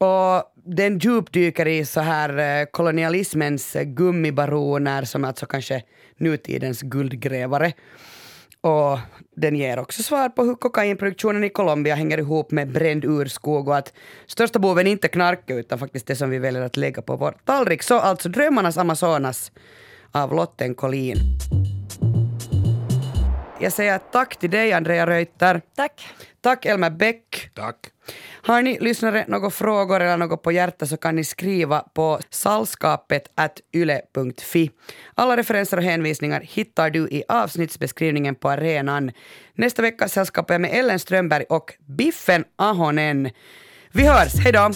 Och 0.00 0.52
den 0.64 0.98
djupdyker 0.98 1.68
i 1.68 1.84
så 1.84 2.00
här 2.00 2.60
eh, 2.60 2.66
kolonialismens 2.66 3.76
eh, 3.76 3.82
gummibaroner 3.82 5.04
som 5.04 5.24
alltså 5.24 5.46
kanske 5.46 5.82
nutidens 6.16 6.82
guldgrävare. 6.82 7.72
Och 8.60 8.98
den 9.36 9.56
ger 9.56 9.78
också 9.78 10.02
svar 10.02 10.28
på 10.28 10.44
hur 10.44 10.54
kokainproduktionen 10.54 11.44
i 11.44 11.48
Colombia 11.48 11.94
hänger 11.94 12.18
ihop 12.18 12.50
med 12.50 12.72
bränd 12.72 13.04
urskog 13.04 13.68
och 13.68 13.76
att 13.76 13.92
största 14.26 14.58
boven 14.58 14.86
inte 14.86 15.08
knark 15.08 15.50
utan 15.50 15.78
faktiskt 15.78 16.06
det 16.06 16.16
som 16.16 16.30
vi 16.30 16.38
väljer 16.38 16.62
att 16.62 16.76
lägga 16.76 17.02
på 17.02 17.16
vår 17.16 17.36
tallrik. 17.44 17.82
Så 17.82 17.98
alltså 17.98 18.28
Drömmarnas 18.28 18.78
Amazonas 18.78 19.52
av 20.12 20.34
Lotten 20.34 20.74
Collin. 20.74 21.16
Jag 23.62 23.72
säger 23.72 23.98
tack 23.98 24.36
till 24.36 24.50
dig 24.50 24.72
Andrea 24.72 25.06
Reuter. 25.06 25.62
Tack. 25.76 26.08
Tack 26.40 26.66
Elmer 26.66 26.90
Bäck. 26.90 27.50
Tack. 27.54 27.76
Har 28.42 28.62
ni 28.62 28.78
lyssnare 28.80 29.24
några 29.28 29.50
frågor 29.50 30.00
eller 30.00 30.16
något 30.16 30.42
på 30.42 30.52
hjärtat 30.52 30.88
så 30.88 30.96
kan 30.96 31.16
ni 31.16 31.24
skriva 31.24 31.80
på 31.80 32.20
salskapet.yle.fi. 32.30 34.70
Alla 35.14 35.36
referenser 35.36 35.76
och 35.76 35.82
hänvisningar 35.82 36.40
hittar 36.40 36.90
du 36.90 37.08
i 37.08 37.24
avsnittsbeskrivningen 37.28 38.34
på 38.34 38.50
arenan. 38.50 39.10
Nästa 39.54 39.82
vecka 39.82 40.08
sällskapar 40.08 40.54
jag 40.54 40.60
med 40.60 40.70
Ellen 40.72 40.98
Strömberg 40.98 41.44
och 41.48 41.74
Biffen 41.86 42.44
Ahonen. 42.56 43.30
Vi 43.92 44.06
hörs, 44.06 44.34
hej 44.34 44.52
då! 44.52 44.70